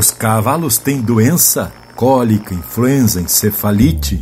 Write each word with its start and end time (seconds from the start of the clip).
Os 0.00 0.10
cavalos 0.10 0.78
têm 0.78 1.02
doença, 1.02 1.70
cólica, 1.94 2.54
influenza, 2.54 3.20
encefalite, 3.20 4.18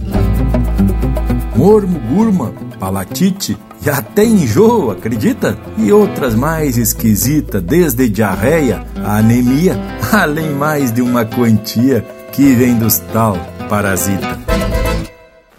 mormo, 1.54 2.00
gurma, 2.00 2.52
palatite 2.80 3.56
e 3.86 3.88
até 3.88 4.24
enjoo, 4.24 4.90
acredita? 4.90 5.56
E 5.76 5.92
outras 5.92 6.34
mais 6.34 6.76
esquisitas, 6.76 7.62
desde 7.62 8.08
diarreia 8.08 8.84
a 9.04 9.18
anemia, 9.18 9.78
além 10.10 10.50
mais 10.50 10.90
de 10.90 11.00
uma 11.00 11.24
quantia 11.24 12.04
que 12.32 12.56
vem 12.56 12.76
dos 12.76 12.98
tal 13.12 13.38
parasita. 13.68 14.36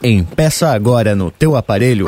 Empeça 0.04 0.68
agora 0.74 1.16
no 1.16 1.32
teu 1.32 1.56
aparelho 1.56 2.08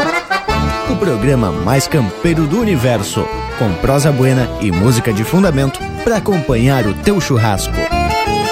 o 0.91 0.95
programa 0.97 1.49
mais 1.49 1.87
campeiro 1.87 2.45
do 2.45 2.59
universo, 2.59 3.25
com 3.57 3.73
prosa 3.75 4.11
buena 4.11 4.49
e 4.59 4.69
música 4.69 5.13
de 5.13 5.23
fundamento 5.23 5.79
para 6.03 6.17
acompanhar 6.17 6.85
o 6.85 6.93
teu 6.93 7.21
churrasco. 7.21 8.00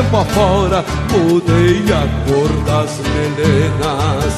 Tempo 0.00 0.16
afora, 0.16 0.84
mudei 1.10 1.84
a 1.92 2.06
cor 2.26 2.48
das 2.64 3.00
melenas. 3.12 4.34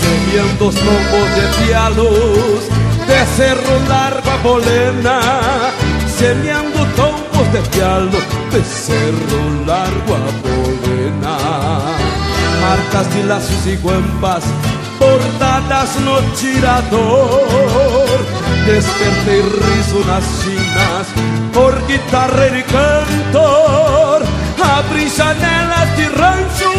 Semeando 0.00 0.68
os 0.68 0.74
tombos 0.74 1.28
de 1.34 1.64
pialos, 1.64 2.64
de 3.06 3.26
cerro 3.36 3.88
largo 3.88 4.30
a 4.30 4.36
bolena. 4.38 5.20
Semeando 6.08 6.86
tombos 6.96 7.46
de 7.52 7.60
pialo, 7.70 8.18
de 8.50 8.62
cerro 8.64 9.64
largo 9.66 10.14
a 10.14 10.30
bolena. 10.42 11.36
Marcas 12.60 13.08
de 13.12 13.22
laços 13.22 13.66
e 13.66 13.76
guampas 13.76 14.44
bordadas 14.98 15.94
no 16.00 16.20
tirador. 16.34 17.46
Despertei 18.64 19.42
riso 19.42 20.04
nas 20.06 20.24
chinas 20.42 21.06
por 21.52 21.74
guitarreiro 21.86 22.58
e 22.58 22.62
cantor. 22.64 24.35
Abri 24.62 25.08
janelas 25.08 25.96
de 25.96 26.04
rancho 26.04 26.72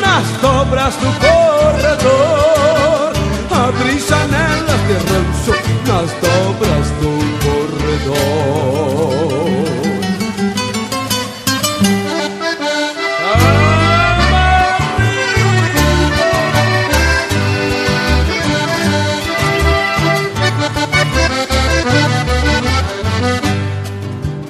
nas 0.00 0.26
dobras 0.40 0.94
do 0.96 1.12
corredor. 1.20 3.12
Abri 3.50 3.98
janelas 3.98 4.80
de 4.86 4.94
rancho 4.94 5.54
nas 5.86 6.10
dobras 6.22 6.86
do 7.00 7.12
corredor. 7.42 8.56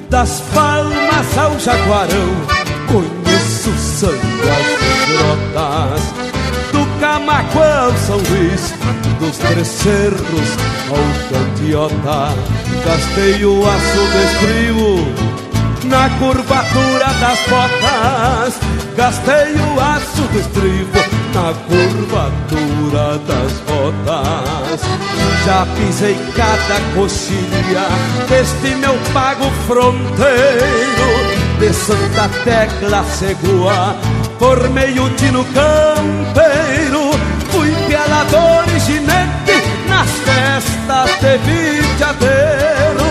Das 0.09 0.41
palmas 0.53 1.37
ao 1.37 1.59
jaguarão 1.59 2.66
Sangue 3.77 4.49
as 4.49 4.67
grotas 5.09 6.03
Do 6.71 6.99
Camaco 6.99 7.59
ao 7.59 7.93
São 7.97 8.17
Luís 8.17 8.73
Dos 9.19 9.37
Três 9.37 9.67
Cerros 9.67 10.49
ao 10.89 11.05
Cantiota 11.29 12.35
Gastei 12.85 13.45
o 13.45 13.63
aço 13.65 14.07
na 15.85 16.09
curvatura 16.19 17.05
das 17.19 17.39
botas 17.49 18.59
Gastei 18.95 19.53
o 19.55 19.79
aço 19.79 20.27
na 21.37 21.53
curvatura 21.67 23.19
das 23.27 23.53
botas. 23.67 24.81
Já 25.45 25.67
pisei 25.75 26.15
cada 26.35 26.79
coxilha 26.95 27.87
deste 28.27 28.75
meu 28.75 28.97
pago 29.13 29.45
fronteiro 29.67 31.46
De 31.59 31.73
Santa 31.73 32.29
Tecla 32.43 33.03
Segua, 33.03 33.95
formei 34.37 34.99
o 34.99 35.09
tino 35.15 35.43
campeiro 35.45 37.09
Fui 37.49 37.73
pialador 37.87 38.63
e 38.75 38.79
ginete. 38.79 39.63
Nas 39.89 40.07
festas 40.07 41.09
de 41.19 41.37
vitiadeiro 41.39 43.07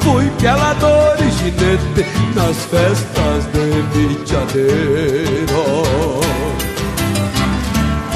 Fui 0.00 0.30
pialador 0.38 1.14
e 1.18 1.30
ginete. 1.30 2.06
Nas 2.34 2.56
festas 2.64 3.44
de 3.52 3.82
vitiadeiro. 3.92 5.64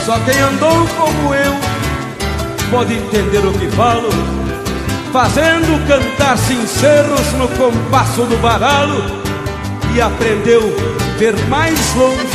Só 0.06 0.18
quem 0.20 0.40
andou 0.40 0.88
como 0.96 1.34
eu 1.34 1.54
pode 2.70 2.94
entender 2.94 3.46
o 3.46 3.52
que 3.52 3.68
falo. 3.72 4.08
Fazendo 5.12 5.86
cantar 5.86 6.38
sinceros 6.38 7.32
no 7.34 7.48
compasso 7.48 8.22
do 8.22 8.36
baralo 8.38 9.17
E 9.94 10.00
aprendeu 10.00 10.62
ver 11.18 11.34
mais 11.48 11.94
longe 11.94 12.28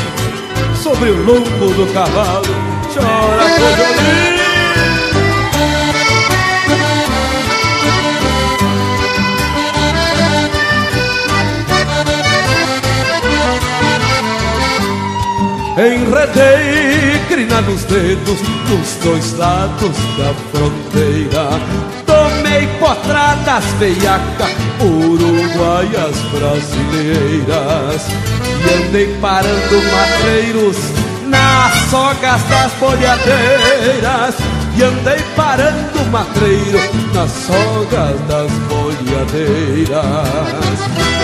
sobre 0.81 1.09
o 1.09 1.23
lombo 1.23 1.73
do 1.73 1.93
cavalo. 1.93 2.45
Chora, 2.93 3.43
cojolino 3.59 4.43
Enredei 15.75 17.19
crina 17.27 17.59
nos 17.61 17.83
dedos 17.85 18.39
dos 18.67 19.03
dois 19.03 19.37
lados 19.39 19.97
da 20.19 20.31
fronteira 20.51 22.02
Tomei 22.53 22.67
potradas 22.79 23.63
uruguaias 24.79 26.17
brasileiras. 26.31 28.03
E 28.61 28.73
andei 28.75 29.07
parando 29.19 29.81
matreiros 29.91 30.77
nas 31.25 31.73
sogas 31.89 32.43
das 32.43 32.71
bolhadeiras 32.73 34.35
E 34.77 34.83
andei 34.83 35.19
parando 35.35 36.05
matreiro 36.11 36.79
nas 37.13 37.31
sogas 37.31 38.19
das 38.27 38.51
bolhadeiras 38.69 39.97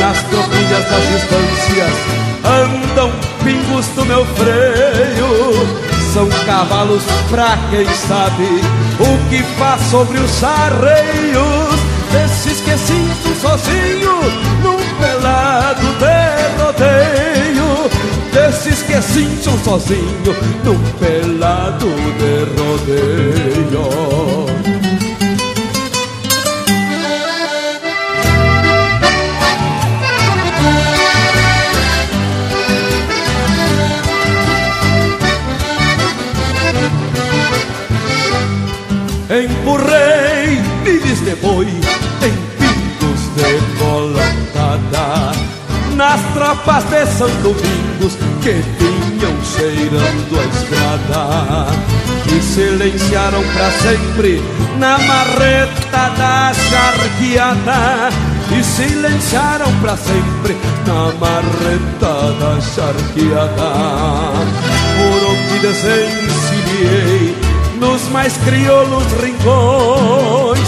Nas 0.01 0.23
tropilhas 0.23 0.85
das 0.89 1.07
distâncias 1.09 2.19
andam 2.43 3.11
pingos 3.43 3.85
do 3.95 4.05
meu 4.05 4.25
freio. 4.25 5.89
São 6.13 6.27
cavalos 6.45 7.03
pra 7.29 7.57
quem 7.69 7.85
sabe 7.85 8.61
o 8.99 9.29
que 9.29 9.41
faz 9.57 9.81
sobre 9.89 10.17
os 10.19 10.43
arreios 10.43 11.79
Desses 12.11 12.59
que 12.61 12.75
sinto 12.75 13.39
sozinho 13.39 14.19
num 14.63 14.79
pelado 14.99 15.87
de 15.99 16.57
rodeio. 16.57 17.89
Desses 18.33 18.81
que 18.81 18.99
sinto 18.99 19.51
sozinho 19.63 20.35
num 20.63 20.79
pelado 20.97 21.87
de 22.17 22.45
rodeio 22.59 24.48
Empurrei 39.29 40.59
milhas 40.83 41.19
de 41.19 41.35
boi 41.35 41.67
em 41.67 42.35
pingos 42.57 43.21
de 43.35 43.61
colocada 43.77 45.31
Nas 45.95 46.19
tropas 46.33 46.83
de 46.85 47.05
São 47.05 47.29
Domingos 47.43 48.17
que 48.41 48.53
vinham 48.79 49.35
cheirando 49.43 50.39
a 50.39 50.43
estrada. 50.45 51.67
E 52.25 52.41
silenciaram 52.41 53.43
pra 53.53 53.69
sempre 53.69 54.41
na 54.79 54.97
marreta 54.97 56.09
da 56.17 56.51
charqueada. 56.51 58.09
E 58.51 58.63
silenciaram 58.63 59.71
para 59.79 59.95
sempre 59.95 60.57
na 60.87 61.13
marretada 61.19 62.59
charqueada. 62.61 63.69
Por 64.97 65.21
onde 65.29 65.59
desencilhei 65.59 67.48
nos 67.79 68.09
mais 68.09 68.35
crioulos 68.37 69.11
rincões, 69.21 70.59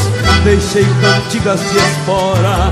deixei 0.43 0.85
cantigas 1.01 1.59
de 1.59 1.77
espora 1.77 2.71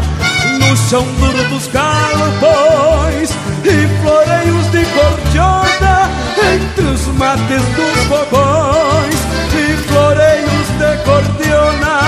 no 0.60 0.78
chão 0.78 1.06
duro 1.20 1.44
dos 1.50 1.68
galpões 1.68 3.32
e 3.64 4.02
floreios 4.02 4.66
de 4.72 4.86
cordiona 4.86 6.10
entre 6.54 6.86
os 6.86 7.06
mates 7.18 7.62
dos 7.76 8.04
fogões 8.08 9.16
e 9.54 9.78
floreios 9.88 10.68
de 10.78 11.04
cordiona 11.04 12.00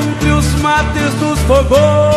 entre 0.00 0.30
os 0.30 0.46
mates 0.60 1.14
dos 1.14 1.38
fogões. 1.40 2.11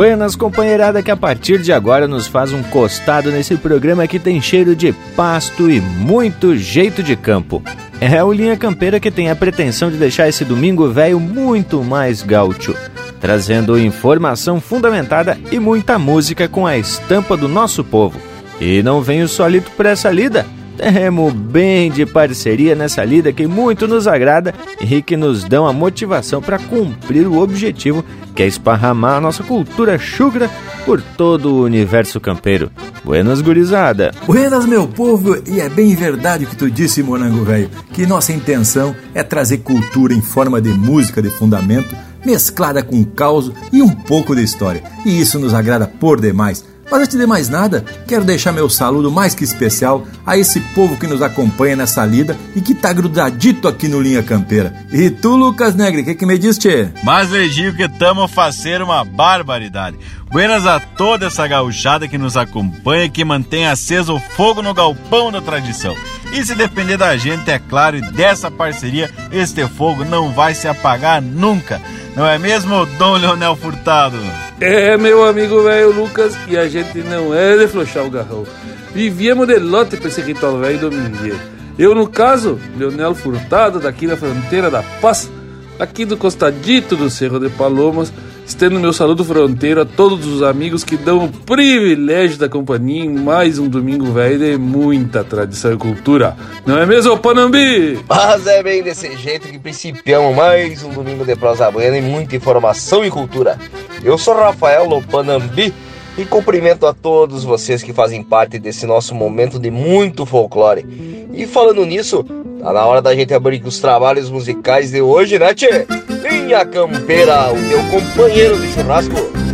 Buenas, 0.00 0.34
companheirada, 0.34 1.02
que 1.02 1.10
a 1.10 1.16
partir 1.16 1.60
de 1.60 1.74
agora 1.74 2.08
nos 2.08 2.26
faz 2.26 2.54
um 2.54 2.62
costado 2.62 3.30
nesse 3.30 3.54
programa 3.58 4.06
que 4.06 4.18
tem 4.18 4.40
cheiro 4.40 4.74
de 4.74 4.94
pasto 5.14 5.70
e 5.70 5.78
muito 5.78 6.56
jeito 6.56 7.02
de 7.02 7.14
campo. 7.14 7.62
É 8.00 8.24
o 8.24 8.32
Linha 8.32 8.56
Campeira 8.56 8.98
que 8.98 9.10
tem 9.10 9.28
a 9.28 9.36
pretensão 9.36 9.90
de 9.90 9.98
deixar 9.98 10.26
esse 10.26 10.42
domingo 10.42 10.88
velho 10.88 11.20
muito 11.20 11.84
mais 11.84 12.22
gaúcho, 12.22 12.74
trazendo 13.20 13.78
informação 13.78 14.58
fundamentada 14.58 15.38
e 15.52 15.58
muita 15.58 15.98
música 15.98 16.48
com 16.48 16.66
a 16.66 16.78
estampa 16.78 17.36
do 17.36 17.46
nosso 17.46 17.84
povo. 17.84 18.18
E 18.58 18.82
não 18.82 19.02
venho 19.02 19.28
solito 19.28 19.70
por 19.72 19.84
essa 19.84 20.10
lida, 20.10 20.46
temos 20.80 21.34
bem 21.34 21.90
de 21.90 22.06
parceria 22.06 22.74
nessa 22.74 23.04
lida 23.04 23.32
que 23.32 23.46
muito 23.46 23.86
nos 23.86 24.08
agrada 24.08 24.54
e 24.80 25.02
que 25.02 25.14
nos 25.14 25.44
dão 25.44 25.66
a 25.66 25.72
motivação 25.74 26.40
para 26.40 26.58
cumprir 26.58 27.26
o 27.26 27.38
objetivo 27.38 28.02
que 28.34 28.42
é 28.42 28.46
esparramar 28.46 29.16
a 29.16 29.20
nossa 29.20 29.42
cultura 29.42 29.98
chugra 29.98 30.50
por 30.86 31.02
todo 31.02 31.52
o 31.52 31.64
universo 31.64 32.18
campeiro. 32.18 32.70
Buenas, 33.04 33.42
gurizada! 33.42 34.12
Buenas, 34.26 34.64
meu 34.64 34.88
povo! 34.88 35.36
E 35.46 35.60
é 35.60 35.68
bem 35.68 35.94
verdade 35.94 36.44
o 36.44 36.48
que 36.48 36.56
tu 36.56 36.70
disse, 36.70 37.02
Monango 37.02 37.44
Velho, 37.44 37.68
que 37.92 38.06
nossa 38.06 38.32
intenção 38.32 38.96
é 39.14 39.22
trazer 39.22 39.58
cultura 39.58 40.14
em 40.14 40.22
forma 40.22 40.60
de 40.60 40.70
música 40.70 41.20
de 41.20 41.28
fundamento, 41.28 41.94
mesclada 42.24 42.82
com 42.82 43.04
caos 43.04 43.52
e 43.70 43.82
um 43.82 43.90
pouco 43.90 44.34
de 44.34 44.42
história. 44.42 44.82
E 45.04 45.20
isso 45.20 45.38
nos 45.38 45.52
agrada 45.52 45.86
por 45.86 46.18
demais 46.20 46.69
mas 46.90 47.02
antes 47.02 47.16
de 47.16 47.26
mais 47.26 47.48
nada, 47.48 47.84
quero 48.06 48.24
deixar 48.24 48.52
meu 48.52 48.68
saludo 48.68 49.10
mais 49.10 49.34
que 49.34 49.44
especial 49.44 50.06
a 50.26 50.36
esse 50.36 50.60
povo 50.74 50.96
que 50.96 51.06
nos 51.06 51.22
acompanha 51.22 51.76
nessa 51.76 52.04
lida 52.04 52.36
e 52.54 52.60
que 52.60 52.74
tá 52.74 52.92
grudadito 52.92 53.68
aqui 53.68 53.88
no 53.88 54.00
Linha 54.00 54.22
Campeira. 54.22 54.74
E 54.92 55.10
tu, 55.10 55.36
Lucas 55.36 55.74
Negre, 55.74 56.02
o 56.02 56.04
que, 56.04 56.14
que 56.14 56.26
me 56.26 56.38
diz, 56.38 56.58
tchê? 56.58 56.88
Mas 57.02 57.30
lhe 57.30 57.48
digo 57.48 57.76
que 57.76 57.88
tamo 57.88 58.26
fazer 58.26 58.82
uma 58.82 59.04
barbaridade. 59.04 59.98
Buenas 60.30 60.64
a 60.64 60.78
toda 60.78 61.26
essa 61.26 61.44
gauchada 61.48 62.06
que 62.06 62.16
nos 62.16 62.36
acompanha 62.36 63.08
que 63.08 63.24
mantém 63.24 63.66
aceso 63.66 64.14
o 64.14 64.20
fogo 64.20 64.62
no 64.62 64.72
galpão 64.72 65.32
da 65.32 65.40
tradição. 65.40 65.96
E 66.32 66.46
se 66.46 66.54
depender 66.54 66.96
da 66.96 67.16
gente, 67.16 67.50
é 67.50 67.58
claro, 67.58 67.96
e 67.96 68.00
dessa 68.00 68.48
parceria, 68.48 69.10
este 69.32 69.66
fogo 69.66 70.04
não 70.04 70.30
vai 70.32 70.54
se 70.54 70.68
apagar 70.68 71.20
nunca. 71.20 71.82
Não 72.14 72.24
é 72.24 72.38
mesmo, 72.38 72.86
Dom 72.96 73.16
Leonel 73.16 73.56
Furtado? 73.56 74.18
É, 74.60 74.96
meu 74.96 75.24
amigo 75.24 75.64
velho 75.64 75.92
Lucas, 75.92 76.38
e 76.46 76.56
a 76.56 76.68
gente 76.68 76.98
não 76.98 77.34
é 77.34 77.56
de 77.56 77.66
flochar 77.66 78.04
o 78.04 78.10
garrão. 78.10 78.46
Vivíamos 78.94 79.48
de 79.48 79.58
lote 79.58 79.96
pra 79.96 80.06
esse 80.06 80.20
ritual 80.20 80.58
velho 80.58 80.78
domingueiro. 80.78 81.40
Eu, 81.76 81.92
no 81.92 82.08
caso, 82.08 82.60
Leonel 82.78 83.16
Furtado, 83.16 83.80
daqui 83.80 84.06
da 84.06 84.16
fronteira 84.16 84.70
da 84.70 84.84
Paz, 85.00 85.28
aqui 85.76 86.04
do 86.04 86.16
costadito 86.16 86.94
do 86.94 87.10
Cerro 87.10 87.40
de 87.40 87.48
Palomas, 87.48 88.12
Estendo 88.50 88.80
meu 88.80 88.92
saludo 88.92 89.24
fronteiro 89.24 89.80
a 89.80 89.84
todos 89.84 90.26
os 90.26 90.42
amigos 90.42 90.82
que 90.82 90.96
dão 90.96 91.24
o 91.24 91.28
privilégio 91.28 92.36
da 92.36 92.48
companhia 92.48 93.04
em 93.04 93.08
mais 93.08 93.60
um 93.60 93.68
domingo 93.68 94.06
velho 94.06 94.40
de 94.40 94.58
muita 94.58 95.22
tradição 95.22 95.72
e 95.72 95.76
cultura. 95.76 96.36
Não 96.66 96.76
é 96.76 96.84
mesmo, 96.84 97.16
Panambi? 97.16 98.00
Mas 98.08 98.48
é 98.48 98.60
bem 98.60 98.82
desse 98.82 99.16
jeito 99.16 99.46
que 99.46 99.56
principiamos 99.56 100.36
mais 100.36 100.82
um 100.82 100.90
domingo 100.90 101.24
de 101.24 101.36
prosa 101.36 101.70
buena 101.70 101.96
e 101.96 102.02
muita 102.02 102.34
informação 102.34 103.04
e 103.04 103.10
cultura. 103.10 103.56
Eu 104.02 104.18
sou 104.18 104.34
Rafael 104.34 104.84
Lopanambi 104.84 105.72
e 106.16 106.24
cumprimento 106.24 106.86
a 106.86 106.94
todos 106.94 107.44
vocês 107.44 107.82
que 107.82 107.92
fazem 107.92 108.22
parte 108.22 108.58
desse 108.58 108.86
nosso 108.86 109.14
momento 109.14 109.58
de 109.58 109.70
muito 109.70 110.26
folclore. 110.26 110.84
E 111.32 111.46
falando 111.46 111.84
nisso, 111.86 112.24
tá 112.60 112.72
na 112.72 112.84
hora 112.84 113.00
da 113.00 113.14
gente 113.14 113.32
abrir 113.32 113.62
os 113.64 113.78
trabalhos 113.78 114.28
musicais 114.30 114.90
de 114.90 115.00
hoje, 115.00 115.38
né, 115.38 115.54
Tchê? 115.54 115.86
Linha 116.22 116.64
Campeira, 116.64 117.52
o 117.52 117.68
teu 117.68 117.82
companheiro 117.90 118.58
de 118.58 118.68
churrasco. 118.72 119.49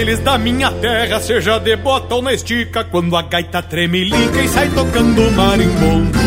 Bailes 0.00 0.20
da 0.20 0.38
minha 0.38 0.72
terra, 0.72 1.20
seja 1.20 1.58
de 1.58 1.76
bota 1.76 2.14
ou 2.14 2.22
na 2.22 2.32
estica, 2.32 2.82
quando 2.84 3.14
a 3.16 3.22
gaita 3.22 3.62
tremelica 3.62 4.42
e 4.42 4.48
sai 4.48 4.70
tocando 4.70 5.30
marimbondo. 5.32 6.18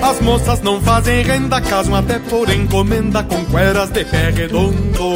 As 0.00 0.20
moças 0.20 0.60
não 0.60 0.80
fazem 0.80 1.22
renda, 1.22 1.60
casam 1.60 1.96
até 1.96 2.20
por 2.20 2.48
encomenda 2.50 3.24
com 3.24 3.44
cueras 3.46 3.90
de 3.90 4.04
pé 4.04 4.30
redondo. 4.30 5.14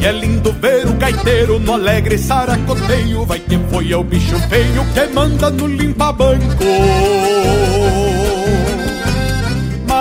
E 0.00 0.04
é 0.04 0.10
lindo 0.10 0.52
ver 0.54 0.88
o 0.88 0.94
gaiteiro 0.94 1.60
no 1.60 1.74
alegre 1.74 2.18
saracoteio, 2.18 3.24
vai 3.24 3.38
quem 3.38 3.64
foi 3.68 3.92
é 3.92 3.96
o 3.96 4.02
bicho 4.02 4.36
feio 4.48 4.84
que 4.92 5.14
manda 5.14 5.50
no 5.50 5.68
limpa-banco 5.68 6.64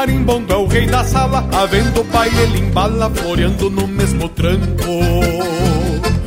marimbondo 0.04 0.52
é 0.52 0.58
o 0.58 0.68
rei 0.68 0.86
da 0.86 1.02
sala, 1.06 1.48
havendo 1.54 2.04
baile 2.04 2.38
ele 2.42 2.60
embala, 2.60 3.10
floreando 3.10 3.70
no 3.70 3.88
mesmo 3.88 4.28
tranco. 4.28 4.84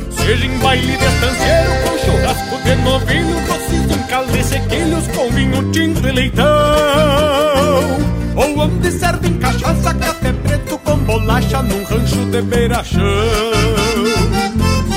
Seja 0.09 0.45
em 0.47 0.57
baile 0.57 0.97
de 0.97 1.05
estanceiro, 1.05 1.71
com 1.83 1.97
churrasco 1.99 2.57
de 2.63 2.75
novilho, 2.77 3.37
em 3.93 4.07
calde 4.07 4.43
sequilhos, 4.43 5.07
com 5.15 5.29
vinho 5.29 5.71
tinto 5.71 6.07
e 6.07 6.11
leitão. 6.11 6.45
Ou 8.35 8.59
onde 8.61 8.91
servem 8.91 9.33
cachaça, 9.35 9.93
café 9.93 10.33
preto 10.33 10.77
com 10.79 10.97
bolacha, 10.97 11.61
num 11.61 11.83
rancho 11.83 12.25
de 12.31 12.41
beira-chão. 12.41 13.01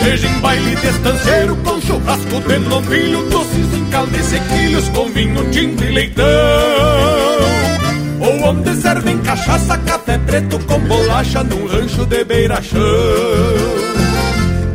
Seja 0.03 0.27
em 0.27 0.41
baile 0.41 0.75
de 0.77 0.87
estanceiro, 0.87 1.55
com 1.57 1.79
churrasco 1.83 2.41
de 2.49 2.59
novilho, 2.61 3.29
doces 3.29 3.75
em 3.75 3.85
calde 3.91 4.23
sequilhos, 4.23 4.89
com 4.89 5.07
vinho 5.11 5.51
tinto 5.51 5.85
e 5.85 5.91
leitão. 5.91 7.70
Ou 8.21 8.49
onde 8.51 8.75
servem 8.77 9.19
cachaça, 9.19 9.79
café 9.79 10.19
preto 10.19 10.59
com 10.67 10.79
bolacha 10.81 11.43
num 11.43 11.67
rancho 11.67 12.05
de 12.05 12.23
beira-chão. 12.25 12.81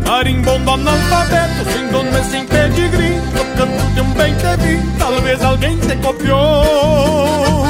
Marimbondo 0.07 0.71
analfabeto, 0.71 1.71
sem 1.71 1.87
dono 1.89 2.09
e 2.17 2.23
sem 2.23 2.45
pedigree, 2.45 3.21
tocando 3.35 3.93
de 3.93 4.01
um 4.01 4.13
bem 4.13 4.33
te 4.35 4.63
vi, 4.63 4.97
talvez 4.97 5.43
alguém 5.43 5.77
te 5.77 5.95
copiou. 5.97 7.65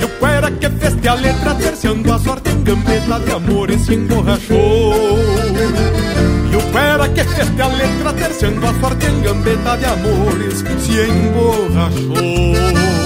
E 0.00 0.04
o 0.04 0.08
cuera 0.20 0.50
que 0.50 0.68
feste 0.70 1.08
a 1.08 1.14
letra, 1.14 1.54
terciando 1.54 2.12
a 2.12 2.18
sorte 2.18 2.50
em 2.50 2.62
gambeta 2.62 3.20
de 3.20 3.32
amor 3.32 3.70
e 3.70 3.78
se 3.78 3.94
emborrachou. 3.94 5.18
E 6.52 6.56
o 6.56 6.62
cuera 6.72 7.08
que 7.08 7.24
feste 7.24 7.62
a 7.62 7.66
letra, 7.66 8.12
terciando 8.12 8.66
a 8.66 8.74
sorte 8.80 9.06
em 9.06 9.20
gambeta 9.22 9.76
de 9.76 9.84
amores, 9.84 10.58
se 10.58 11.00
emborrachou. 11.10 12.97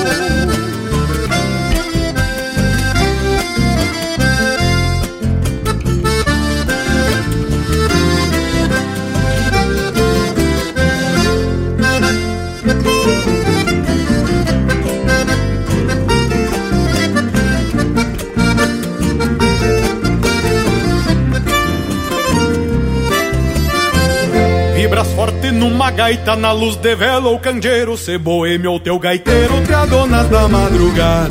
Numa 25.82 25.90
gaita 25.90 26.36
na 26.36 26.52
luz 26.52 26.76
de 26.76 26.94
vela 26.94 27.28
ou 27.28 27.40
candeeiro 27.40 27.96
Se 27.96 28.16
boêmio 28.16 28.70
ou 28.70 28.78
teu 28.78 29.00
gaiteiro 29.00 29.60
te 29.66 29.74
adonas 29.74 30.28
da 30.28 30.46
madrugada. 30.46 31.28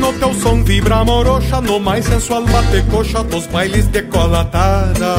No 0.00 0.12
teu 0.14 0.34
som 0.34 0.64
vibra 0.64 1.04
morocha 1.04 1.60
No 1.60 1.78
mais 1.78 2.04
sensual 2.06 2.44
bate 2.46 2.82
coxa 2.90 3.22
Dos 3.22 3.46
bailes 3.46 3.86
decolatada 3.86 5.14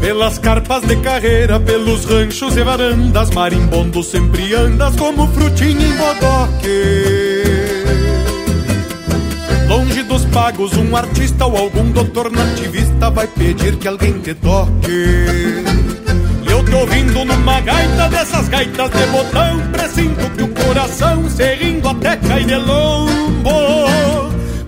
Pelas 0.00 0.38
carpas 0.38 0.82
de 0.82 0.94
carreira 0.96 1.58
Pelos 1.58 2.04
ranchos 2.04 2.56
e 2.56 2.62
varandas 2.62 3.30
Marimbondo 3.30 4.00
sempre 4.04 4.54
andas 4.54 4.94
Como 4.94 5.26
frutinha 5.26 5.88
em 5.88 5.96
bodoque. 5.96 7.42
Longe 9.68 10.01
pagos, 10.32 10.72
um 10.76 10.96
artista 10.96 11.46
ou 11.46 11.56
algum 11.56 11.90
doutor 11.90 12.30
nativista 12.32 13.10
vai 13.10 13.26
pedir 13.26 13.76
que 13.76 13.86
alguém 13.86 14.18
te 14.20 14.34
toque. 14.34 15.06
E 16.42 16.50
eu 16.50 16.64
te 16.64 16.74
ouvindo 16.74 17.24
numa 17.24 17.60
gaita 17.60 18.08
dessas 18.08 18.48
gaitas 18.48 18.90
de 18.90 19.06
botão, 19.06 19.60
presinto 19.70 20.30
que 20.30 20.42
o 20.42 20.48
coração 20.48 21.28
se 21.28 21.42
até 21.88 22.16
cai 22.16 22.44
de 22.44 22.56
lombo. 22.56 23.50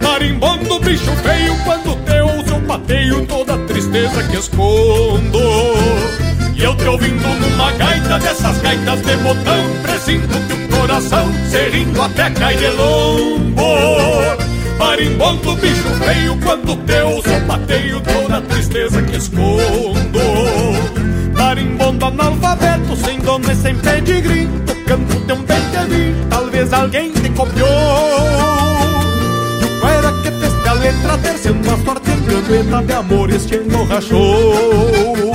Marimbondo, 0.01 0.79
bicho 0.81 1.11
feio, 1.23 1.57
quando 1.65 1.97
te 2.05 2.21
ouço 2.21 2.55
eu 2.55 2.61
pateio 2.63 3.27
toda 3.27 3.55
a 3.55 3.59
tristeza 3.59 4.23
que 4.25 4.37
escondo. 4.37 5.41
E 6.55 6.63
eu 6.63 6.77
te 6.77 6.85
ouvindo 6.85 7.29
numa 7.41 7.73
gaita 7.73 8.19
dessas 8.19 8.59
gaitas 8.61 9.01
de 9.01 9.17
botão, 9.17 9.65
presinto 9.83 10.39
que 10.47 10.53
o 10.53 10.79
coração 10.79 11.27
se 11.51 12.01
até 12.01 12.31
cai 12.31 12.57
de 12.57 12.69
lombo. 12.69 14.44
Marimbondo, 14.79 15.55
bicho 15.57 15.89
feio, 16.05 16.39
quando 16.43 16.77
teu 16.85 17.23
sapateio 17.23 18.01
toda 18.01 18.39
a 18.39 18.41
tristeza 18.43 19.03
que 19.03 19.17
escondo. 19.17 20.21
Marimbondo 21.37 22.07
analfabeto, 22.07 22.97
sem 22.97 23.19
dono 23.21 23.51
e 23.51 23.55
sem 23.55 23.77
pedigree, 23.77 24.49
tocando 24.67 25.27
teu 25.27 25.37
bem 25.37 25.65
talvez 26.29 26.73
alguém 26.73 27.13
te 27.13 27.29
copiou. 27.31 27.69
E 29.61 29.85
o 29.85 29.89
era 29.89 30.13
que 30.23 30.31
fez 30.31 30.67
a 30.67 30.73
letra 30.75 31.19
terceiro 31.19 31.61
a 31.61 31.85
sorte 31.85 32.11
gambeta 32.11 32.83
de 32.83 32.93
amores 32.93 33.47
te 33.47 33.57
emborrachou. 33.57 35.35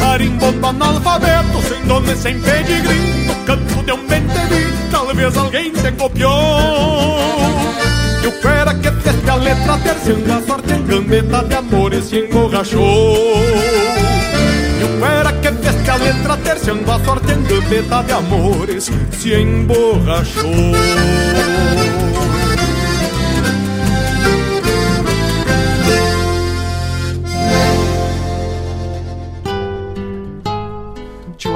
Marimbondo 0.00 0.66
analfabeto, 0.66 1.62
sem 1.68 1.82
dono 1.82 2.10
e 2.10 2.16
sem 2.16 2.40
pedigree, 2.40 3.26
tocando 3.26 3.84
teu 3.84 3.96
bem 4.08 4.26
talvez 4.90 5.36
alguém 5.36 5.70
te 5.72 5.92
copiou. 5.92 6.30
E 8.26 8.28
o 8.28 8.32
fera 8.32 8.74
que 8.74 8.90
teste 8.90 9.30
a 9.30 9.36
letra 9.36 9.78
terciando 9.78 10.32
a 10.32 10.42
sorte 10.42 10.72
em 10.72 10.82
gambeta 10.84 11.44
de 11.44 11.54
amores 11.54 12.06
se 12.06 12.24
emborrachou 12.24 13.16
E 14.80 14.82
o 14.82 15.00
fera 15.00 15.32
que 15.34 15.52
teste 15.52 15.88
a 15.88 15.94
letra 15.94 16.36
terciando 16.38 16.90
a 16.90 17.04
sorte 17.04 17.32
em 17.32 17.42
gambeta 17.44 18.02
de 18.02 18.12
amores 18.12 18.90
se 19.12 19.32
emborrachou 19.32 20.42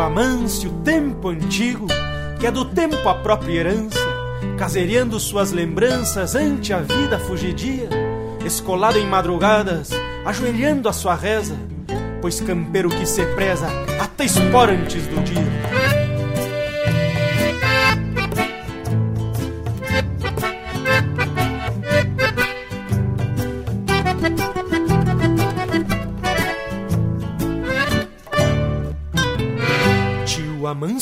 Amâncio, 0.01 0.71
tempo 0.83 1.29
antigo, 1.29 1.87
que 2.41 2.47
é 2.47 2.51
do 2.51 2.65
tempo 2.65 3.07
a 3.07 3.15
própria 3.15 3.61
herança 3.61 4.10
casereando 4.61 5.19
suas 5.19 5.53
lembranças 5.53 6.35
ante 6.35 6.71
a 6.71 6.81
vida 6.81 7.19
fugidia, 7.19 7.89
escolado 8.45 8.99
em 8.99 9.07
madrugadas, 9.07 9.89
ajoelhando 10.23 10.87
a 10.87 10.93
sua 10.93 11.15
reza, 11.15 11.57
pois 12.21 12.43
campeiro 12.43 12.91
que 12.91 13.07
se 13.07 13.25
preza 13.35 13.67
até 13.99 14.27
espora 14.27 14.73
antes 14.73 15.07
do 15.07 15.23
dia. 15.23 15.70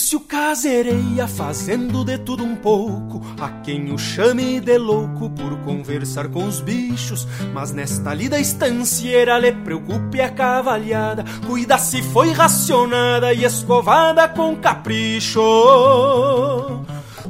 Amâncio 0.09 0.21
casereia, 0.21 1.29
fazendo 1.29 2.03
de 2.03 2.17
tudo 2.17 2.43
um 2.43 2.57
pouco. 2.57 3.21
A 3.39 3.51
quem 3.61 3.93
o 3.93 3.99
chame 3.99 4.59
de 4.59 4.79
louco 4.79 5.29
por 5.29 5.59
conversar 5.59 6.29
com 6.29 6.47
os 6.47 6.63
bichos. 6.63 7.29
Mas 7.53 7.73
nesta 7.73 8.15
lida 8.15 8.41
estancieira 8.41 9.39
lhe 9.39 9.53
preocupe 9.53 10.19
a 10.23 10.31
cavalhada. 10.31 11.27
Cuida 11.47 11.77
se 11.77 12.03
foi 12.03 12.33
racionada 12.33 13.35
e 13.35 13.45
escovada 13.45 14.27
com 14.31 14.57
capricho. 14.57 15.43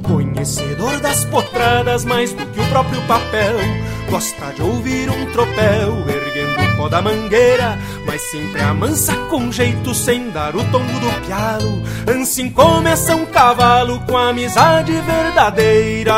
Conhecedor 0.01 1.01
das 1.01 1.25
potradas 1.25 2.05
mais 2.05 2.31
do 2.31 2.45
que 2.45 2.61
o 2.61 2.69
próprio 2.69 3.01
papel. 3.07 3.57
Gosta 4.09 4.53
de 4.53 4.61
ouvir 4.61 5.09
um 5.09 5.31
tropel 5.33 6.09
erguendo 6.09 6.38
o 6.38 6.38
pó 6.79 6.87
da 6.87 7.01
mangueira, 7.01 7.77
mas 8.05 8.21
sempre 8.21 8.61
amansa 8.61 9.13
com 9.29 9.51
jeito 9.51 9.93
sem 9.93 10.29
dar 10.29 10.55
o 10.55 10.63
tombo 10.71 10.99
do 10.99 11.25
pialo. 11.25 11.83
Assim 12.21 12.49
começa 12.49 13.17
um 13.17 13.25
cavalo 13.25 13.99
com 14.07 14.17
amizade 14.17 14.93
verdadeira. 14.93 16.13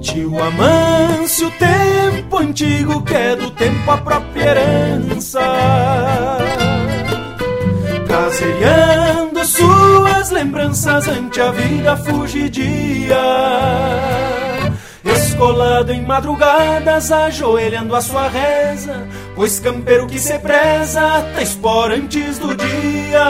Tio 0.00 0.40
Amâncio, 0.40 1.50
tempo 1.58 2.38
antigo 2.38 3.02
que 3.02 3.14
é 3.14 3.34
do 3.34 3.50
tempo 3.50 3.90
a 3.90 3.98
própria 3.98 4.44
herança. 4.44 5.40
Casereando 8.06 9.44
suas 9.44 10.30
lembranças 10.30 11.08
ante 11.08 11.40
a 11.40 11.50
vida 11.50 11.96
fugidia 11.96 14.21
Escolado 15.32 15.90
em 15.90 16.02
madrugadas, 16.02 17.10
ajoelhando 17.10 17.96
a 17.96 18.02
sua 18.02 18.28
reza, 18.28 19.08
pois 19.34 19.58
campeiro 19.58 20.06
que 20.06 20.18
se 20.18 20.38
preza, 20.38 21.00
até 21.16 21.42
espora 21.42 21.94
antes 21.96 22.38
do 22.38 22.54
dia. 22.54 23.24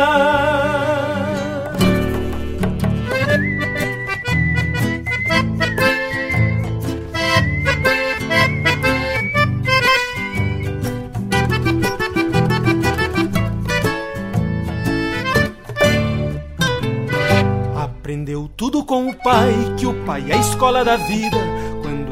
Aprendeu 17.77 18.51
tudo 18.57 18.85
com 18.85 19.09
o 19.09 19.15
pai, 19.15 19.55
que 19.79 19.87
o 19.87 19.95
pai 20.05 20.25
é 20.29 20.35
a 20.35 20.39
escola 20.39 20.85
da 20.85 20.97
vida. 20.97 21.62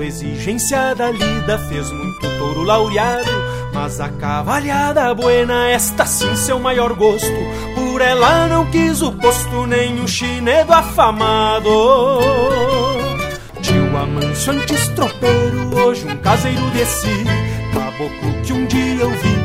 Exigência 0.03 0.95
da 0.95 1.11
lida 1.11 1.59
fez 1.69 1.91
muito 1.93 2.21
touro 2.39 2.63
laureado. 2.63 3.31
Mas 3.73 4.01
a 4.01 4.09
cavalhada 4.09 5.15
buena, 5.15 5.69
esta 5.69 6.05
sim 6.07 6.35
seu 6.35 6.59
maior 6.59 6.95
gosto. 6.95 7.29
Por 7.75 8.01
ela 8.01 8.49
não 8.49 8.67
quis 8.71 9.03
o 9.03 9.13
posto, 9.13 9.67
nem 9.67 10.01
o 10.01 10.09
chinedo 10.09 10.73
afamado. 10.73 11.71
Tio 13.63 13.97
Amâncio 13.97 14.53
antes 14.53 14.89
tropeiro, 14.89 15.77
hoje 15.77 16.07
um 16.07 16.17
caseiro 16.17 16.71
de 16.71 16.85
si. 16.85 17.25
Caboclo 17.73 18.43
que 18.43 18.53
um 18.53 18.67
dia 18.67 18.95
eu 19.03 19.11
vi 19.11 19.40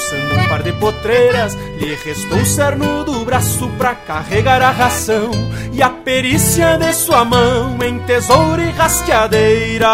calçando 0.00 0.34
um 0.34 0.48
par 0.48 0.62
de 0.62 0.72
potreiras, 0.72 1.54
lhe 1.78 1.94
restou 1.94 2.38
o 2.38 2.46
cerno 2.46 3.04
do 3.04 3.24
braço 3.24 3.68
pra 3.76 3.94
carregar 3.94 4.62
a 4.62 4.70
ração 4.70 5.30
e 5.72 5.82
a 5.82 5.90
perícia 5.90 6.78
de 6.78 6.92
sua 6.94 7.24
mão 7.24 7.76
em 7.82 7.98
tesouro 8.00 8.62
e 8.62 8.70
rasqueadeira. 8.70 9.88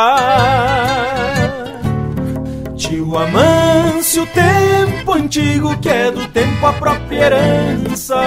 Tio 2.76 3.18
Amâncio, 3.18 4.26
tempo 4.26 5.12
antigo 5.12 5.76
que 5.78 5.88
é 5.88 6.10
do 6.10 6.26
tempo 6.28 6.64
a 6.66 6.72
própria 6.74 7.26
herança, 7.26 8.22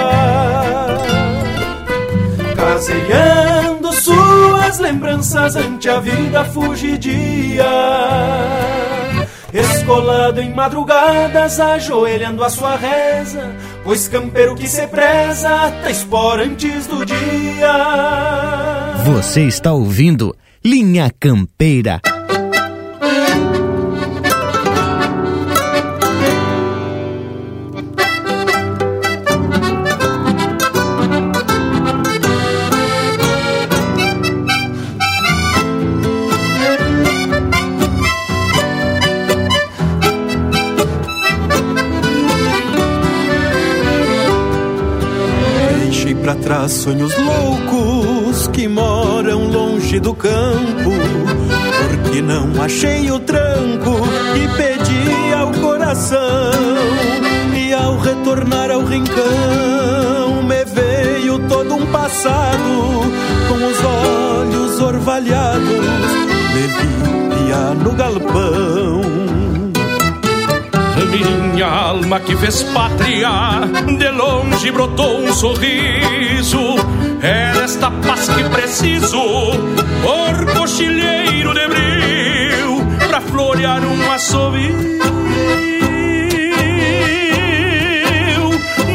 caseando 2.55 3.93
suas 3.93 4.79
lembranças 4.79 5.55
ante 5.55 5.87
a 5.87 5.99
vida 5.99 6.43
fugidia 6.45 7.65
Escolado 9.53 10.41
em 10.41 10.53
madrugadas, 10.53 11.59
ajoelhando 11.59 12.43
a 12.43 12.49
sua 12.49 12.75
reza, 12.75 13.55
pois 13.83 14.07
campeiro 14.07 14.55
que 14.55 14.67
se 14.67 14.85
preza, 14.87 15.49
até 15.65 15.89
espora 15.89 16.43
antes 16.43 16.85
do 16.85 17.03
dia. 17.03 17.73
Você 19.05 19.41
está 19.41 19.73
ouvindo 19.73 20.35
Linha 20.63 21.11
Campeira. 21.19 21.99
Sonhos 46.89 47.13
loucos 47.19 48.47
que 48.47 48.67
moram 48.67 49.43
longe 49.47 49.99
do 49.99 50.11
campo, 50.15 50.89
porque 51.91 52.19
não 52.19 52.59
achei 52.63 53.11
o 53.11 53.19
tranco 53.19 53.91
e 54.35 54.47
pedi 54.57 55.33
ao 55.35 55.51
coração. 55.51 56.51
E 57.55 57.71
ao 57.73 57.95
retornar 57.99 58.71
ao 58.71 58.83
rincão, 58.83 60.41
me 60.47 60.65
veio 60.65 61.37
todo 61.47 61.75
um 61.75 61.85
passado, 61.91 63.03
com 63.47 63.55
os 63.67 63.83
olhos 63.85 64.81
orvalhados, 64.81 65.67
me 66.55 67.45
via 67.45 67.75
no 67.83 67.91
galpão. 67.91 69.28
Minha 71.59 71.71
alma 71.71 72.21
que 72.21 72.37
fez 72.37 72.63
pátria, 72.63 73.29
de 73.97 74.09
longe 74.11 74.71
brotou 74.71 75.19
um 75.19 75.33
sorriso. 75.33 76.57
É 77.21 77.51
desta 77.51 77.91
paz 77.91 78.29
que 78.29 78.43
preciso, 78.45 79.19
por 80.01 80.53
cochilheiro 80.53 81.53
de 81.53 81.67
bril, 81.67 82.81
pra 83.09 83.19
florear 83.19 83.83
um 83.83 84.09
assovio. 84.09 84.73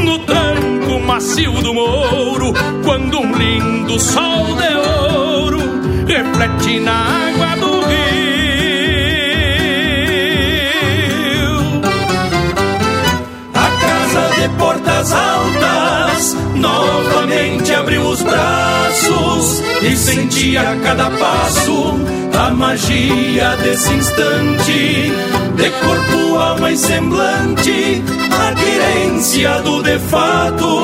No 0.03 0.19
tranco 0.21 1.01
macio 1.01 1.53
do 1.61 1.75
mouro, 1.75 2.55
quando 2.83 3.21
um 3.21 3.37
lindo 3.37 4.01
sol 4.01 4.57
de 4.57 4.75
ouro 4.75 5.59
reflete 6.07 6.81
na 6.81 7.29
água 7.29 7.57
do 7.57 7.84
portas 14.51 15.13
altas, 15.13 16.37
novamente 16.55 17.73
abriu 17.75 18.03
os 18.03 18.23
braços 18.23 19.63
e 19.83 19.97
sentia 19.97 20.61
a 20.61 20.77
cada 20.77 21.11
passo 21.11 22.25
a 22.37 22.51
magia 22.51 23.57
desse 23.63 23.93
instante, 23.93 25.13
de 25.57 25.71
corpo, 25.81 26.37
alma 26.37 26.73
e 26.73 26.77
semblante, 26.77 28.03
a 28.31 28.55
querência 28.55 29.61
do 29.63 29.83
de 29.83 29.99
fato. 29.99 30.83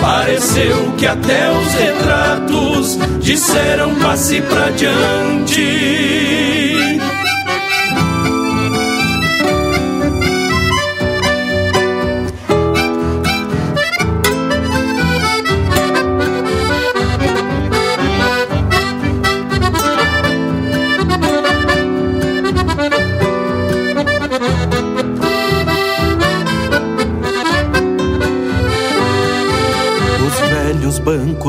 Pareceu 0.00 0.92
que 0.98 1.06
até 1.06 1.50
os 1.50 1.72
retratos 1.74 2.98
disseram 3.20 3.94
passe 3.96 4.40
pra 4.42 4.70
diante. 4.70 6.39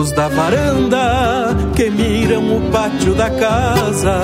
Bancos 0.02 0.12
da 0.12 0.28
varanda 0.28 1.56
que 1.76 1.90
miram 1.90 2.58
o 2.58 2.72
pátio 2.72 3.14
da 3.14 3.30
casa. 3.30 4.22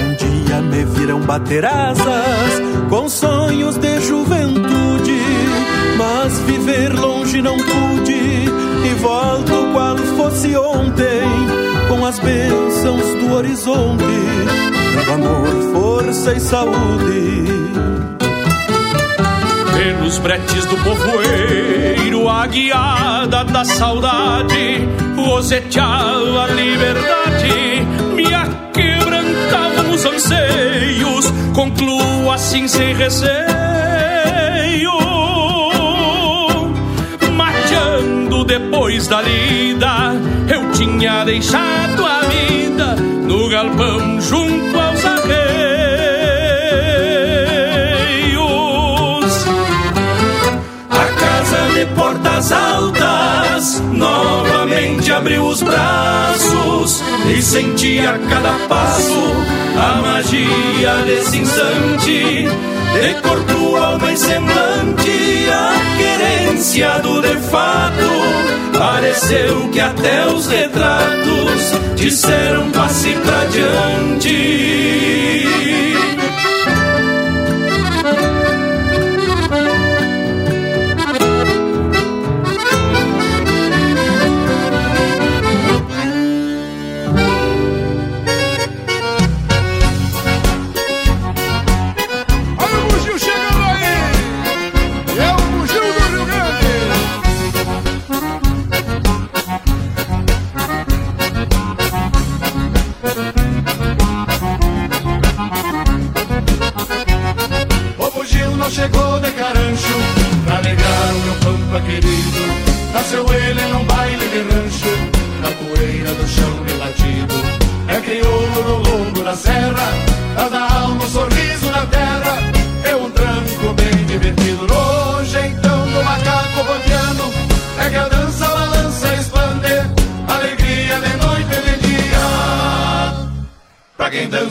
Um 0.00 0.14
dia 0.14 0.60
me 0.60 0.84
viram 0.84 1.20
bater 1.20 1.64
asas 1.64 2.60
com 2.90 3.08
sonhos 3.08 3.76
de 3.76 4.00
juventude, 4.00 5.20
mas 5.96 6.38
viver 6.40 6.92
longe 6.92 7.40
não 7.40 7.56
pude 7.56 8.12
e 8.12 8.94
volto 9.00 9.72
qual 9.72 9.96
fosse 9.96 10.56
ontem 10.56 11.24
com 11.88 12.04
as 12.04 12.18
bênçãos 12.18 13.14
do 13.20 13.34
horizonte, 13.34 14.04
do 15.06 15.12
amor, 15.12 15.72
força 15.72 16.34
e 16.34 16.40
saúde 16.40 18.13
pelos 19.74 20.18
bretes 20.18 20.64
do 20.66 20.76
povoeiro, 20.78 22.28
a 22.28 22.46
guiada 22.46 23.44
da 23.44 23.64
saudade, 23.64 24.88
roseteava 25.16 26.44
a 26.44 26.46
liberdade, 26.48 27.86
me 28.14 28.34
aquebrantavam 28.34 29.90
os 29.90 30.04
anseios, 30.04 31.32
concluo 31.54 32.30
assim 32.30 32.68
sem 32.68 32.94
receio, 32.94 33.34
mateando 37.32 38.44
depois 38.44 39.08
da 39.08 39.20
lida, 39.22 40.14
eu 40.48 40.70
tinha 40.72 41.24
deixado 41.24 42.04
a 42.04 42.20
vida 42.20 42.94
no 43.26 43.48
galpão 43.48 44.20
junto 44.20 44.63
portas 52.44 52.52
altas, 52.52 53.80
novamente 53.92 55.12
abriu 55.12 55.46
os 55.46 55.62
braços 55.62 57.02
e 57.26 57.40
sentia 57.40 58.10
a 58.10 58.18
cada 58.18 58.52
passo 58.68 59.32
a 59.78 60.00
magia 60.02 60.96
desse 61.06 61.38
instante. 61.38 62.48
De 62.92 63.14
corpo, 63.22 63.76
alma 63.76 64.12
e 64.12 64.16
semblante, 64.16 65.48
a 65.50 65.72
querência 65.96 66.98
do 67.00 67.20
de 67.22 67.36
fato. 67.40 68.78
Pareceu 68.78 69.68
que 69.70 69.80
até 69.80 70.26
os 70.26 70.46
retratos 70.46 71.72
disseram 71.96 72.70
passe 72.70 73.12
pra 73.24 73.44
diante. 73.46 75.43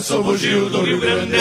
Dançou 0.04 0.26
o 0.26 0.38
Gil 0.38 0.70
do 0.70 0.82
Rio 0.82 1.00
Grande. 1.00 1.38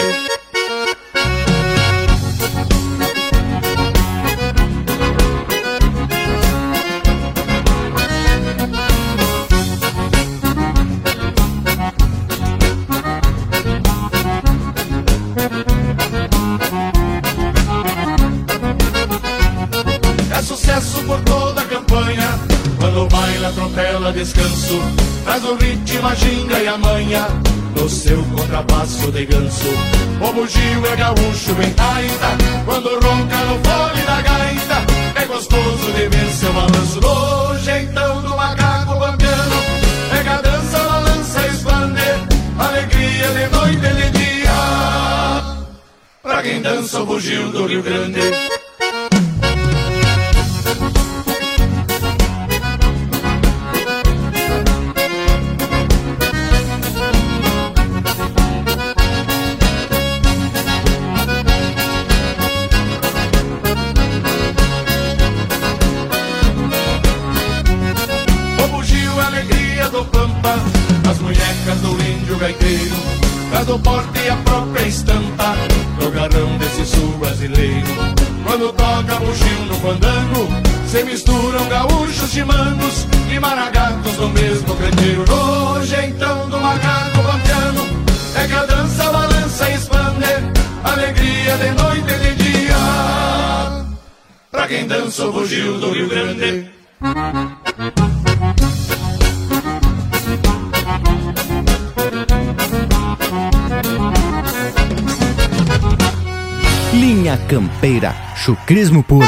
Chucrismo 108.43 109.05
puro. 109.05 109.25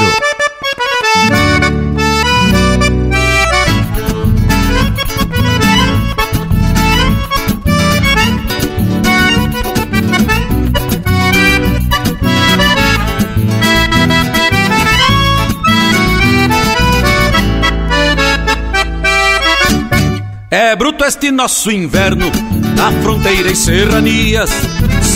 É 20.51 20.75
bruto 20.75 21.05
este 21.05 21.31
nosso 21.31 21.71
inverno, 21.71 22.33
na 22.77 22.91
fronteira 23.01 23.49
e 23.49 23.55
serranias, 23.55 24.51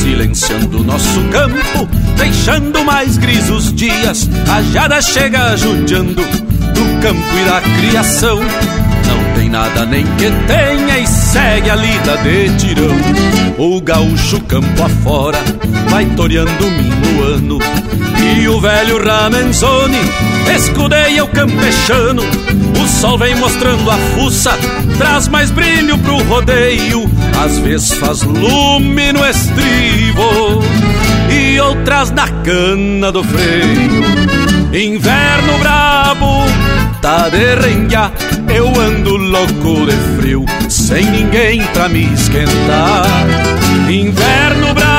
silenciando 0.09 0.83
nosso 0.83 1.23
campo, 1.25 1.87
deixando 2.17 2.83
mais 2.83 3.19
grisos 3.19 3.71
dias. 3.75 4.29
A 4.51 4.63
jada 4.63 5.03
chega 5.03 5.55
judiando 5.55 6.15
do 6.15 7.03
campo 7.03 7.37
e 7.37 7.45
da 7.45 7.61
criação. 7.61 8.39
Não 8.39 9.35
tem 9.35 9.51
nada 9.51 9.85
nem 9.85 10.05
que 10.17 10.31
tenha 10.47 10.99
e 10.99 11.07
segue 11.07 11.69
a 11.69 11.77
lida 11.77 12.17
de 12.19 12.57
tirão. 12.57 12.97
O 13.59 13.81
gaúcho 13.83 14.41
campo 14.45 14.83
afora 14.83 15.39
vai 15.91 16.07
toreando 16.07 16.67
o 16.67 16.71
minuano. 16.71 17.59
E 18.41 18.49
o 18.49 18.59
velho 18.61 19.05
Ramenzoni 19.05 20.01
escudeia 20.57 21.23
o 21.23 21.29
campechano. 21.29 22.23
Sol 22.89 23.19
vem 23.19 23.35
mostrando 23.37 23.91
a 23.91 23.97
fuça, 23.97 24.59
traz 24.99 25.29
mais 25.29 25.51
brilho 25.51 25.97
pro 25.99 26.17
rodeio. 26.25 27.09
Às 27.45 27.59
vezes 27.59 27.93
faz 27.95 28.23
lume 28.23 29.13
no 29.13 29.25
estribo 29.25 30.63
e 31.31 31.61
outras 31.61 32.11
na 32.11 32.29
cana 32.29 33.13
do 33.13 33.23
freio. 33.23 34.03
Inverno 34.73 35.59
brabo, 35.59 36.45
tá 37.01 37.29
de 37.29 37.57
eu 38.55 38.67
ando 38.81 39.17
louco 39.17 39.87
de 39.87 40.17
frio, 40.17 40.45
sem 40.69 41.05
ninguém 41.05 41.63
pra 41.73 41.89
me 41.89 42.13
esquentar. 42.13 43.07
Inverno 43.89 44.75
brabo, 44.75 44.98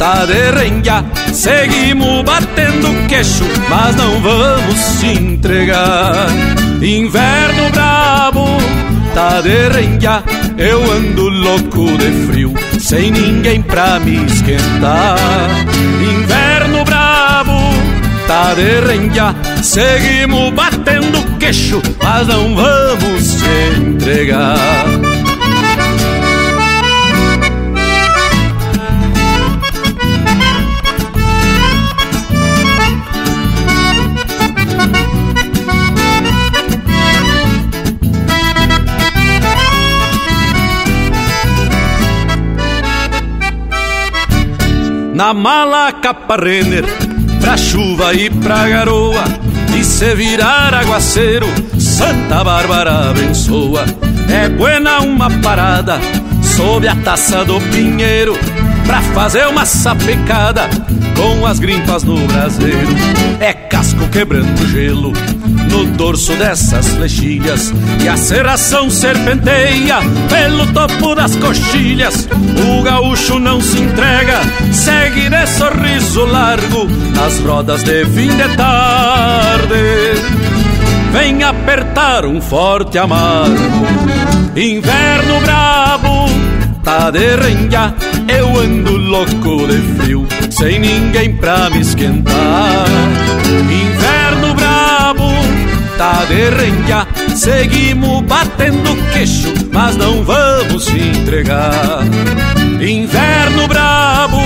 tá 0.00 0.24
de 0.24 0.50
renha, 0.50 1.04
seguimos 1.30 2.24
batendo 2.24 3.06
queixo, 3.06 3.44
mas 3.68 3.94
não 3.96 4.18
vamos 4.22 4.74
se 4.74 5.08
entregar. 5.08 6.26
Inverno 6.80 7.68
brabo, 7.70 8.46
tá 9.12 9.42
de 9.42 9.68
renha, 9.68 10.24
eu 10.56 10.90
ando 10.90 11.28
louco 11.28 11.98
de 11.98 12.26
frio, 12.26 12.54
sem 12.78 13.10
ninguém 13.10 13.60
pra 13.60 14.00
me 14.00 14.24
esquentar. 14.24 15.18
Inverno 16.00 16.82
brabo, 16.82 17.60
tá 18.26 18.54
de 18.54 18.80
renha, 18.80 19.36
seguimos 19.62 20.50
batendo 20.54 21.38
queixo, 21.38 21.82
mas 22.02 22.26
não 22.26 22.56
vamos 22.56 23.22
se 23.22 23.80
entregar. 23.82 24.56
Na 45.20 45.34
mala 45.34 45.92
capa 45.92 46.34
Renner, 46.34 46.82
pra 47.42 47.54
chuva 47.54 48.14
e 48.14 48.30
pra 48.30 48.66
garoa. 48.66 49.22
E 49.78 49.84
se 49.84 50.14
virar 50.14 50.72
aguaceiro, 50.72 51.46
Santa 51.78 52.42
Bárbara 52.42 53.10
abençoa. 53.10 53.84
É 54.32 54.48
buena 54.48 55.00
uma 55.00 55.28
parada 55.42 56.00
sob 56.56 56.88
a 56.88 56.96
taça 56.96 57.44
do 57.44 57.60
pinheiro 57.60 58.32
pra 58.90 59.00
fazer 59.02 59.46
uma 59.46 59.64
sapecada 59.64 60.68
com 61.16 61.46
as 61.46 61.60
grimpas 61.60 62.02
no 62.02 62.16
braseiro. 62.26 62.88
É 63.38 63.52
casco 63.52 64.08
quebrando 64.08 64.66
gelo 64.66 65.12
no 65.70 65.86
dorso 65.96 66.34
dessas 66.34 66.88
flechilhas 66.88 67.72
e 68.02 68.08
a 68.08 68.16
serração 68.16 68.90
serpenteia 68.90 69.98
pelo 70.28 70.66
topo 70.72 71.14
das 71.14 71.36
coxilhas. 71.36 72.28
O 72.66 72.82
gaúcho 72.82 73.38
não 73.38 73.60
se 73.60 73.78
entrega, 73.78 74.40
segue 74.72 75.30
de 75.30 75.46
sorriso 75.46 76.24
largo 76.24 76.88
nas 77.14 77.38
rodas 77.42 77.84
de 77.84 78.04
fim 78.06 78.36
de 78.36 78.56
tarde. 78.56 79.74
Vem 81.12 81.44
apertar 81.44 82.26
um 82.26 82.40
forte 82.40 82.98
amargo, 82.98 83.54
inverno 84.56 85.40
brabo 85.42 86.19
tá 86.82 87.10
de 87.10 87.36
renha, 87.36 87.94
eu 88.28 88.58
ando 88.58 88.96
louco 88.96 89.66
de 89.66 89.78
frio, 89.96 90.26
sem 90.50 90.78
ninguém 90.78 91.36
pra 91.36 91.70
me 91.70 91.80
esquentar. 91.80 92.86
Inverno 93.70 94.54
brabo, 94.54 95.30
tá 95.96 96.24
de 96.26 96.50
renha, 96.50 97.06
seguimos 97.34 98.22
batendo 98.22 98.96
queixo, 99.12 99.52
mas 99.72 99.96
não 99.96 100.22
vamos 100.24 100.84
se 100.84 100.98
entregar. 100.98 102.02
Inverno 102.80 103.68
brabo, 103.68 104.40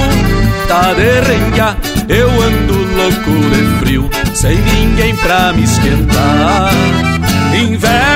tá 0.67 0.93
de 0.95 1.21
renha, 1.21 1.77
eu 2.09 2.29
ando 2.29 2.75
louco 2.97 3.31
de 3.51 3.79
frio, 3.79 4.11
sem 4.35 4.57
ninguém 4.57 5.15
pra 5.17 5.53
me 5.53 5.65
esquentar. 5.65 6.73
Inverno 7.57 8.14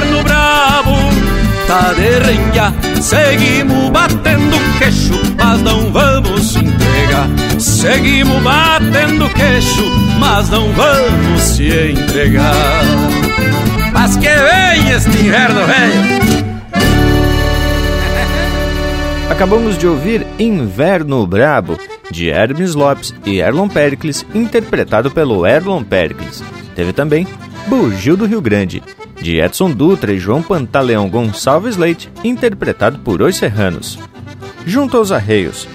tá 1.68 1.92
de 1.92 2.00
renha, 2.00 2.74
seguimos 3.00 3.90
batendo 3.90 4.56
queixo, 4.78 5.12
mas 5.36 5.60
não 5.60 5.92
vamos 5.92 6.52
se 6.52 6.58
entregar. 6.58 7.28
Seguimos 7.60 8.42
batendo 8.42 9.28
queixo, 9.34 9.84
mas 10.18 10.48
não 10.48 10.72
vamos 10.72 11.42
se 11.42 11.68
entregar. 11.68 12.82
Mas 13.92 14.16
que 14.16 14.28
vem 14.28 14.90
este 14.90 15.10
inverno 15.10 15.60
velho! 15.66 16.18
Acabamos 19.30 19.76
de 19.76 19.86
ouvir 19.86 20.26
Inverno 20.38 21.26
Brabo, 21.26 21.78
de 22.10 22.30
Hermes 22.30 22.74
Lopes 22.74 23.14
e 23.26 23.40
Erlon 23.40 23.68
Pericles, 23.68 24.24
interpretado 24.34 25.10
pelo 25.10 25.46
Erlon 25.46 25.84
Pericles. 25.84 26.42
Teve 26.74 26.94
também 26.94 27.26
Bugio 27.66 28.16
do 28.16 28.24
Rio 28.24 28.40
Grande, 28.40 28.82
de 29.20 29.38
Edson 29.38 29.70
Dutra 29.70 30.12
e 30.12 30.18
João 30.18 30.42
Pantaleão 30.42 31.08
Gonçalves 31.08 31.76
Leite, 31.76 32.10
interpretado 32.22 32.98
por 33.00 33.20
Os 33.22 33.36
Serranos. 33.36 33.98
Junto 34.66 34.96
aos 34.96 35.12
Arreios, 35.12 35.66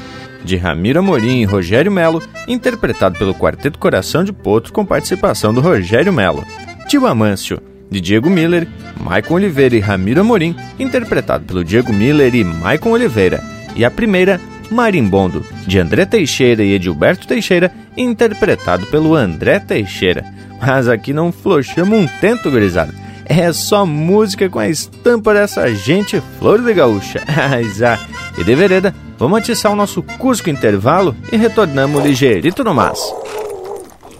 de 0.43 0.55
Ramiro 0.55 0.99
Amorim 0.99 1.41
e 1.41 1.45
Rogério 1.45 1.91
Melo, 1.91 2.21
interpretado 2.47 3.17
pelo 3.17 3.33
Quarteto 3.33 3.79
Coração 3.79 4.23
de 4.23 4.33
Potro 4.33 4.73
com 4.73 4.85
participação 4.85 5.53
do 5.53 5.61
Rogério 5.61 6.13
Melo. 6.13 6.45
Tio 6.87 7.05
Amâncio, 7.05 7.61
de 7.89 8.01
Diego 8.01 8.29
Miller, 8.29 8.67
Maicon 8.99 9.35
Oliveira 9.35 9.75
e 9.75 9.79
Ramiro 9.79 10.21
Amorim, 10.21 10.55
interpretado 10.79 11.45
pelo 11.45 11.63
Diego 11.63 11.93
Miller 11.93 12.33
e 12.35 12.43
Maicon 12.43 12.91
Oliveira. 12.91 13.41
E 13.75 13.85
a 13.85 13.91
primeira, 13.91 14.39
Marimbondo, 14.69 15.45
de 15.65 15.79
André 15.79 16.05
Teixeira 16.05 16.63
e 16.63 16.73
Edilberto 16.73 17.27
Teixeira, 17.27 17.71
interpretado 17.95 18.85
pelo 18.87 19.15
André 19.15 19.59
Teixeira. 19.59 20.25
Mas 20.61 20.87
aqui 20.87 21.13
não 21.13 21.31
flochamos 21.31 21.97
um 21.97 22.07
tento, 22.19 22.49
gurizada. 22.49 23.02
É 23.25 23.51
só 23.53 23.85
música 23.85 24.49
com 24.49 24.59
a 24.59 24.67
estampa 24.67 25.33
dessa 25.33 25.73
gente 25.73 26.21
flor 26.39 26.61
de 26.61 26.73
gaúcha. 26.73 27.21
ah, 27.27 27.99
e 28.37 28.43
de 28.43 28.55
vereda, 28.55 28.93
vamos 29.17 29.39
atiçar 29.39 29.71
o 29.71 29.75
nosso 29.75 30.03
Cusco 30.03 30.49
Intervalo 30.49 31.15
e 31.31 31.37
retornamos 31.37 32.03
ligeirito 32.03 32.63
no 32.63 32.73
mas. 32.73 32.99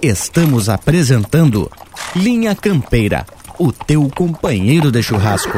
Estamos 0.02 0.70
apresentando 0.70 1.70
Linha 2.16 2.56
Campeira, 2.56 3.26
o 3.58 3.72
teu 3.72 4.10
companheiro 4.14 4.92
de 4.92 5.02
churrasco. 5.02 5.58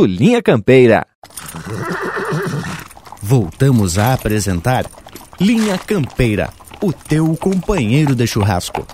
Linha 0.05 0.41
Campeira. 0.41 1.05
Voltamos 3.21 3.97
a 3.97 4.13
apresentar 4.13 4.85
Linha 5.39 5.77
Campeira, 5.77 6.49
o 6.81 6.91
teu 6.91 7.35
companheiro 7.37 8.15
de 8.15 8.25
churrasco. 8.27 8.85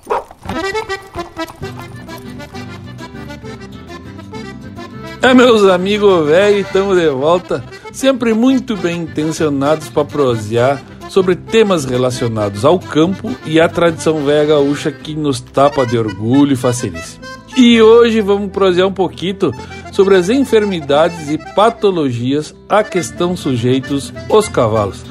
É, 5.22 5.34
meus 5.34 5.64
amigos 5.64 6.28
velhos, 6.28 6.68
estamos 6.68 6.98
de 6.98 7.10
volta, 7.10 7.64
sempre 7.92 8.34
muito 8.34 8.78
bem 8.78 9.02
intencionados 9.02 9.90
para 9.90 10.06
prosear 10.06 10.82
sobre 11.10 11.36
temas 11.36 11.86
relacionados 11.86 12.64
ao 12.64 12.80
campo 12.80 13.36
e 13.46 13.60
à 13.60 13.68
tradição 13.68 14.24
velha 14.24 14.46
gaúcha 14.46 14.92
que 14.92 15.16
nos 15.16 15.42
tapa 15.42 15.86
de 15.86 15.98
orgulho 15.98 16.54
e 16.54 16.56
facilíssimo. 16.56 17.26
E 17.58 17.82
hoje 17.82 18.22
vamos 18.22 18.52
prosear 18.52 18.88
um 18.88 18.94
pouquinho 18.94 19.52
sobre 19.92 20.16
as 20.16 20.30
enfermidades 20.30 21.30
e 21.30 21.38
patologias 21.38 22.54
a 22.70 22.84
que 22.84 22.98
estão 22.98 23.36
sujeitos 23.36 24.14
os 24.30 24.48
cavalos. 24.48 25.04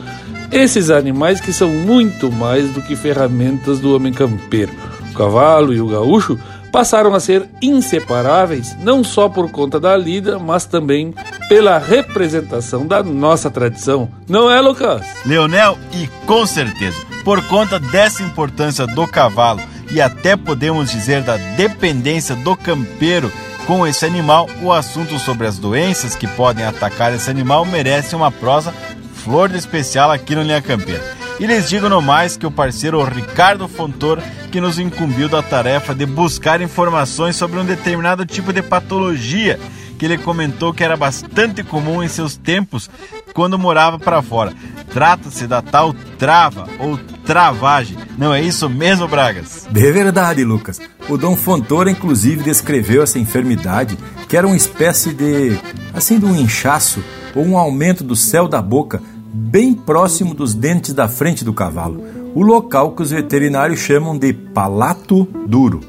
Esses 0.53 0.91
animais 0.91 1.41
que 1.41 1.53
são 1.53 1.69
muito 1.69 2.31
mais 2.31 2.71
do 2.73 2.83
que 2.83 2.95
ferramentas 2.95 3.81
do 3.81 3.95
homem 3.95 4.13
campeiro. 4.13 4.73
O 5.11 5.15
cavalo 5.15 5.73
e 5.73 5.81
o 5.81 5.89
gaúcho 5.89 6.39
passaram 6.71 7.15
a 7.15 7.21
ser 7.21 7.49
inseparáveis 7.63 8.77
não 8.81 9.03
só 9.03 9.29
por 9.29 9.51
conta 9.51 9.81
da 9.81 9.97
lida, 9.97 10.39
mas 10.39 10.67
também 10.67 11.15
pela 11.49 11.79
representação 11.79 12.87
da 12.87 13.03
nossa 13.03 13.51
tradição. 13.51 14.09
Não 14.29 14.51
é, 14.51 14.61
Lucas? 14.61 15.07
Leonel, 15.25 15.79
e 15.95 16.07
com 16.27 16.45
certeza, 16.45 17.01
por 17.25 17.43
conta 17.49 17.81
dessa 17.81 18.23
importância 18.23 18.87
do 18.87 19.07
cavalo 19.07 19.61
e 19.91 20.01
até 20.01 20.37
podemos 20.37 20.91
dizer 20.91 21.23
da 21.23 21.37
dependência 21.57 22.35
do 22.37 22.55
campeiro 22.57 23.33
com 23.67 23.85
esse 23.85 24.07
animal, 24.07 24.49
o 24.63 24.73
assunto 24.73 25.19
sobre 25.19 25.47
as 25.47 25.59
doenças 25.59 26.15
que 26.15 26.27
podem 26.29 26.65
atacar 26.65 27.13
esse 27.13 27.29
animal 27.29 27.65
merece 27.65 28.15
uma 28.15 28.31
prosa 28.31 28.73
flor 29.13 29.49
de 29.49 29.59
especial 29.59 30.11
aqui 30.11 30.37
no 30.37 30.43
Linha 30.43 30.63
Campeira. 30.63 31.03
E 31.41 31.47
lhes 31.47 31.69
digo 31.69 31.89
no 31.89 32.01
mais 32.01 32.37
que 32.37 32.47
o 32.47 32.51
parceiro 32.51 33.03
Ricardo 33.03 33.67
Fontor 33.67 34.23
que 34.53 34.61
nos 34.61 34.79
incumbiu 34.79 35.29
da 35.29 35.43
tarefa 35.43 35.95
de 35.95 36.07
buscar 36.07 36.61
informações 36.61 37.35
sobre 37.35 37.59
um 37.59 37.65
determinado 37.65 38.25
tipo 38.25 38.53
de 38.53 38.63
patologia 38.63 39.59
que 39.99 40.05
ele 40.05 40.17
comentou 40.17 40.73
que 40.73 40.85
era 40.85 40.97
bastante 40.97 41.63
comum 41.65 42.03
em 42.03 42.09
seus 42.09 42.37
tempos 42.37 42.89
quando 43.35 43.59
morava 43.59 43.99
para 43.99 44.23
fora. 44.23 44.55
Trata-se 44.93 45.47
da 45.47 45.61
tal 45.61 45.93
trava 46.19 46.69
ou 46.79 46.99
travagem. 47.27 47.99
Não 48.17 48.33
é 48.33 48.41
isso 48.41 48.71
mesmo, 48.71 49.07
Bragas? 49.09 49.67
De 49.71 49.93
verdade, 49.93 50.45
Lucas. 50.45 50.81
O 51.09 51.19
Dom 51.19 51.37
Fontoura, 51.37 51.91
inclusive, 51.91 52.43
descreveu 52.43 53.03
essa 53.03 53.19
enfermidade 53.19 53.99
que 54.29 54.37
era 54.37 54.47
uma 54.47 54.57
espécie 54.57 55.13
de. 55.13 55.59
assim, 55.93 56.19
de 56.19 56.25
um 56.25 56.35
inchaço 56.35 57.03
ou 57.35 57.45
um 57.45 57.59
aumento 57.59 58.03
do 58.03 58.17
céu 58.17 58.49
da 58.49 58.63
boca 58.63 59.03
bem 59.33 59.75
próximo 59.75 60.33
dos 60.33 60.55
dentes 60.55 60.95
da 60.95 61.09
frente 61.09 61.45
do 61.45 61.53
cavalo, 61.53 62.03
o 62.35 62.43
local 62.43 62.93
que 62.93 63.03
os 63.03 63.11
veterinários 63.11 63.81
chamam 63.81 64.17
de 64.17 64.33
palato 64.33 65.29
duro. 65.47 65.81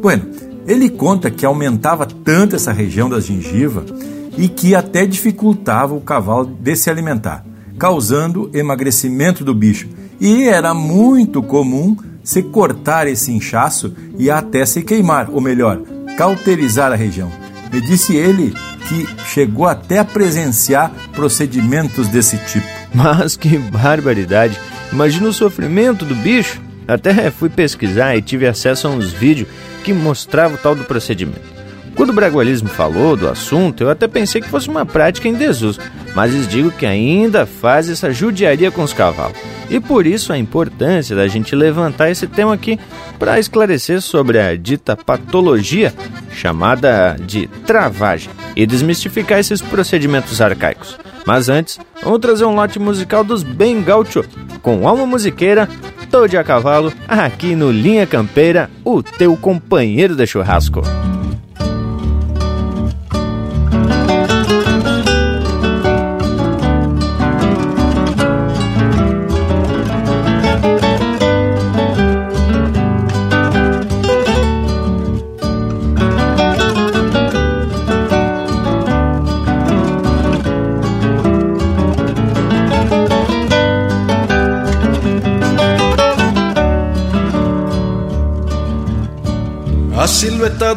Bueno, 0.00 0.26
ele 0.66 0.88
conta 0.88 1.30
que 1.30 1.44
aumentava 1.44 2.06
tanto 2.06 2.54
essa 2.54 2.72
região 2.72 3.08
da 3.10 3.18
gengiva 3.18 3.84
e 4.38 4.48
que 4.48 4.74
até 4.74 5.04
dificultava 5.04 5.94
o 5.94 6.00
cavalo 6.00 6.46
de 6.46 6.76
se 6.76 6.88
alimentar, 6.88 7.44
causando 7.78 8.50
emagrecimento 8.54 9.44
do 9.44 9.54
bicho. 9.54 9.88
E 10.22 10.44
era 10.44 10.72
muito 10.72 11.42
comum 11.42 11.96
se 12.22 12.44
cortar 12.44 13.08
esse 13.08 13.32
inchaço 13.32 13.92
e 14.16 14.30
até 14.30 14.64
se 14.64 14.80
queimar, 14.80 15.28
ou 15.28 15.40
melhor, 15.40 15.80
cauterizar 16.16 16.92
a 16.92 16.94
região. 16.94 17.28
Me 17.72 17.80
disse 17.80 18.14
ele 18.14 18.54
que 18.88 19.04
chegou 19.24 19.66
até 19.66 19.98
a 19.98 20.04
presenciar 20.04 20.92
procedimentos 21.12 22.06
desse 22.06 22.36
tipo. 22.36 22.68
Mas 22.94 23.36
que 23.36 23.58
barbaridade! 23.58 24.56
Imagina 24.92 25.28
o 25.28 25.32
sofrimento 25.32 26.04
do 26.04 26.14
bicho. 26.14 26.60
Até 26.86 27.28
fui 27.28 27.48
pesquisar 27.48 28.16
e 28.16 28.22
tive 28.22 28.46
acesso 28.46 28.86
a 28.86 28.90
uns 28.90 29.10
vídeos 29.12 29.48
que 29.82 29.92
mostravam 29.92 30.54
o 30.54 30.60
tal 30.60 30.76
do 30.76 30.84
procedimento. 30.84 31.51
Quando 31.94 32.10
o 32.10 32.14
bragualismo 32.14 32.68
falou 32.68 33.16
do 33.16 33.28
assunto, 33.28 33.84
eu 33.84 33.90
até 33.90 34.08
pensei 34.08 34.40
que 34.40 34.48
fosse 34.48 34.68
uma 34.68 34.86
prática 34.86 35.28
em 35.28 35.34
desuso, 35.34 35.78
mas 36.14 36.32
lhes 36.32 36.48
digo 36.48 36.70
que 36.70 36.86
ainda 36.86 37.46
faz 37.46 37.88
essa 37.88 38.12
judiaria 38.12 38.70
com 38.70 38.82
os 38.82 38.92
cavalos. 38.92 39.36
E 39.68 39.80
por 39.80 40.06
isso 40.06 40.32
a 40.32 40.38
importância 40.38 41.16
da 41.16 41.26
gente 41.28 41.54
levantar 41.54 42.10
esse 42.10 42.26
tema 42.26 42.54
aqui 42.54 42.78
para 43.18 43.38
esclarecer 43.38 44.00
sobre 44.00 44.38
a 44.38 44.56
dita 44.56 44.96
patologia 44.96 45.94
chamada 46.32 47.16
de 47.20 47.46
travagem 47.66 48.30
e 48.56 48.66
desmistificar 48.66 49.38
esses 49.38 49.62
procedimentos 49.62 50.40
arcaicos. 50.40 50.98
Mas 51.24 51.48
antes, 51.48 51.78
vamos 52.02 52.18
trazer 52.18 52.44
um 52.44 52.54
lote 52.54 52.78
musical 52.78 53.22
dos 53.22 53.42
Bem 53.42 53.82
Gaúcho, 53.82 54.24
com 54.60 54.88
alma 54.88 55.06
musiqueira, 55.06 55.68
todo 56.10 56.36
a 56.36 56.44
cavalo, 56.44 56.92
aqui 57.08 57.54
no 57.54 57.70
Linha 57.70 58.06
Campeira, 58.06 58.68
o 58.84 59.02
teu 59.02 59.36
companheiro 59.36 60.14
de 60.14 60.26
churrasco. 60.26 60.82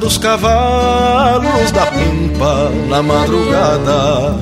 Dos 0.05 0.19
cavalos 0.19 1.71
da 1.71 1.87
pampa 1.87 2.69
na 2.87 3.01
madrugada. 3.01 4.35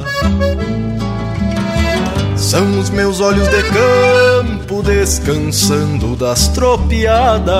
São 2.36 2.80
os 2.82 2.89
meus 2.89 3.21
olhos 3.21 3.47
de 3.47 3.63
campo 3.63 4.84
descansando 4.84 6.17
das 6.17 6.49
tropiadas. 6.49 7.54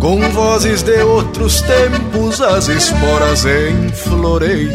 Com 0.00 0.20
vozes 0.32 0.82
de 0.82 1.00
outros 1.00 1.62
tempos, 1.62 2.40
as 2.40 2.66
esporas 2.66 3.44
em 3.44 3.88
floreios. 3.90 4.72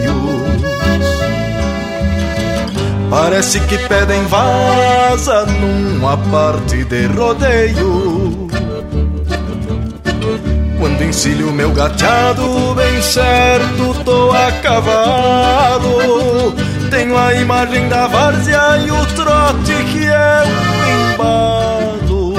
Parece 3.10 3.60
que 3.60 3.78
pedem 3.90 4.24
vaza 4.28 5.46
numa 5.48 6.16
parte 6.32 6.86
de 6.86 7.08
rodeio 7.08 8.47
quando 10.88 11.04
encilho 11.04 11.52
meu 11.52 11.72
gateado, 11.74 12.74
bem 12.74 13.02
certo 13.02 13.94
tô 14.06 14.32
a 14.32 14.50
cavalo. 14.64 16.54
Tenho 16.90 17.18
a 17.18 17.34
imagem 17.34 17.90
da 17.90 18.08
várzea 18.08 18.78
e 18.86 18.90
o 18.90 19.06
trote 19.08 19.74
que 19.92 20.06
é 20.06 20.44
um 20.46 21.12
embalo. 21.12 22.36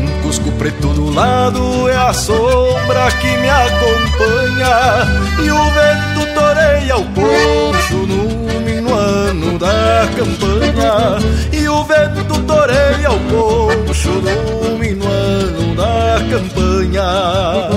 Um 0.00 0.22
cusco 0.22 0.50
preto 0.52 0.88
do 0.88 1.14
lado 1.14 1.88
é 1.88 1.96
a 1.96 2.12
sombra 2.12 3.08
que 3.20 3.36
me 3.36 3.48
acompanha. 3.48 5.06
E 5.44 5.50
o 5.50 5.64
vento 5.70 6.34
toreia 6.34 6.96
o 6.96 7.04
poncho 7.04 7.98
no 8.04 8.25
minuano 8.86 9.58
da 9.58 10.08
campanha. 10.16 11.18
E 11.52 11.68
o 11.68 11.84
vento 11.84 12.40
toreia 12.42 13.10
o 13.10 13.18
poncho 13.20 14.10
no 14.10 14.78
minuano 14.78 15.74
da 15.74 16.18
campanha. 16.30 17.70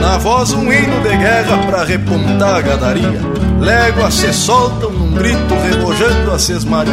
Na 0.00 0.18
voz 0.18 0.52
um 0.52 0.72
hino 0.72 1.00
de 1.02 1.16
guerra 1.16 1.58
pra 1.66 1.84
repontar 1.84 2.56
a 2.56 2.60
gadaria. 2.60 3.36
Léguas 3.60 4.14
se 4.14 4.32
soltam 4.32 4.90
num 4.90 5.14
grito 5.14 5.54
rebojando 5.54 6.30
a 6.30 6.38
sesmaria. 6.38 6.92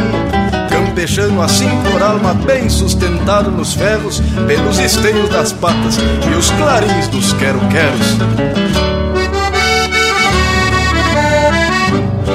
campechano 0.70 1.42
assim 1.42 1.68
por 1.90 2.02
alma 2.02 2.34
bem 2.34 2.68
sustentado 2.68 3.50
nos 3.50 3.74
ferros, 3.74 4.20
pelos 4.46 4.78
esteios 4.78 5.28
das 5.28 5.52
patas 5.52 5.98
e 5.98 6.34
os 6.36 6.50
clarins 6.50 7.08
dos 7.08 7.32
quero-queros. 7.34 8.83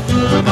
Mm-hmm. 0.10 0.48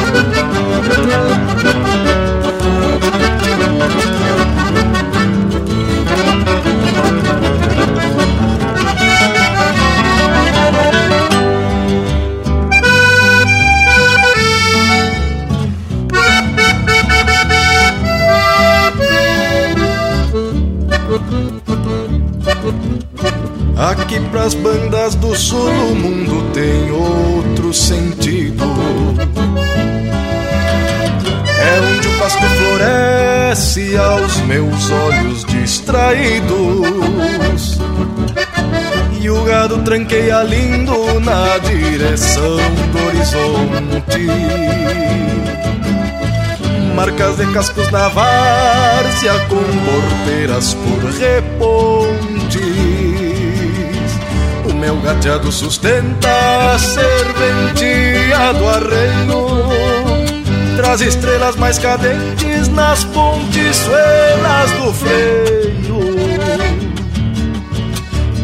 Meus 34.57 34.89
olhos 34.89 35.45
distraídos. 35.45 36.47
E 39.21 39.29
o 39.29 39.43
gado 39.43 39.77
tranqueia 39.83 40.41
lindo 40.41 41.19
na 41.19 41.59
direção 41.59 42.57
do 42.91 43.05
horizonte. 43.07 44.25
Marcas 46.95 47.37
de 47.37 47.45
cascos 47.53 47.91
na 47.91 48.09
várzea 48.09 49.33
com 49.47 49.63
porteiras 49.85 50.73
por 50.73 51.03
reponte 51.11 52.57
meu 54.73 54.95
gateado 55.01 55.51
sustenta 55.51 56.29
a 56.73 56.77
serventia 56.77 58.53
do 58.53 58.69
arreio 58.69 59.96
Traz 60.77 61.01
estrelas 61.01 61.55
mais 61.55 61.79
cadentes 61.79 62.67
nas 62.67 63.03
pontiçuelas 63.05 64.71
do 64.73 64.93
freio. 64.93 65.97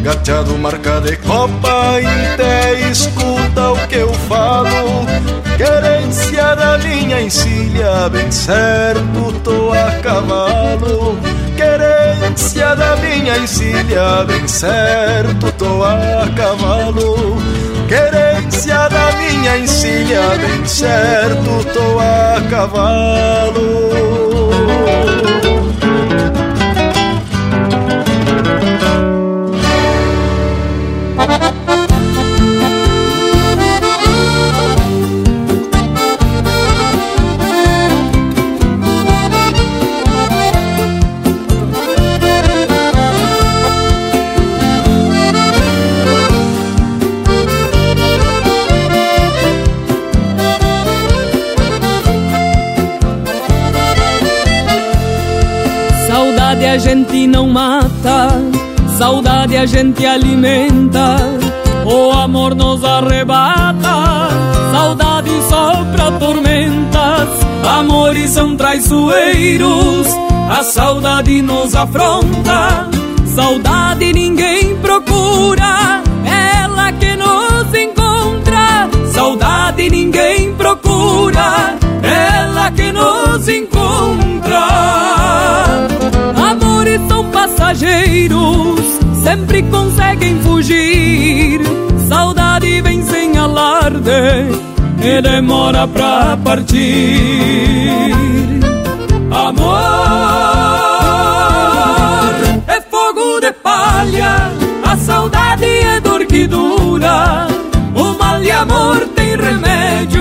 Gateado 0.02 0.58
marca 0.58 1.00
de 1.00 1.16
copa, 1.18 1.92
até 2.32 2.90
escuta 2.90 3.70
o 3.70 3.86
que 3.86 3.94
eu 3.98 4.12
falo. 4.28 5.06
Querência 5.56 6.56
da 6.56 6.76
minha 6.78 7.22
encilha, 7.22 8.08
bem 8.10 8.28
certo 8.32 9.32
tô 9.44 9.72
a 9.72 9.92
cavalo. 10.02 11.16
Querência 11.56 12.74
da 12.74 12.96
minha 12.96 13.38
encilha, 13.38 14.24
bem 14.26 14.48
certo 14.48 15.52
tô 15.56 15.84
a 15.84 16.28
cavalo. 16.34 17.36
Querência 17.86 18.33
da 18.88 19.12
minha 19.16 19.58
bem 20.38 20.64
certo 20.64 21.64
tô 21.72 21.98
a 21.98 22.40
cavalo. 22.48 23.84
A 56.62 56.78
gente 56.78 57.26
não 57.26 57.48
mata, 57.48 58.28
saudade 58.98 59.56
a 59.56 59.66
gente 59.66 60.04
alimenta, 60.06 61.16
o 61.84 62.12
amor 62.12 62.54
nos 62.54 62.84
arrebata, 62.84 64.28
saudade 64.70 65.30
sopra 65.48 66.12
tormentas, 66.18 67.28
amores 67.78 68.30
são 68.30 68.56
traiçoeiros, 68.56 70.06
a 70.50 70.62
saudade 70.62 71.42
nos 71.42 71.74
afronta, 71.74 72.88
saudade 73.34 74.12
ninguém 74.12 74.76
procura, 74.76 76.02
ela 76.24 76.92
que 76.92 77.16
nos 77.16 77.74
encontra, 77.74 78.88
saudade 79.12 79.88
ninguém 79.90 80.54
procura, 80.54 81.74
ela 82.44 82.70
que 82.70 82.92
nos 82.92 83.48
encontra 83.48 85.04
são 87.08 87.24
passageiros, 87.30 88.80
sempre 89.22 89.62
conseguem 89.64 90.40
fugir. 90.40 91.60
Saudade 92.08 92.80
vem 92.82 93.02
sem 93.02 93.36
alarde 93.36 94.10
e 95.02 95.22
demora 95.22 95.86
pra 95.88 96.36
partir. 96.44 98.12
Amor 99.30 99.74
é 102.66 102.80
fogo 102.82 103.40
de 103.40 103.52
palha, 103.52 104.52
a 104.84 104.96
saudade 104.96 105.64
é 105.64 106.00
dor 106.00 106.24
que 106.26 106.46
dura. 106.46 107.46
O 107.94 108.18
mal 108.18 108.40
de 108.40 108.50
amor 108.50 109.00
tem 109.14 109.36
remédio, 109.36 110.13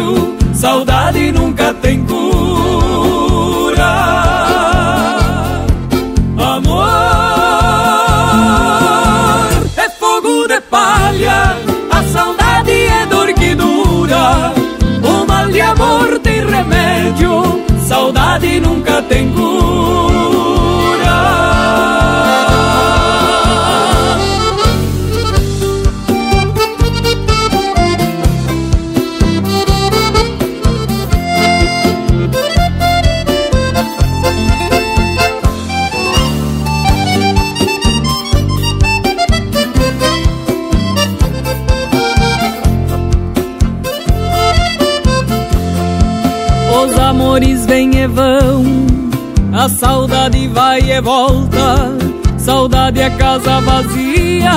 saudade 0.63 1.29
nunca 1.33 1.73
tem 1.73 2.05
cura. 2.05 2.23
a 11.91 12.03
saudade 12.13 12.71
é 12.71 13.05
dor 13.07 13.33
que 13.33 13.53
dura. 13.55 14.53
O 15.03 15.27
mal 15.27 15.47
de 15.49 15.59
amor 15.59 16.17
tem 16.19 16.39
remédio, 16.45 17.61
saudade 17.85 18.61
nunca 18.61 19.01
tem 19.01 19.29
cura. 19.33 19.52
Vêm 47.73 47.95
e 47.95 48.07
vão, 48.07 48.63
a 49.51 49.67
saudade 49.67 50.47
vai 50.49 50.79
e 50.79 51.01
volta. 51.01 51.97
Saudade 52.37 53.01
é 53.01 53.09
casa 53.09 53.61
vazia, 53.61 54.51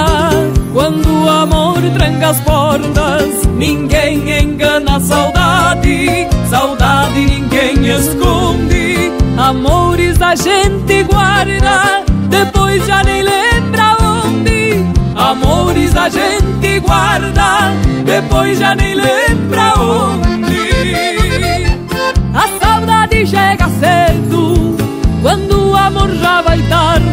quando 0.74 1.24
o 1.24 1.28
amor 1.28 1.80
tranca 1.96 2.28
as 2.28 2.40
portas. 2.40 3.46
Ninguém 3.56 4.42
engana 4.42 4.96
a 4.96 5.00
saudade, 5.00 6.28
saudade 6.50 7.20
ninguém 7.20 7.86
esconde. 7.96 9.10
Amores 9.38 10.20
a 10.20 10.34
gente 10.34 11.04
guarda, 11.04 12.04
depois 12.28 12.86
já 12.86 13.02
nem 13.02 13.22
lembra 13.22 13.96
onde. 14.24 14.84
Amores 15.14 15.96
a 15.96 16.10
gente 16.10 16.80
guarda, 16.80 17.72
depois 18.04 18.58
já 18.58 18.74
nem 18.74 18.94
lembra 18.94 19.72
onde 19.80 21.25
amor 25.86 26.10
já 26.16 26.42
vai 26.42 26.60
tarde. 26.62 27.06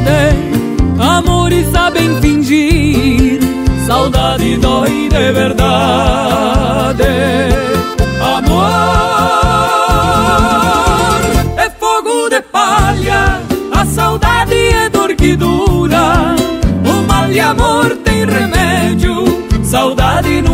Amores 1.00 1.68
sabem 1.72 2.20
fingir, 2.22 3.40
saudade 3.86 4.58
dói 4.58 5.10
de 5.10 5.32
verdade. 5.32 7.04
Amor 8.36 8.72
é 11.58 11.70
fogo 11.80 12.30
de 12.30 12.42
palha, 12.42 13.42
a 13.72 13.86
saudade 13.86 14.56
é 14.56 14.90
dor 14.90 15.16
que 15.16 15.36
dura. 15.36 16.36
O 16.86 17.08
mal 17.08 17.28
de 17.28 17.40
amor 17.40 17.96
tem 18.04 18.26
remédio, 18.26 19.26
saudade 19.64 20.42
nunca 20.42 20.53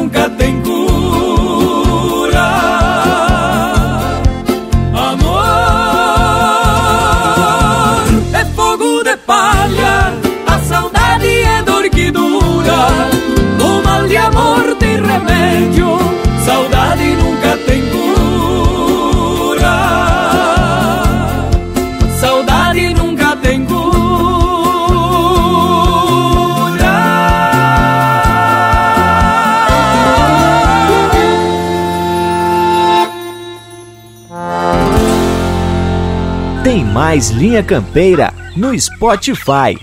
mais 37.00 37.30
Linha 37.30 37.64
Campeira 37.64 38.34
no 38.58 38.78
Spotify. 38.78 39.74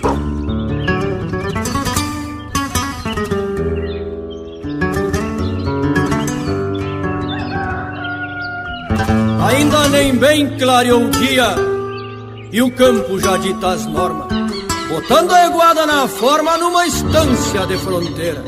Ainda 9.49 9.89
nem 9.89 10.15
bem 10.15 10.59
clareou 10.59 11.07
o 11.07 11.11
dia 11.11 11.55
e 12.53 12.61
o 12.61 12.71
campo 12.73 13.19
já 13.19 13.39
dita 13.39 13.69
as 13.69 13.87
normas, 13.87 14.29
botando 14.91 15.33
a 15.33 15.47
eguada 15.47 15.87
na 15.87 16.07
forma 16.07 16.59
numa 16.59 16.87
estância 16.87 17.67
de 17.67 17.79
fronteira. 17.79 18.45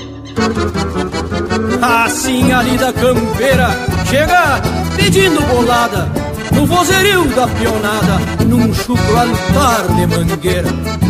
Assim 1.80 2.52
a 2.52 2.60
lida 2.60 2.92
campeira 2.92 3.68
chega 4.10 4.60
pedindo 4.94 5.40
bolada 5.46 6.27
no 6.58 6.66
vozerio 6.66 7.24
da 7.36 7.46
pionada, 7.46 8.18
num 8.44 8.74
chucro 8.74 9.16
altar 9.16 9.86
de 9.94 10.06
mangueira. 10.08 11.07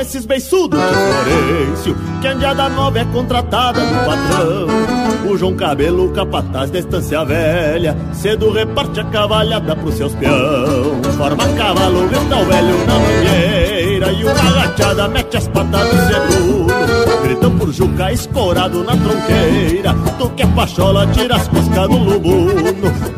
Esses 0.00 0.24
beiçudos 0.24 0.78
de 0.78 0.86
Florencio 0.86 1.96
Que 2.20 2.28
Andiada 2.28 2.68
Nova 2.68 2.98
é 2.98 3.04
contratada 3.06 3.80
do 3.80 3.94
patrão. 4.04 5.30
O 5.30 5.36
João 5.36 5.54
Cabelo, 5.54 6.10
capataz 6.10 6.70
da 6.70 6.78
estância 6.78 7.24
velha 7.24 7.96
Cedo 8.12 8.50
reparte 8.50 9.00
a 9.00 9.04
cavalhada 9.04 9.76
pros 9.76 9.94
seus 9.94 10.14
peão 10.14 11.02
Forma 11.16 11.48
cavalo, 11.48 12.08
grita 12.08 12.36
o 12.36 12.44
velho 12.44 12.86
na 12.86 12.94
mangueira 12.94 14.12
E 14.12 14.24
uma 14.24 14.32
agachada 14.32 15.08
mete 15.08 15.36
as 15.36 15.48
patas 15.48 15.88
do 15.88 15.96
seguro. 16.06 16.66
Gritam 17.22 17.58
por 17.58 17.72
Juca 17.72 18.12
escorado 18.12 18.84
na 18.84 18.96
tronqueira 18.96 19.94
Tu 20.18 20.30
que 20.30 20.42
é 20.42 20.46
pachola, 20.46 21.06
tira 21.08 21.36
as 21.36 21.48
coscas 21.48 21.88
do 21.88 21.98
lubuno 21.98 22.62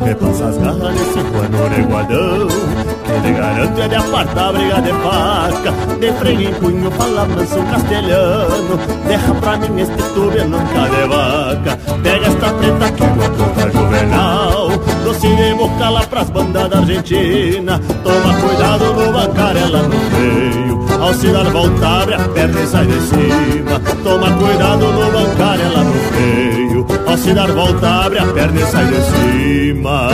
Repassa 0.03 0.47
as 0.47 0.57
garras 0.57 0.93
nesse 0.93 1.19
pano 1.31 2.90
Que 3.11 3.27
lhe 3.27 3.33
garante 3.33 3.81
é 3.81 3.87
de 3.89 3.95
apartar 3.95 4.53
briga 4.53 4.81
de 4.81 4.93
faca 5.03 5.71
De 5.99 6.13
freio 6.13 6.49
em 6.49 6.53
punho, 6.53 6.89
fala 6.91 7.25
manso 7.25 7.61
castelhano 7.69 8.79
Derra 9.05 9.33
pra 9.35 9.57
mim 9.57 9.81
este 9.81 10.03
tube 10.13 10.41
nunca 10.45 10.87
de 10.87 11.07
vaca. 11.09 11.77
Pega 12.01 12.27
esta 12.27 12.53
preta 12.53 12.91
que 12.91 13.03
encontrou 13.03 13.49
pra 13.49 13.69
juvenal 13.69 14.69
Doce 15.03 15.27
de 15.27 15.53
boca 15.55 15.89
lá 15.89 16.01
pras 16.03 16.29
bandas 16.29 16.69
da 16.69 16.77
Argentina. 16.77 17.81
Toma 18.01 18.33
cuidado 18.39 18.93
no 18.93 19.11
bancarela 19.11 19.83
no 19.83 19.99
freio 20.11 20.85
Ao 21.01 21.13
se 21.13 21.27
dar 21.33 21.49
volta 21.51 21.87
abre 21.87 22.15
a 22.15 22.19
perna 22.19 22.61
e 22.61 22.67
sai 22.67 22.85
de 22.85 23.01
cima. 23.01 23.81
Toma 24.03 24.31
cuidado 24.37 24.85
no 24.87 25.11
bancarela 25.11 25.83
no 25.83 25.93
freio 25.93 26.87
Ao 27.05 27.17
se 27.17 27.33
dar 27.33 27.51
volta 27.51 28.05
abre 28.05 28.19
a 28.19 28.25
perna 28.25 28.61
e 28.61 28.65
sai 28.67 28.85
de 28.85 29.01
cima 29.01 30.07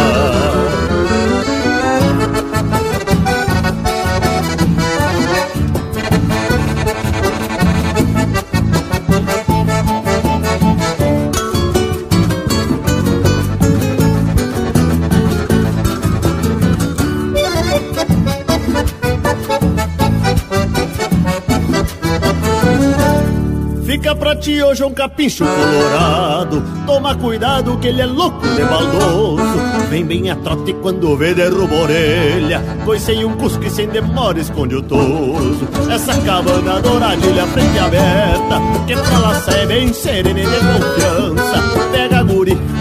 pra 24.27 24.35
ti 24.35 24.61
hoje 24.61 24.83
um 24.83 24.93
capincho 24.93 25.45
colorado. 25.45 26.61
Toma 26.85 27.15
cuidado 27.15 27.77
que 27.77 27.87
ele 27.87 28.01
é 28.01 28.05
louco 28.05 28.45
de 28.45 28.61
baldoso. 28.61 29.57
Vem 29.89 30.05
bem 30.05 30.29
a 30.29 30.35
trote 30.35 30.73
quando 30.81 31.15
vê 31.15 31.33
derruba 31.33 31.73
a 31.73 31.79
orelha. 31.83 32.61
Coicei 32.83 33.23
um 33.23 33.37
cusco 33.37 33.63
e 33.63 33.69
sem 33.69 33.87
demora 33.87 34.37
esconde 34.37 34.75
o 34.75 34.81
toso. 34.81 35.65
Essa 35.89 36.13
cabana 36.23 36.81
douradilha 36.81 37.47
frente 37.47 37.79
aberta. 37.79 38.59
Que 38.85 38.97
pra 38.97 39.17
lá 39.17 39.35
sai 39.35 39.65
bem 39.65 39.93
serena 39.93 40.41
e 40.41 40.45
de 40.45 40.57
confiança. 40.57 41.87
Pega 41.93 42.16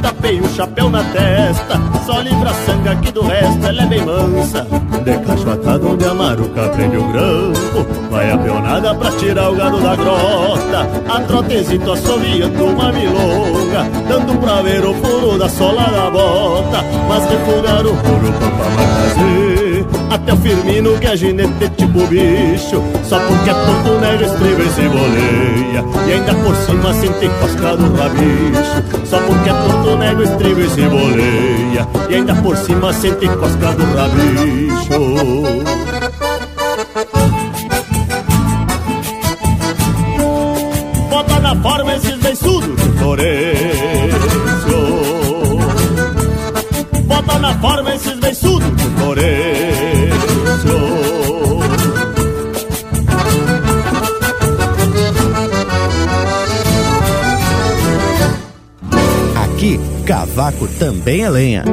tapei 0.03 0.40
o 0.40 0.49
chapéu 0.49 0.90
na 0.90 1.03
testa 1.05 1.80
Só 2.05 2.20
livra 2.20 2.51
a 2.51 2.55
sangue 2.55 2.88
aqui 2.88 3.12
do 3.12 3.22
resto, 3.22 3.66
ela 3.66 3.82
é 3.82 3.86
bem 3.86 4.05
mansa. 4.05 4.66
De 5.05 5.18
cacho 5.18 5.51
atado 5.51 5.92
onde 5.92 6.05
a 6.05 6.14
maruca 6.14 6.68
prende 6.70 6.97
o 6.97 7.09
grampo 7.09 7.86
Vai 8.11 8.30
a 8.30 8.38
peonada 8.38 8.94
pra 8.94 9.11
tirar 9.12 9.51
o 9.51 9.57
gado 9.57 9.80
da 9.80 9.97
grota. 9.97 10.88
A 11.09 11.20
trotezito 11.20 11.92
assoviando 11.92 12.64
uma 12.64 12.92
milonga 12.92 13.84
Dando 14.09 14.38
pra 14.40 14.62
ver 14.62 14.84
o 14.84 14.94
furo 14.94 15.38
da 15.38 15.49
sola 15.49 15.84
da 15.84 16.11
bota. 16.11 16.84
Mas 17.09 17.30
refugar 17.30 17.86
o 17.86 17.94
furo 17.97 18.32
pra 18.32 18.51
fazer 18.51 19.65
Até 20.11 20.32
o 20.32 20.37
Firmino 20.37 20.99
que 20.99 21.07
é 21.07 21.16
ginete 21.16 21.68
tipo 21.76 22.07
bicho. 22.07 22.82
Só 23.05 23.18
porque 23.18 23.51
é 23.51 23.55
tonto 23.55 24.01
nega 24.01 24.24
estriba 24.26 24.62
e 24.62 24.70
se 24.70 24.89
boleia. 24.89 25.84
E 26.07 26.12
ainda 26.12 26.34
por 26.34 26.57
cima 26.57 26.95
sente 26.95 27.28
cosca 27.41 27.76
do 27.76 27.95
rabicho. 27.97 29.07
Só 29.07 29.18
porque 29.18 29.51
é 29.51 29.53
tonto 29.53 29.97
nega 29.97 30.22
estriba 30.22 30.61
e 30.61 30.70
se 30.70 30.82
boleia. 30.82 31.89
E 32.09 32.14
ainda 32.14 32.34
por 32.37 32.57
cima 32.57 32.93
sente 32.93 33.28
cosca 33.28 33.72
do 33.72 33.84
rabicho. 33.97 35.01
Bota 41.11 41.41
na 41.41 41.57
forma 41.57 41.95
esses 41.95 42.16
beiçudos 42.16 42.76
de 42.76 42.99
Florencio. 42.99 43.55
Cavaco 60.37 60.68
também 60.78 61.22
é 61.22 61.30
lenha. 61.30 61.64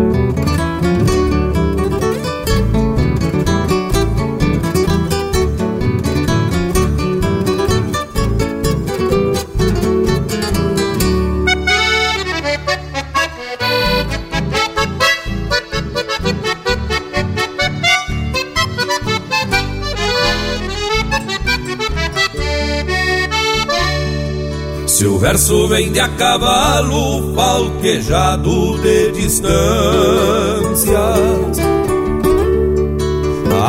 Verso 25.34 25.68
vem 25.68 25.92
de 25.92 26.00
a 26.00 26.08
cavalo, 26.10 27.34
falquejado 27.34 28.78
de 28.84 29.12
distâncias. 29.14 29.58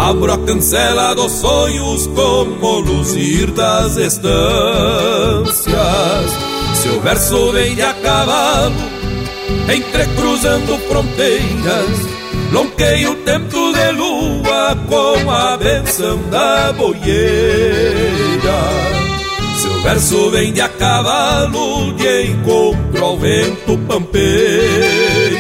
Abro 0.07 0.35
a 0.35 0.39
cancela 0.45 1.15
dos 1.15 1.33
sonhos 1.33 2.07
como 2.09 2.81
luzir 2.81 3.51
das 3.53 3.97
estâncias. 3.97 4.35
Se 6.75 6.89
o 6.91 7.01
verso 7.01 7.53
vem 7.53 7.75
de 7.75 7.81
a 7.81 7.95
cavalo, 7.95 8.75
entrecruzando 9.75 10.77
fronteiras, 10.87 11.89
lonqueio 12.53 13.15
tempo 13.25 13.73
de 13.73 13.91
lua 13.93 14.77
com 14.87 15.31
a 15.31 15.57
benção 15.57 16.19
da 16.31 16.75
boieira. 16.75 17.25
Se 19.65 19.71
o 19.71 19.81
verso 19.81 20.31
vem 20.31 20.53
de 20.53 20.61
a 20.61 20.69
cavalo, 20.85 21.95
de 21.95 22.27
encontro 22.27 23.03
ao 23.03 23.17
vento 23.17 23.79
pampeiro. 23.89 25.39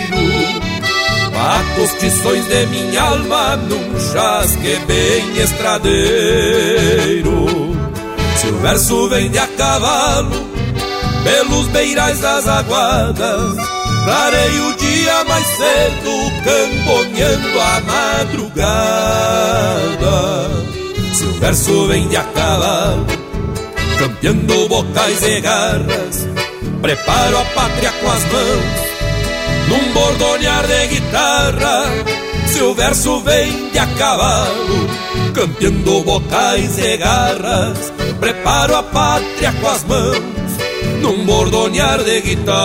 Bato 1.34 1.82
os 1.82 1.92
tições 2.00 2.48
de 2.48 2.66
minha 2.68 3.02
alma 3.02 3.56
num 3.56 4.00
chasque 4.00 4.80
bem 4.86 5.36
estradeiro. 5.36 5.84
Se 8.38 8.46
o 8.46 8.56
verso 8.60 9.06
vem 9.10 9.30
de 9.30 9.38
a 9.38 9.46
cavalo, 9.48 10.30
pelos 11.22 11.66
beirais 11.68 12.20
das 12.20 12.48
aguadas, 12.48 13.54
clarei 14.06 14.60
o 14.60 14.76
dia 14.78 15.24
mais 15.24 15.46
cedo, 15.46 16.32
camponhando 16.42 17.60
a 17.60 17.82
madrugada. 17.92 18.64
Se 21.12 21.24
o 21.24 21.32
verso 21.34 21.86
vem 21.88 22.08
de 22.08 22.16
a 22.16 22.24
cavalo, 22.24 23.23
campeando 23.98 24.68
bocais 24.68 25.22
e 25.22 25.40
garras, 25.40 26.28
preparo 26.82 27.38
a 27.38 27.44
pátria 27.46 27.92
com 27.92 28.10
as 28.10 28.24
mãos, 28.24 28.64
num 29.68 29.92
bordonear 29.92 30.66
de 30.66 30.86
guitarra, 30.88 31.84
Se 32.46 32.62
o 32.62 32.74
verso 32.74 33.20
vem 33.20 33.70
de 33.70 33.78
a 33.78 33.86
cavalo, 33.86 34.88
campeando 35.32 36.02
bocais 36.02 36.78
e 36.78 36.96
garras, 36.96 37.92
preparo 38.20 38.76
a 38.76 38.82
pátria 38.82 39.52
com 39.60 39.68
as 39.68 39.84
mãos, 39.84 40.22
num 41.00 41.24
bordonear 41.24 42.04
de 42.04 42.20
guitarra. 42.20 42.64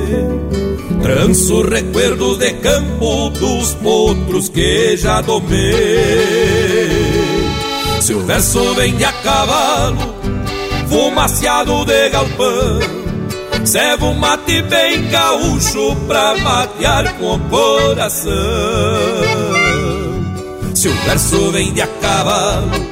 Tranço 1.03 1.63
recuerdos 1.63 2.39
de 2.39 2.53
campo 2.55 3.31
dos 3.31 3.75
potros 3.75 4.49
que 4.49 4.97
já 4.97 5.21
domei. 5.21 5.71
Se 8.01 8.15
o 8.15 8.21
verso 8.21 8.75
vem 8.75 8.97
de 8.97 9.05
a 9.05 9.13
cavalo, 9.13 10.15
fumaciado 10.89 11.85
de 11.85 12.09
galpão, 12.11 12.81
serve 13.65 14.05
um 14.05 14.15
mate 14.15 14.63
bem 14.63 15.09
gaúcho 15.09 15.97
pra 16.07 16.37
matear 16.37 17.17
com 17.19 17.35
o 17.35 17.41
coração. 17.49 18.33
Se 20.75 20.89
o 20.89 20.95
verso 21.05 21.51
vem 21.53 21.73
de 21.73 21.83
a 21.83 21.87
cavalo, 21.87 22.92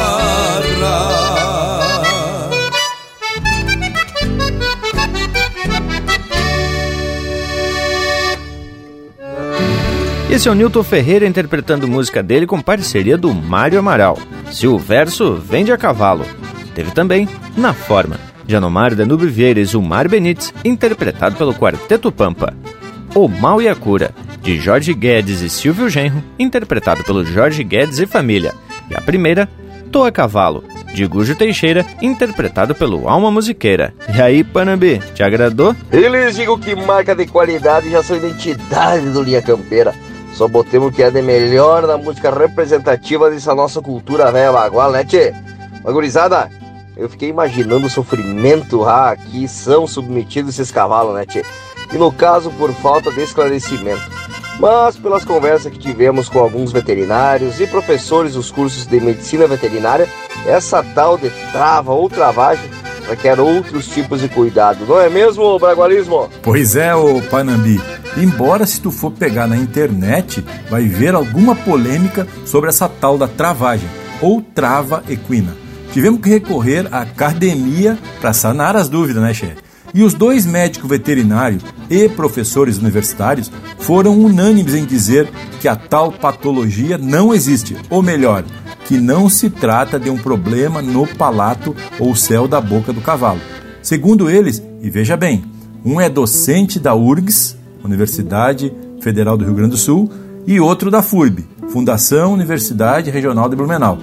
Esse 10.31 10.47
é 10.47 10.51
o 10.51 10.55
Newton 10.55 10.81
Ferreira 10.81 11.27
interpretando 11.27 11.89
música 11.89 12.23
dele 12.23 12.47
com 12.47 12.61
parceria 12.61 13.17
do 13.17 13.33
Mário 13.33 13.77
Amaral. 13.77 14.17
Se 14.49 14.65
o 14.65 14.77
verso 14.77 15.35
vende 15.35 15.73
a 15.73 15.77
cavalo. 15.77 16.25
Teve 16.73 16.91
também 16.91 17.27
Na 17.57 17.73
Forma, 17.73 18.17
de 18.45 18.55
Anomar 18.55 18.95
Danube 18.95 19.27
Vieira 19.27 19.59
e 19.59 19.65
Zumar 19.65 20.07
Benites, 20.07 20.53
interpretado 20.63 21.35
pelo 21.35 21.53
Quarteto 21.53 22.13
Pampa. 22.13 22.55
O 23.13 23.27
Mal 23.27 23.61
e 23.61 23.67
a 23.67 23.75
Cura, 23.75 24.11
de 24.41 24.57
Jorge 24.57 24.93
Guedes 24.93 25.41
e 25.41 25.49
Silvio 25.49 25.89
Genro, 25.89 26.23
interpretado 26.39 27.03
pelo 27.03 27.25
Jorge 27.25 27.61
Guedes 27.61 27.99
e 27.99 28.07
Família. 28.07 28.53
E 28.89 28.95
a 28.95 29.01
primeira, 29.01 29.49
Tô 29.91 30.05
a 30.05 30.11
Cavalo, 30.13 30.63
de 30.93 31.05
Gujo 31.05 31.35
Teixeira, 31.35 31.85
interpretado 32.01 32.73
pelo 32.73 33.09
Alma 33.09 33.29
Musiqueira. 33.29 33.93
E 34.15 34.21
aí, 34.21 34.45
Panambi, 34.45 35.01
te 35.13 35.21
agradou? 35.21 35.75
Eles 35.91 36.37
digo 36.37 36.57
que 36.57 36.73
marca 36.73 37.13
de 37.13 37.27
qualidade 37.27 37.91
já 37.91 38.01
são 38.01 38.15
identidade 38.15 39.09
do 39.09 39.21
Linha 39.21 39.41
Campeira. 39.41 39.93
Só 40.41 40.47
botemos 40.47 40.95
que 40.95 41.03
é 41.03 41.11
de 41.11 41.21
melhor 41.21 41.85
da 41.85 41.99
música 41.99 42.31
representativa 42.31 43.29
dessa 43.29 43.53
nossa 43.53 43.79
cultura 43.79 44.31
velha 44.31 44.51
bagual, 44.51 44.91
né, 44.91 45.03
tchê? 45.03 45.35
Magurizada, 45.83 46.49
eu 46.97 47.07
fiquei 47.07 47.29
imaginando 47.29 47.85
o 47.85 47.89
sofrimento 47.91 48.83
ah, 48.83 49.15
que 49.15 49.47
são 49.47 49.85
submetidos 49.85 50.55
esses 50.55 50.71
cavalos, 50.71 51.13
né, 51.13 51.27
tchê? 51.27 51.45
E 51.93 51.95
no 51.95 52.11
caso, 52.11 52.49
por 52.57 52.73
falta 52.73 53.11
de 53.11 53.21
esclarecimento. 53.21 54.01
Mas 54.59 54.97
pelas 54.97 55.23
conversas 55.23 55.71
que 55.71 55.77
tivemos 55.77 56.27
com 56.27 56.39
alguns 56.39 56.71
veterinários 56.71 57.61
e 57.61 57.67
professores 57.67 58.33
dos 58.33 58.49
cursos 58.49 58.87
de 58.87 58.99
medicina 58.99 59.45
veterinária, 59.45 60.09
essa 60.47 60.81
tal 60.81 61.19
de 61.19 61.29
trava 61.51 61.93
ou 61.93 62.09
travagem 62.09 62.67
requer 63.07 63.39
outros 63.39 63.85
tipos 63.87 64.21
de 64.21 64.27
cuidado, 64.27 64.87
não 64.87 64.99
é 64.99 65.07
mesmo, 65.07 65.59
Bragualismo? 65.59 66.31
Pois 66.41 66.75
é, 66.75 66.95
ô 66.95 67.21
Panambi. 67.29 67.79
Embora 68.17 68.65
se 68.65 68.81
tu 68.81 68.91
for 68.91 69.11
pegar 69.11 69.47
na 69.47 69.55
internet, 69.55 70.43
vai 70.69 70.83
ver 70.83 71.15
alguma 71.15 71.55
polêmica 71.55 72.27
sobre 72.45 72.69
essa 72.69 72.89
tal 72.89 73.17
da 73.17 73.27
travagem, 73.27 73.89
ou 74.21 74.41
trava 74.41 75.03
equina. 75.09 75.55
Tivemos 75.93 76.21
que 76.21 76.29
recorrer 76.29 76.87
à 76.91 77.01
academia 77.01 77.97
para 78.19 78.33
sanar 78.33 78.75
as 78.75 78.89
dúvidas, 78.89 79.21
né, 79.21 79.33
chefe? 79.33 79.57
E 79.93 80.03
os 80.03 80.13
dois 80.13 80.45
médicos 80.45 80.89
veterinários 80.89 81.63
e 81.89 82.07
professores 82.07 82.77
universitários 82.77 83.51
foram 83.79 84.17
unânimes 84.17 84.73
em 84.73 84.85
dizer 84.85 85.29
que 85.59 85.67
a 85.67 85.75
tal 85.75 86.11
patologia 86.11 86.97
não 86.97 87.33
existe, 87.33 87.75
ou 87.89 88.01
melhor, 88.01 88.45
que 88.85 88.97
não 88.97 89.29
se 89.29 89.49
trata 89.49 89.99
de 89.99 90.09
um 90.09 90.17
problema 90.17 90.81
no 90.81 91.05
palato 91.05 91.75
ou 91.99 92.15
céu 92.15 92.47
da 92.47 92.61
boca 92.61 92.93
do 92.93 93.01
cavalo. 93.01 93.41
Segundo 93.81 94.29
eles, 94.29 94.61
e 94.81 94.89
veja 94.89 95.17
bem, 95.17 95.43
um 95.83 95.99
é 95.99 96.07
docente 96.07 96.79
da 96.79 96.95
URGS, 96.95 97.57
Universidade 97.83 98.71
Federal 99.01 99.37
do 99.37 99.45
Rio 99.45 99.53
Grande 99.53 99.71
do 99.71 99.77
Sul, 99.77 100.09
e 100.45 100.59
outro 100.59 100.89
da 100.89 101.01
FURB, 101.01 101.45
Fundação 101.69 102.33
Universidade 102.33 103.11
Regional 103.11 103.47
de 103.47 103.55
Blumenau. 103.55 103.97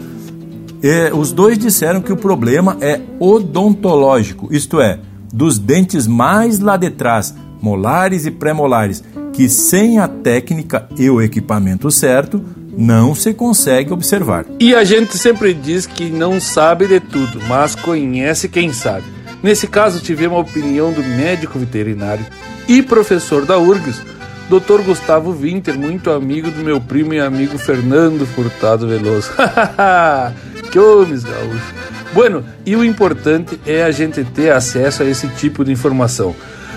E 0.83 1.11
os 1.13 1.33
dois 1.33 1.59
disseram 1.59 2.01
que 2.01 2.13
o 2.13 2.17
problema 2.17 2.77
é 2.81 3.01
odontológico, 3.19 4.49
isto 4.53 4.81
é, 4.81 5.01
dos 5.33 5.59
dentes 5.59 6.07
mais 6.07 6.61
lá 6.61 6.77
de 6.77 6.91
trás, 6.91 7.35
molares 7.61 8.27
e 8.27 8.31
pré-molares, 8.31 9.03
que 9.33 9.49
sem 9.49 9.99
a 9.99 10.07
técnica 10.07 10.89
e 10.97 11.11
o 11.11 11.21
equipamento 11.21 11.91
certo 11.91 12.41
não 12.77 13.13
se 13.13 13.35
consegue 13.35 13.93
observar. 13.93 14.47
E 14.61 14.73
a 14.73 14.85
gente 14.85 15.19
sempre 15.19 15.53
diz 15.53 15.85
que 15.85 16.09
não 16.11 16.41
sabe 16.41 16.87
de 16.87 17.01
tudo, 17.01 17.41
mas 17.49 17.75
conhece 17.75 18.49
quem 18.49 18.73
sabe. 18.73 19.18
Nesse 19.43 19.67
caso, 19.67 20.01
tivemos 20.01 20.37
a 20.37 20.41
opinião 20.41 20.93
do 20.93 21.03
médico 21.03 21.59
veterinário 21.59 22.25
e 22.67 22.83
professor 22.83 23.47
da 23.47 23.59
URGS, 23.59 24.03
Dr. 24.49 24.83
Gustavo 24.85 25.33
Winter, 25.33 25.79
muito 25.79 26.11
amigo 26.11 26.51
do 26.51 26.65
meu 26.65 26.81
primo 26.81 27.15
e 27.15 27.21
amigo 27.21 27.59
Fernando 27.59 28.27
Furtado 28.27 28.89
Veloso. 28.89 29.31
que 30.73 30.79
homens 30.79 31.23
gaúchos! 31.23 31.75
Bueno, 32.13 32.45
e 32.65 32.75
o 32.75 32.83
importante 32.83 33.61
é 33.67 33.83
a 33.83 33.91
gente 33.91 34.25
ter 34.25 34.51
acesso 34.51 35.03
a 35.03 35.07
esse 35.07 35.29
tipo 35.29 35.65
de 35.65 35.71
informação, 35.71 36.35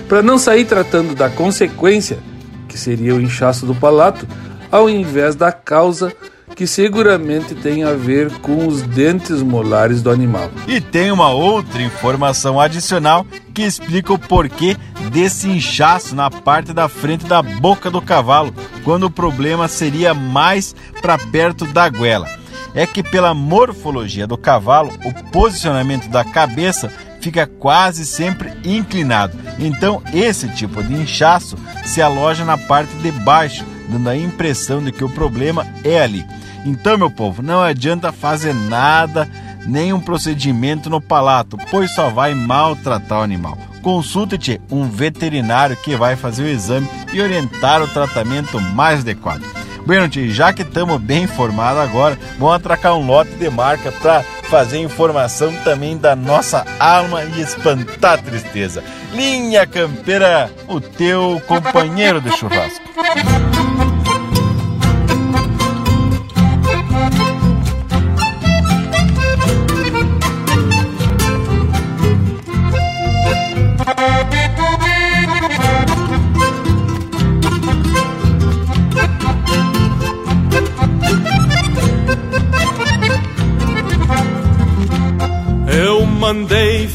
para 0.07 0.22
não 0.22 0.38
sair 0.38 0.66
tratando 0.66 1.16
da 1.16 1.30
consequência, 1.30 2.20
que 2.68 2.78
seria 2.78 3.16
o 3.16 3.22
inchaço 3.22 3.66
do 3.66 3.74
palato, 3.74 4.28
ao 4.70 4.89
invés 4.89 5.36
da 5.36 5.51
causa 5.51 6.14
que 6.56 6.68
seguramente 6.68 7.56
tem 7.56 7.84
a 7.84 7.93
ver 7.93 8.32
com 8.39 8.68
os 8.68 8.82
dentes 8.82 9.41
molares 9.41 10.02
do 10.02 10.10
animal. 10.10 10.49
E 10.68 10.80
tem 10.80 11.12
uma 11.12 11.30
outra 11.30 11.82
informação 11.82 12.60
adicional 12.60 13.26
que 13.54 13.64
explica 13.64 14.14
o 14.14 14.20
porquê 14.20 14.78
desse 15.12 15.47
inchaço 15.47 16.16
na 16.16 16.30
parte 16.30 16.74
da 16.74 16.88
frente 16.88 17.26
da 17.26 17.41
boca 17.41 17.89
do 17.89 18.02
cavalo, 18.02 18.54
quando 18.84 19.04
o 19.06 19.12
problema 19.12 19.68
seria 19.68 20.14
mais 20.14 20.76
para 21.02 21.18
perto 21.18 21.66
da 21.66 21.89
goela. 21.89 22.28
É 22.74 22.88
que 22.88 23.04
pela 23.04 23.34
morfologia 23.34 24.26
do 24.26 24.38
cavalo, 24.38 24.91
o 25.04 25.32
posicionamento 25.32 26.08
da 26.10 26.24
cabeça 26.24 26.91
fica 27.20 27.45
quase 27.45 28.06
sempre 28.06 28.52
inclinado. 28.64 29.38
Então, 29.60 30.02
esse 30.14 30.47
tipo 30.49 30.82
de 30.84 30.93
inchaço 30.93 31.58
se 31.86 32.02
aloja 32.02 32.43
na 32.43 32.58
parte 32.58 32.93
de 32.95 33.12
baixo 33.12 33.66
dando 33.92 34.10
a 34.10 34.16
impressão 34.16 34.82
de 34.82 34.92
que 34.92 35.04
o 35.04 35.10
problema 35.10 35.68
é 35.84 36.02
ali. 36.02 36.26
Então, 36.66 36.98
meu 36.98 37.10
povo, 37.10 37.42
não 37.42 37.62
adianta 37.62 38.12
fazer 38.12 38.54
nada, 38.54 39.30
nenhum 39.66 40.00
procedimento 40.00 40.89
no 40.89 41.02
palato, 41.02 41.58
pois 41.70 41.94
só 41.94 42.10
vai 42.10 42.34
maltratar 42.34 43.20
o 43.20 43.24
animal. 43.24 43.58
Consulte-te 43.82 44.62
um 44.70 44.88
veterinário 44.88 45.76
que 45.76 45.96
vai 45.96 46.16
fazer 46.16 46.44
o 46.44 46.48
exame 46.48 46.88
e 47.12 47.20
orientar 47.20 47.82
o 47.82 47.88
tratamento 47.88 48.62
mais 48.62 49.00
adequado. 49.02 49.42
Bueno, 49.86 50.08
já 50.30 50.54
que 50.54 50.62
estamos 50.62 51.02
bem 51.02 51.24
informados 51.24 51.82
agora, 51.82 52.18
vamos 52.38 52.56
atracar 52.56 52.96
um 52.96 53.06
lote 53.06 53.32
de 53.32 53.50
marca 53.50 53.92
para 53.92 54.24
fazer 54.44 54.80
informação 54.80 55.52
também 55.64 55.98
da 55.98 56.16
nossa 56.16 56.66
alma 56.80 57.24
e 57.24 57.42
espantar 57.42 58.14
a 58.14 58.18
tristeza. 58.18 58.84
Linha 59.12 59.66
Campeira, 59.66 60.52
o 60.68 60.80
teu 60.80 61.42
companheiro 61.48 62.22
de 62.22 62.32
churrasco. 62.38 62.82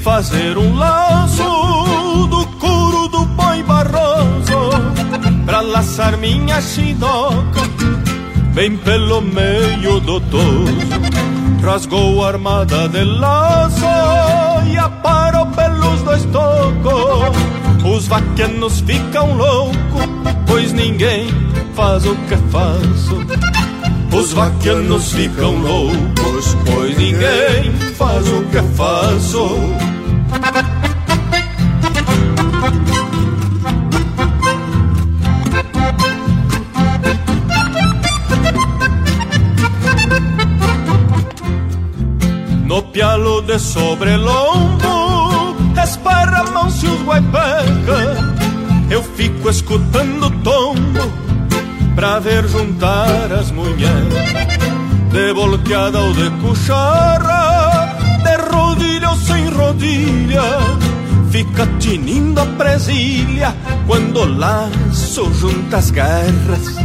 Fazer 0.07 0.57
um 0.57 0.77
laço 0.77 2.29
do 2.31 2.47
couro 2.61 3.09
do 3.09 3.25
boi 3.27 3.61
barroso 3.65 4.71
pra 5.45 5.61
laçar 5.61 6.17
minha 6.17 6.61
chinoca 6.61 7.63
bem 8.55 8.77
pelo 8.77 9.21
meio 9.21 9.99
do 9.99 10.21
toso. 10.21 10.73
Rasgou 11.61 12.25
a 12.25 12.29
armada 12.29 12.89
de 12.89 13.03
laço 13.03 13.85
e 14.71 14.79
aparou 14.79 15.47
pelos 15.47 16.03
dois 16.03 16.25
tocos. 16.27 17.37
Os 17.85 18.07
vaquenos 18.07 18.79
ficam 18.83 19.37
loucos, 19.37 20.07
pois 20.47 20.73
ninguém 20.73 21.27
faz 21.75 22.07
o 22.07 22.15
que 22.15 22.37
faço. 22.53 23.27
Os 24.17 24.33
vaquenos 24.33 25.11
ficam 25.11 25.57
loucos, 25.57 26.57
pois 26.65 26.97
ninguém 26.97 27.73
faz 27.97 28.25
o 28.29 28.45
que 28.45 28.63
faço. 28.77 29.86
De 43.57 43.63
sobrelombo 43.63 45.57
Esparramam-se 45.83 46.87
os 46.87 47.03
guaipecas 47.03 48.19
Eu 48.91 49.03
fico 49.03 49.49
escutando 49.49 50.31
tombo 50.43 51.13
Pra 51.95 52.19
ver 52.19 52.47
juntar 52.49 53.33
as 53.33 53.51
mulheres 53.51 54.13
De 55.11 55.33
volteada 55.33 55.99
ou 55.99 56.13
de 56.13 56.31
cucharra 56.43 57.97
De 58.23 58.37
rodilha 58.55 59.11
ou 59.11 59.17
sem 59.17 59.49
rodilha 59.49 60.43
Fica 61.31 61.67
tinindo 61.79 62.41
a 62.41 62.47
presilha 62.47 63.55
Quando 63.87 64.25
laço 64.39 65.33
junta 65.35 65.79
as 65.79 65.91
garras. 65.91 66.77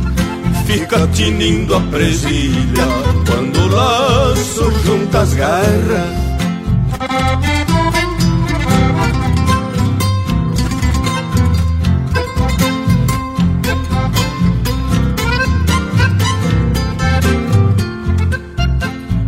Fica 0.66 1.08
tinindo 1.08 1.76
a 1.76 1.80
presilha 1.82 2.86
Quando 3.26 3.68
laço 3.68 4.72
junta 4.86 5.22
as 5.22 5.34
garras 5.34 6.31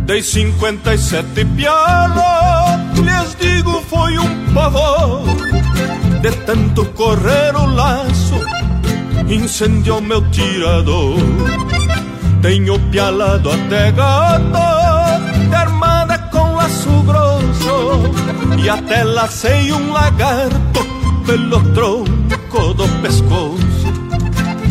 Dei 0.06 0.22
cinquenta 0.22 0.94
e 0.94 0.98
sete 0.98 1.44
pialas, 1.44 2.78
lhes 2.98 3.36
digo 3.40 3.82
foi 3.88 4.16
um 4.18 4.52
pavor. 4.54 5.24
De 6.20 6.30
tanto 6.46 6.84
correr 6.92 7.56
o 7.56 7.66
laço, 7.66 8.38
incendiou 9.28 10.00
meu 10.00 10.20
tirador. 10.30 11.18
Tenho 12.40 12.78
pialado 12.90 13.50
até 13.50 13.90
gata, 13.90 14.93
E 18.62 18.68
até 18.68 19.04
lacei 19.04 19.72
um 19.72 19.92
lagarto 19.92 20.84
pelo 21.26 21.60
tronco 21.72 22.74
do 22.74 22.88
pescoço 23.02 23.92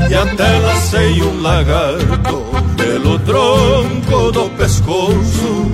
E 0.09 0.15
até 0.15 0.59
lacei 0.59 1.21
um 1.21 1.41
lagarto 1.41 2.43
pelo 2.76 3.19
tronco 3.19 4.32
do 4.32 4.49
pescoço. 4.57 5.71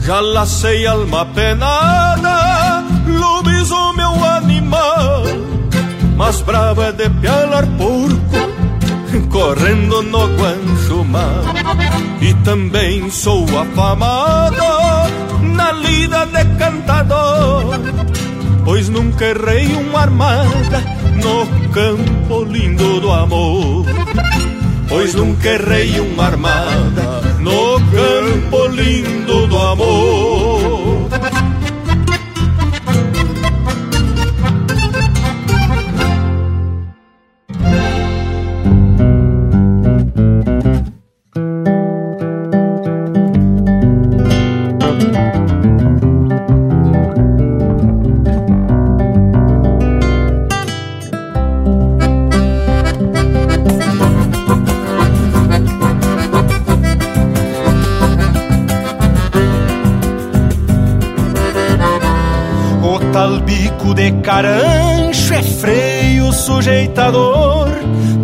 Já 0.00 0.20
lacei 0.20 0.86
alma 0.86 1.24
penada, 1.26 2.09
mas 6.20 6.42
bravo 6.42 6.82
é 6.82 6.92
de 6.92 7.08
pialar 7.08 7.66
porco 7.78 8.20
correndo 9.30 10.02
no 10.02 10.26
guancho 10.36 11.02
mar. 11.02 11.42
E 12.20 12.34
também 12.44 13.10
sou 13.10 13.46
afamada 13.58 15.08
na 15.40 15.72
lida 15.72 16.26
de 16.26 16.44
cantador, 16.58 17.64
pois 18.66 18.90
nunca 18.90 19.24
errei 19.24 19.74
uma 19.74 20.00
armada 20.00 20.82
no 21.24 21.70
campo 21.70 22.44
lindo 22.44 23.00
do 23.00 23.10
amor. 23.10 23.86
Pois 24.90 25.14
nunca 25.14 25.48
errei 25.48 26.00
uma 26.00 26.26
armada 26.26 27.22
no 27.38 27.80
campo 27.96 28.66
lindo 28.66 29.46
do 29.46 29.58
amor. 29.58 30.39
Carancho 64.30 65.34
é 65.34 65.42
freio 65.42 66.32
sujeitador. 66.32 67.68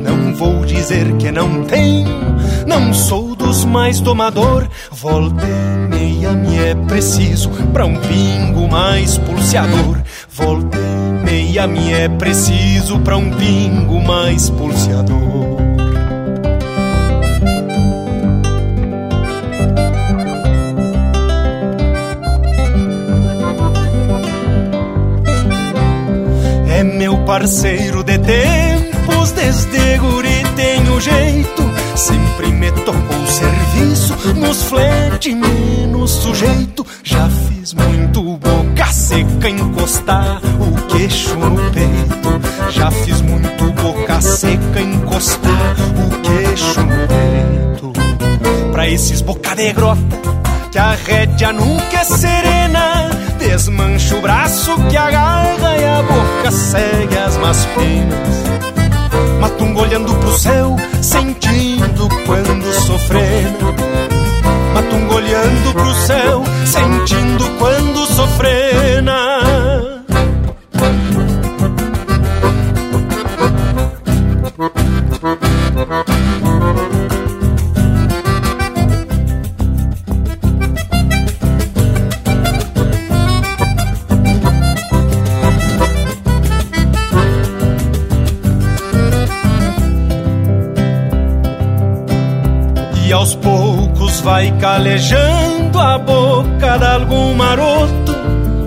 Não 0.05 0.37
vou 0.37 0.65
dizer 0.65 1.17
que 1.17 1.33
não 1.33 1.65
tenho, 1.65 2.37
não 2.65 2.95
sou 2.95 3.35
dos 3.35 3.65
mais 3.65 3.99
domador. 3.99 4.69
Volta 4.93 5.45
e 5.45 5.89
meia 5.89 6.31
me 6.31 6.59
é 6.59 6.77
preciso 6.77 7.51
pra 7.73 7.85
um 7.85 7.97
pingo 7.97 8.69
mais 8.69 9.19
pulseador. 9.19 10.01
Volta 10.31 10.79
e 10.79 11.25
meia 11.25 11.67
me 11.67 11.93
é 11.93 12.09
preciso 12.09 13.01
pra 13.01 13.17
um 13.17 13.29
pingo 13.33 14.01
mais 14.01 14.49
pulseador. 14.49 15.36
Parceiro 27.39 28.03
de 28.03 28.19
tempos, 28.19 29.33
desde 29.33 29.99
guri 29.99 30.43
tenho 30.57 30.99
jeito. 30.99 31.71
Sempre 31.95 32.47
me 32.47 32.73
tocou 32.73 33.27
serviço, 33.27 34.17
nos 34.37 34.63
flete 34.63 35.35
menos 35.35 36.13
sujeito. 36.13 36.87
Já 37.05 37.29
fiz 37.29 37.75
muito 37.75 38.39
boca 38.39 38.87
seca 38.87 39.51
encostar 39.51 40.41
o 40.59 40.87
queixo 40.87 41.35
no 41.37 41.71
peito. 41.73 42.71
Já 42.71 42.91
fiz 42.91 43.21
muito 43.21 43.71
boca 43.83 44.21
seca 44.23 44.81
encostar 44.81 45.77
o 46.07 46.21
queixo 46.23 46.81
no 46.81 47.07
peito. 47.07 47.93
Pra 48.73 48.89
esses 48.89 49.21
boca 49.21 49.55
de 49.55 49.75
grota, 49.75 50.17
que 50.73 50.79
a 50.79 50.93
rédea 50.93 51.53
nunca 51.53 51.99
é 51.99 52.05
serena 52.05 53.26
Desmancha 53.57 54.15
o 54.15 54.21
braço 54.21 54.77
que 54.91 54.99
agarra 54.99 55.79
e 55.79 55.85
a 55.87 56.03
boca 56.03 56.51
segue 56.51 57.17
as 57.17 57.39
más 57.39 57.65
penas. 57.65 58.29
Matungo 59.41 59.81
olhando 59.81 60.15
pro 60.15 60.39
céu, 60.39 60.77
sentindo 61.01 62.07
quando 62.27 62.71
sofrendo. 62.83 63.75
Matungo 64.75 65.15
olhando 65.15 65.73
pro 65.73 65.95
céu, 65.95 66.45
sentindo 66.67 67.49
quando 67.59 68.07
sofrena. 68.09 69.26
Calejando 94.67 95.79
a 95.79 95.97
boca 95.97 96.77
de 96.77 96.85
algum 96.85 97.35
maroto, 97.35 98.13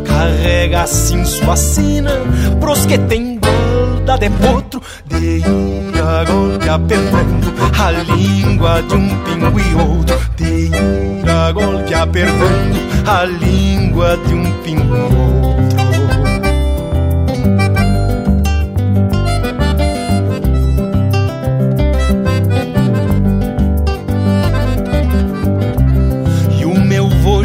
carrega 0.05 0.83
assim 0.83 1.25
sua 1.25 1.57
sina 1.57 2.11
pros 2.57 2.85
que 2.85 2.97
tem 2.97 3.37
guarda 3.37 4.17
de 4.17 4.29
potro 4.29 4.81
de 5.05 5.39
ir 5.39 6.01
a 6.01 6.23
golpe 6.23 6.69
apertando 6.69 7.53
a 7.77 7.91
língua 7.91 8.81
de 8.83 8.95
um 8.95 9.09
pingo 9.25 9.59
e 9.59 9.75
outro 9.75 10.17
de 10.37 10.67
ir 10.67 11.29
a 11.29 11.51
golpe 11.51 11.93
apertando 11.93 12.79
a 13.05 13.25
língua 13.25 14.17
de 14.25 14.33
um 14.35 14.51
pingo 14.63 14.95
e 14.95 15.01
outro 15.01 15.68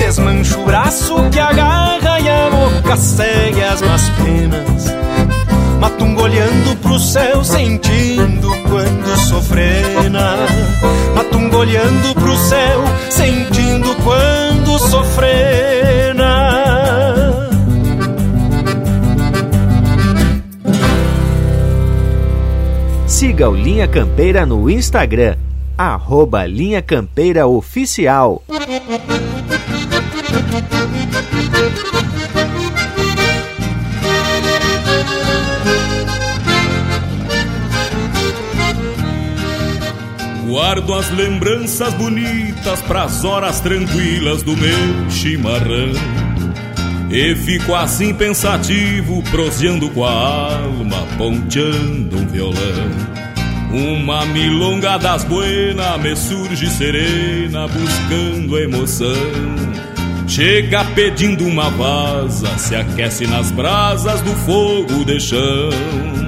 Desmancha 0.00 0.58
o 0.58 0.64
braço 0.64 1.14
que 1.30 1.38
agarra 1.38 2.18
e 2.20 2.28
a 2.28 2.50
boca 2.50 2.96
segue 2.96 3.62
as 3.62 3.80
más 3.82 4.08
penas 4.10 5.00
Matungo 5.80 6.22
olhando 6.24 6.76
pro 6.82 6.98
céu, 6.98 7.42
sentindo 7.42 8.50
quando 8.68 9.18
sofrena. 9.28 10.36
Matungo 11.14 11.56
olhando 11.56 12.14
pro 12.14 12.36
céu, 12.36 12.82
sentindo 13.08 13.96
quando 14.04 14.78
sofrena. 14.78 16.30
Siga 23.06 23.48
o 23.48 23.54
Linha 23.54 23.88
Campeira 23.88 24.44
no 24.44 24.68
Instagram, 24.68 25.36
arroba 25.78 26.44
Linha 26.44 26.82
Campeira 26.82 27.46
Oficial. 27.46 28.42
Guardo 40.90 40.94
as 40.94 41.10
lembranças 41.10 41.94
bonitas 41.94 42.82
pras 42.82 43.24
horas 43.24 43.60
tranquilas 43.60 44.42
do 44.42 44.56
meu 44.56 45.08
chimarrão. 45.08 45.92
E 47.08 47.34
fico 47.36 47.74
assim 47.76 48.12
pensativo, 48.12 49.22
proseando 49.30 49.88
com 49.90 50.04
a 50.04 50.10
alma, 50.10 51.06
ponteando 51.16 52.16
um 52.16 52.26
violão. 52.26 52.90
Uma 53.72 54.26
milonga 54.26 54.98
das 54.98 55.22
buenas 55.22 56.00
me 56.02 56.16
surge 56.16 56.68
serena, 56.68 57.68
buscando 57.68 58.58
emoção. 58.58 59.06
Chega 60.26 60.84
pedindo 60.86 61.46
uma 61.46 61.70
vaza, 61.70 62.58
se 62.58 62.74
aquece 62.74 63.28
nas 63.28 63.52
brasas 63.52 64.20
do 64.22 64.34
fogo 64.34 65.04
de 65.04 65.20
chão. 65.20 66.19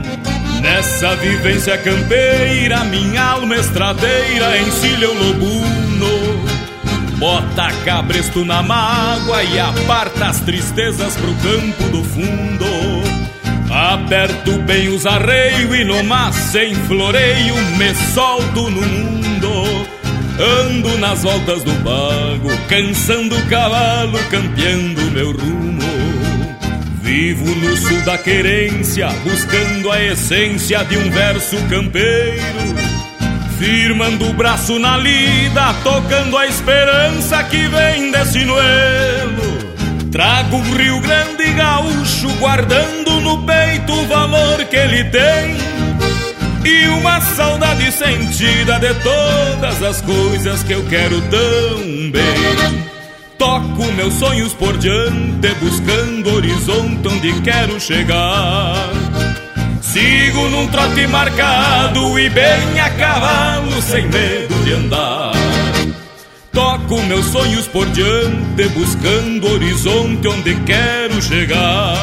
Nessa 0.63 1.17
vivência 1.17 1.77
campeira, 1.77 2.85
minha 2.85 3.23
alma 3.23 3.57
estradeira 3.57 4.59
encilha 4.61 5.11
o 5.11 5.15
lobuno. 5.15 6.43
Bota 7.19 7.71
cabresto 7.85 8.45
na 8.45 8.63
mágoa 8.63 9.43
e 9.43 9.59
aparta 9.59 10.27
as 10.27 10.41
tristezas 10.41 11.17
pro 11.17 11.35
campo 11.35 11.89
do 11.91 12.05
fundo. 12.05 12.65
Aperto 13.73 14.59
bem 14.61 14.89
os 14.89 15.05
arreios 15.05 15.75
e 15.75 15.85
no 15.85 16.03
mas 16.05 16.35
sem 16.35 16.75
floreio 16.75 17.57
me 17.77 17.95
solto 18.15 18.71
no 18.71 18.83
mundo. 18.83 19.87
Ando 20.39 20.99
nas 20.99 21.23
voltas 21.23 21.63
do 21.63 21.73
bago, 21.83 22.51
cansando 22.69 23.37
o 23.37 23.47
cavalo, 23.47 24.19
campeando 24.31 25.03
meu 25.11 25.33
rumo. 25.33 25.92
Vivo 27.03 27.53
no 27.57 27.77
sul 27.77 28.01
da 28.03 28.17
querência, 28.17 29.09
buscando 29.25 29.91
a 29.91 30.01
essência 30.01 30.85
de 30.85 30.97
um 30.97 31.11
verso 31.11 31.57
campeiro. 31.69 32.41
Firmando 33.59 34.31
o 34.31 34.33
braço 34.33 34.79
na 34.79 34.97
lida, 34.97 35.75
tocando 35.83 36.39
a 36.39 36.47
esperança 36.47 37.43
que 37.43 37.67
vem 37.67 38.13
desse 38.13 38.45
noelo. 38.45 39.43
Trago 40.13 40.57
um 40.57 40.77
Rio 40.77 41.01
Grande 41.01 41.53
gaúcho, 41.55 42.29
guardando 42.39 43.21
no 43.21 43.45
peito 43.45 43.93
o 43.93 44.07
valor 44.07 44.65
que 44.67 44.77
ele 44.77 45.03
tem. 45.05 45.57
E 46.65 46.87
uma 46.87 47.21
saudade 47.21 47.91
sentida 47.91 48.79
de 48.79 48.95
todas 48.95 49.83
as 49.83 50.01
coisas 50.03 50.63
que 50.63 50.73
eu 50.73 50.85
quero 50.85 51.21
tão 51.23 52.11
bem. 52.13 52.92
Toco 53.43 53.91
meus 53.97 54.15
sonhos 54.15 54.55
por 54.55 54.79
diante, 54.79 55.53
buscando 55.55 56.33
horizonte 56.33 57.09
onde 57.09 57.41
quero 57.41 57.81
chegar. 57.81 58.89
Sigo 59.81 60.49
num 60.49 60.69
trote 60.69 61.09
marcado 61.09 62.17
e 62.21 62.31
bem 62.31 62.79
a 62.79 62.89
cavalo, 62.91 63.83
sem 63.83 64.07
medo 64.07 64.55
de 64.65 64.75
andar. 64.75 65.33
Toco 66.53 67.03
meus 67.03 67.27
sonhos 67.27 67.67
por 67.67 67.85
diante, 67.87 68.69
buscando 68.77 69.49
horizonte 69.55 70.29
onde 70.29 70.55
quero 70.61 71.21
chegar. 71.21 71.97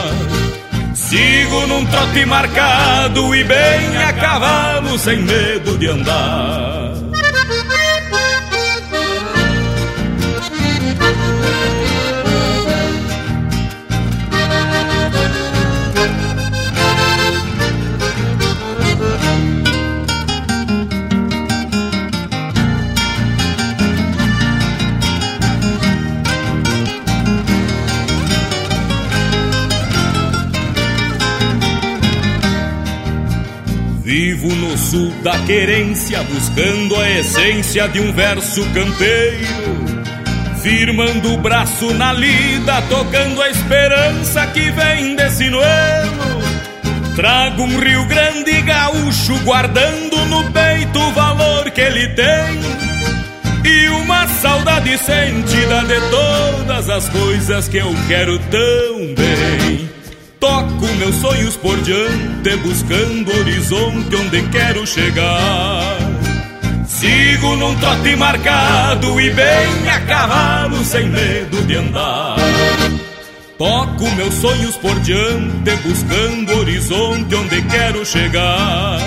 Sigo 0.93 1.67
num 1.67 1.85
trote 1.85 2.25
marcado 2.25 3.33
e 3.33 3.45
bem 3.45 3.95
a 3.95 4.11
cavalo, 4.11 4.99
sem 4.99 5.21
medo 5.21 5.77
de 5.77 5.87
andar. 5.87 7.08
Sul 34.89 35.11
da 35.21 35.37
querência, 35.45 36.23
buscando 36.23 36.95
a 36.95 37.07
essência 37.11 37.87
de 37.89 37.99
um 37.99 38.11
verso 38.11 38.65
campeiro. 38.73 39.93
Firmando 40.63 41.35
o 41.35 41.37
braço 41.37 41.93
na 41.93 42.11
lida, 42.11 42.81
tocando 42.89 43.39
a 43.39 43.51
esperança 43.51 44.47
que 44.47 44.71
vem 44.71 45.15
desse 45.15 45.47
noelo. 45.47 46.41
Trago 47.15 47.61
um 47.61 47.79
Rio 47.79 48.03
Grande 48.07 48.61
gaúcho, 48.61 49.37
guardando 49.43 50.25
no 50.25 50.51
peito 50.51 50.99
o 50.99 51.11
valor 51.11 51.69
que 51.69 51.81
ele 51.81 52.07
tem. 52.15 52.59
E 53.63 53.89
uma 53.89 54.27
saudade 54.27 54.97
sentida 54.97 55.83
de 55.83 56.01
todas 56.09 56.89
as 56.89 57.07
coisas 57.09 57.67
que 57.67 57.77
eu 57.77 57.93
quero 58.07 58.39
tão 58.39 59.13
bem. 59.13 59.88
Meus 60.99 61.15
sonhos 61.15 61.55
por 61.55 61.81
diante, 61.81 62.57
buscando 62.57 63.31
horizonte 63.39 64.15
onde 64.17 64.41
quero 64.49 64.85
chegar. 64.85 65.97
Sigo 66.85 67.55
num 67.55 67.73
trote 67.75 68.17
marcado 68.17 69.21
e 69.21 69.29
bem 69.29 69.89
a 69.89 70.01
cavalo, 70.01 70.83
sem 70.83 71.07
medo 71.07 71.63
de 71.63 71.75
andar. 71.77 72.35
Toco 73.57 74.11
meus 74.17 74.33
sonhos 74.33 74.75
por 74.75 74.99
diante, 74.99 75.73
buscando 75.87 76.59
horizonte 76.59 77.33
onde 77.33 77.61
quero 77.61 78.05
chegar. 78.05 78.99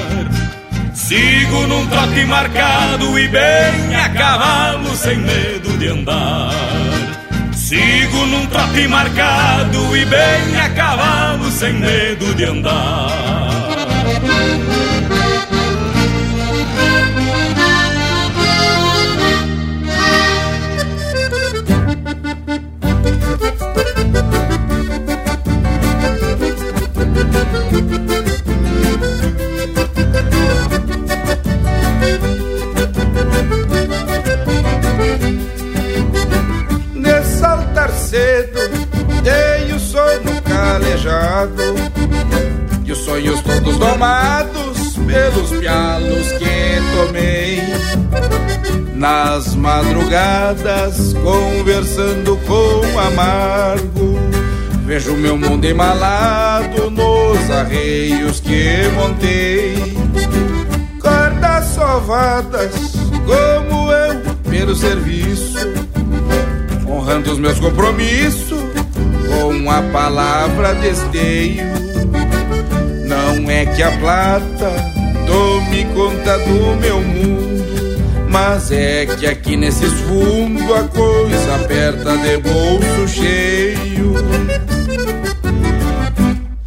Sigo 0.94 1.66
num 1.66 1.86
trote 1.88 2.24
marcado 2.24 3.18
e 3.18 3.28
bem 3.28 3.94
a 3.94 4.08
cavalo, 4.08 4.96
sem 4.96 5.18
medo 5.18 5.76
de 5.76 5.88
andar. 5.88 6.71
Sigo 7.72 8.26
num 8.26 8.44
trote 8.48 8.86
marcado 8.86 9.96
e 9.96 10.04
bem 10.04 10.60
a 10.60 10.68
cavalo, 10.74 11.50
sem 11.50 11.72
medo 11.72 12.34
de 12.34 12.44
andar. 12.44 13.32
E 42.84 42.92
os 42.92 42.98
sonhos 42.98 43.40
todos 43.42 43.76
domados 43.76 44.96
pelos 45.06 45.50
pialos 45.58 46.32
que 46.32 46.96
tomei. 46.96 47.60
Nas 48.94 49.56
madrugadas 49.56 51.12
conversando 51.14 52.36
com 52.46 52.98
amargo 53.00 54.16
Vejo 54.84 55.16
meu 55.16 55.36
mundo 55.36 55.64
embalado 55.64 56.90
nos 56.90 57.50
arreios 57.50 58.38
que 58.40 58.88
montei. 58.94 59.96
Cordas 61.00 61.64
sovadas 61.74 62.92
como 63.26 63.90
eu 63.90 64.20
pelo 64.50 64.74
serviço 64.76 65.58
Honrando 66.86 67.32
os 67.32 67.38
meus 67.38 67.58
compromissos 67.58 68.61
com 69.42 69.68
a 69.68 69.82
palavra 69.90 70.72
desteio 70.74 71.64
Não 73.04 73.50
é 73.50 73.66
que 73.66 73.82
a 73.82 73.90
plata 73.98 74.70
tome 75.26 75.84
conta 75.86 76.38
do 76.38 76.76
meu 76.76 77.00
mundo 77.00 77.64
Mas 78.28 78.70
é 78.70 79.04
que 79.04 79.26
aqui 79.26 79.56
nesses 79.56 79.92
fundos 80.02 80.70
a 80.72 80.84
coisa 80.84 81.56
aperta 81.56 82.16
de 82.18 82.36
bolso 82.38 83.08
cheio 83.08 84.12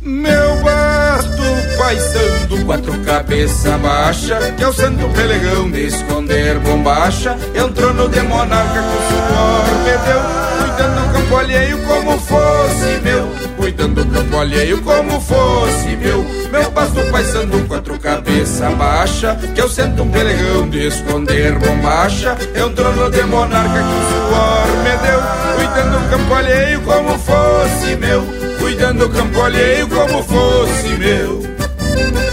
meu 0.02 0.64
basto 0.64 1.44
paisando, 1.78 2.66
quatro 2.66 2.98
cabeça 3.00 3.78
baixa, 3.78 4.40
que 4.58 4.64
é 4.64 4.68
o 4.68 4.74
santo 4.74 5.08
pelegão 5.10 5.70
de 5.70 5.88
esconder 5.88 6.58
bombacha. 6.60 7.38
Entrou 7.54 7.94
no 7.94 8.10
de 8.10 8.22
monarca 8.22 8.82
com 8.82 8.98
suor, 9.08 9.66
me 9.84 9.98
deu, 10.06 10.64
cuidando 10.76 11.08
do 11.08 11.14
campo 11.14 11.38
alheio 11.38 11.78
como 11.84 12.20
fosse 12.20 13.00
meu. 13.02 13.30
Cuidando 13.56 14.04
do 14.04 14.12
campo 14.12 14.38
alheio 14.38 14.82
como 14.82 15.22
fosse 15.22 15.96
meu. 15.96 16.26
Meu 16.52 16.72
basto 16.72 17.00
paisando, 17.12 17.66
quatro 17.68 17.98
cabeça 17.98 18.70
baixa, 18.72 19.36
que 19.54 19.62
eu 19.62 19.70
sento 19.70 20.04
um 20.04 20.12
pelegão 20.12 20.70
de 20.70 20.88
esconder 20.88 21.58
bombacha. 21.58 22.38
Entrou 22.56 22.94
no 22.94 23.10
de 23.10 23.24
monarca 23.24 23.82
com 23.82 24.02
suor, 24.10 24.68
me 24.84 24.98
deu, 25.08 25.22
cuidando 25.56 26.00
do 26.00 26.10
campo 26.10 26.34
alheio 26.34 26.82
como 26.82 27.20
fosse 27.20 27.96
meu 27.96 28.46
cuidando 28.60 29.08
do 29.08 29.10
campo 29.10 29.42
alheio 29.42 29.88
como 29.88 30.24
fosse 30.24 30.88
meu. 30.98 32.25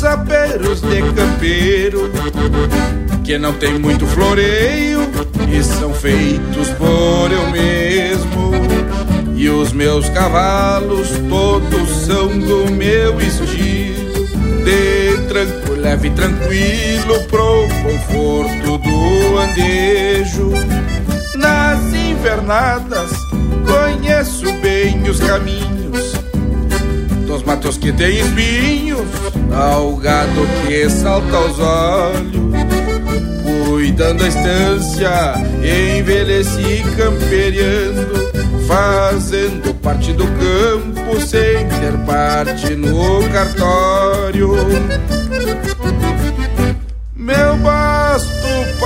Os 0.00 0.04
aperos 0.04 0.80
de 0.80 1.02
campeiro 1.12 2.10
que 3.22 3.36
não 3.36 3.52
tem 3.52 3.78
muito 3.78 4.06
floreio 4.06 5.00
e 5.52 5.62
são 5.62 5.92
feitos 5.92 6.70
por 6.70 7.30
eu 7.30 7.50
mesmo. 7.50 8.50
E 9.36 9.50
os 9.50 9.72
meus 9.74 10.08
cavalos 10.08 11.08
todos 11.28 11.90
são 12.06 12.28
do 12.28 12.70
meu 12.72 13.20
estilo, 13.20 14.26
de 14.64 15.18
tranco, 15.28 15.72
leve 15.78 16.08
e 16.08 16.10
tranquilo 16.12 17.22
pro 17.28 17.68
conforto 17.82 18.78
do 18.78 19.38
andejo. 19.38 20.50
Nas 21.34 21.92
invernadas 21.92 23.10
conheço 23.66 24.50
bem 24.62 25.02
os 25.08 25.20
caminhos 25.20 25.79
matos 27.50 27.76
que 27.76 27.92
tem 27.92 28.20
espinhos, 28.20 29.08
ao 29.52 29.96
gado 29.96 30.46
que 30.64 30.88
salta 30.88 31.36
aos 31.36 31.58
olhos 31.58 32.50
cuidando 33.68 34.22
a 34.22 34.28
estância, 34.28 35.34
envelheci 35.98 36.84
camperiando, 36.96 38.30
fazendo 38.68 39.74
parte 39.82 40.12
do 40.12 40.24
campo 40.26 41.20
sem 41.26 41.66
ter 41.80 41.98
parte 42.06 42.76
no 42.76 43.28
cartório. 43.30 44.54
Meu 47.16 47.56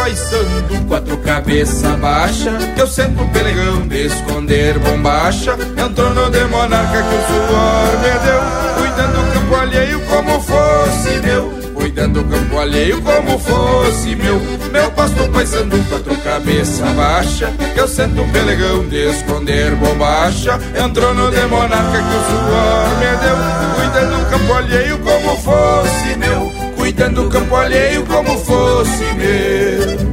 paisando, 0.05 0.87
quatro 0.87 1.17
cabeça 1.17 1.97
baixa, 1.97 2.51
que 2.75 2.83
eu 2.83 2.87
sento 2.87 3.27
pelegão 3.33 3.89
de 3.89 4.05
esconder 4.05 4.79
bombacha, 4.79 5.57
entrou 5.79 6.11
no 6.13 6.31
de 6.31 6.45
monarca 6.45 7.03
que 7.03 7.15
o 7.15 7.27
suor 7.27 7.99
me 8.03 8.13
deu, 8.27 8.41
cuidando 8.77 9.23
do 9.23 9.33
campo 9.33 9.55
alheio 9.57 10.01
como 10.01 10.41
fosse 10.43 11.21
meu 11.23 11.65
cuidando 11.75 12.23
do 12.23 12.29
campo 12.29 12.59
alheio 12.59 13.01
como 13.03 13.39
fosse 13.39 14.17
meu. 14.17 14.41
Meu 14.73 14.91
pasto 14.93 15.29
paisando 15.31 15.77
quatro 15.89 16.17
cabeça 16.19 16.87
baixa, 16.87 17.53
que 17.75 17.81
eu 17.81 17.87
sento 17.87 18.23
um 18.23 18.33
pelegão 18.33 18.89
de 18.89 19.11
esconder 19.11 19.75
bombacha. 19.77 20.59
Entrou 20.83 21.13
no 21.15 21.31
de 21.31 21.47
monarca 21.47 21.99
que 21.99 22.17
o 22.17 22.25
suor 22.25 22.89
me 22.99 23.17
deu, 23.21 23.37
cuidando 23.77 24.19
do 24.19 24.31
campo 24.31 24.53
alheio 24.55 24.99
como 25.01 25.37
fosse 25.37 26.17
meu. 26.17 26.54
Cuidando 26.85 27.23
do 27.23 27.31
campo 27.31 27.57
alheio 27.57 28.05
como 28.05 28.39
fosse 28.41 29.05
meu. 29.15 30.05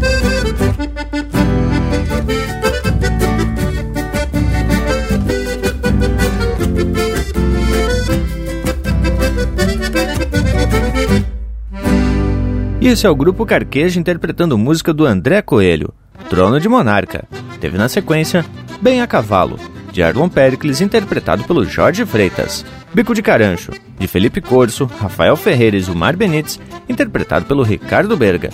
Esse 12.82 13.06
é 13.06 13.10
o 13.10 13.16
grupo 13.16 13.46
Carqueja 13.46 14.00
interpretando 14.00 14.58
música 14.58 14.94
do 14.94 15.06
André 15.06 15.42
Coelho, 15.42 15.94
Trono 16.30 16.58
de 16.58 16.70
Monarca. 16.70 17.28
Teve 17.60 17.78
na 17.78 17.90
sequência 17.90 18.46
Bem 18.82 19.02
a 19.02 19.08
Cavalo, 19.08 19.60
de 19.92 20.02
Arlon 20.02 20.30
Pericles, 20.30 20.80
interpretado 20.80 21.44
pelo 21.44 21.66
Jorge 21.66 22.06
Freitas. 22.06 22.64
Bico 22.94 23.14
de 23.14 23.22
Carancho, 23.22 23.72
de 23.98 24.08
Felipe 24.08 24.42
Corso, 24.42 24.86
Rafael 24.86 25.36
Ferreira 25.38 25.78
e 25.78 25.82
Zumar 25.82 26.18
Benites, 26.18 26.60
interpretado 26.90 27.46
pelo 27.46 27.64
Ricardo 27.64 28.18
Berga. 28.18 28.50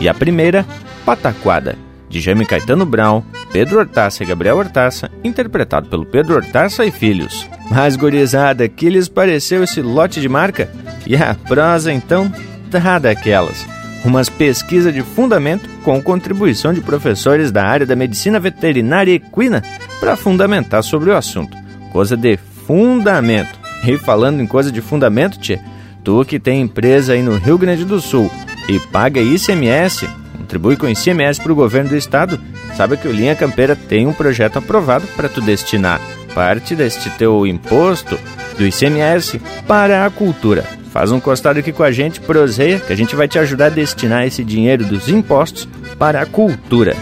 E 0.00 0.08
a 0.08 0.14
primeira, 0.14 0.64
Pataquada, 1.04 1.76
de 2.08 2.20
Jaime 2.20 2.46
Caetano 2.46 2.86
Brown, 2.86 3.22
Pedro 3.52 3.78
Hortaça 3.78 4.22
e 4.22 4.26
Gabriel 4.26 4.56
Hortaça, 4.56 5.10
interpretado 5.22 5.88
pelo 5.88 6.06
Pedro 6.06 6.36
Hortaça 6.36 6.86
e 6.86 6.90
Filhos. 6.90 7.46
Mas, 7.70 7.96
gurizada, 7.96 8.68
que 8.68 8.88
lhes 8.88 9.08
pareceu 9.08 9.62
esse 9.62 9.82
lote 9.82 10.20
de 10.20 10.28
marca? 10.28 10.70
E 11.06 11.14
a 11.14 11.34
prosa, 11.34 11.92
então, 11.92 12.32
tá 12.70 12.98
daquelas 12.98 13.66
umas 14.04 14.28
pesquisas 14.28 14.92
de 14.92 15.02
fundamento 15.02 15.68
com 15.84 16.02
contribuição 16.02 16.72
de 16.72 16.80
professores 16.80 17.50
da 17.50 17.64
área 17.64 17.86
da 17.86 17.96
medicina 17.96 18.40
veterinária 18.40 19.12
equina 19.12 19.62
para 20.00 20.16
fundamentar 20.16 20.82
sobre 20.82 21.10
o 21.10 21.16
assunto. 21.16 21.56
Coisa 21.92 22.16
de 22.16 22.36
fundamento. 22.66 23.61
E 23.84 23.98
falando 23.98 24.40
em 24.40 24.46
coisa 24.46 24.70
de 24.70 24.80
fundamento, 24.80 25.38
tchê, 25.38 25.58
tu 26.04 26.24
que 26.24 26.38
tem 26.38 26.60
empresa 26.60 27.12
aí 27.12 27.22
no 27.22 27.36
Rio 27.36 27.58
Grande 27.58 27.84
do 27.84 28.00
Sul 28.00 28.30
e 28.68 28.78
paga 28.78 29.20
ICMS, 29.20 30.08
contribui 30.36 30.76
com 30.76 30.88
ICMS 30.88 31.40
para 31.40 31.52
o 31.52 31.56
governo 31.56 31.90
do 31.90 31.96
estado, 31.96 32.40
sabe 32.76 32.96
que 32.96 33.08
o 33.08 33.12
Linha 33.12 33.34
Campeira 33.34 33.74
tem 33.74 34.06
um 34.06 34.12
projeto 34.12 34.58
aprovado 34.58 35.06
para 35.16 35.28
tu 35.28 35.40
destinar 35.40 36.00
parte 36.34 36.74
deste 36.74 37.10
teu 37.10 37.46
imposto 37.46 38.18
do 38.56 38.66
ICMS 38.66 39.40
para 39.66 40.06
a 40.06 40.10
cultura. 40.10 40.64
Faz 40.90 41.10
um 41.10 41.20
costado 41.20 41.58
aqui 41.58 41.72
com 41.72 41.82
a 41.82 41.90
gente, 41.90 42.20
proseia, 42.20 42.78
que 42.78 42.92
a 42.92 42.96
gente 42.96 43.16
vai 43.16 43.26
te 43.26 43.38
ajudar 43.38 43.66
a 43.66 43.70
destinar 43.70 44.26
esse 44.26 44.44
dinheiro 44.44 44.84
dos 44.84 45.08
impostos 45.08 45.66
para 45.98 46.20
a 46.20 46.26
cultura. 46.26 46.94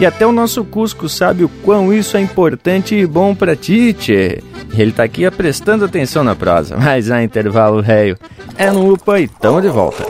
E 0.00 0.06
até 0.06 0.24
o 0.26 0.32
nosso 0.32 0.64
Cusco 0.64 1.08
sabe 1.08 1.42
o 1.42 1.48
quão 1.48 1.92
isso 1.92 2.16
é 2.16 2.20
importante 2.20 2.94
e 2.94 3.06
bom 3.06 3.34
para 3.34 3.56
ti, 3.56 3.92
tchê. 3.92 4.42
Ele 4.72 4.92
tá 4.92 5.02
aqui 5.02 5.28
prestando 5.30 5.84
atenção 5.84 6.22
na 6.22 6.36
prosa, 6.36 6.76
mas 6.80 7.10
há 7.10 7.22
intervalo 7.22 7.80
réio. 7.80 8.16
É 8.56 8.70
no 8.70 8.92
UPA 8.92 9.20
e 9.20 9.28
tamo 9.28 9.60
de 9.60 9.68
volta. 9.68 10.04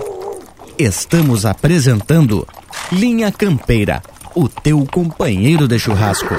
Estamos 0.79 1.47
apresentando 1.47 2.47
Linha 2.93 3.33
Campeira, 3.33 4.03
o 4.35 4.49
teu 4.49 4.87
companheiro 4.91 5.67
de 5.67 5.79
churrasco. 5.79 6.35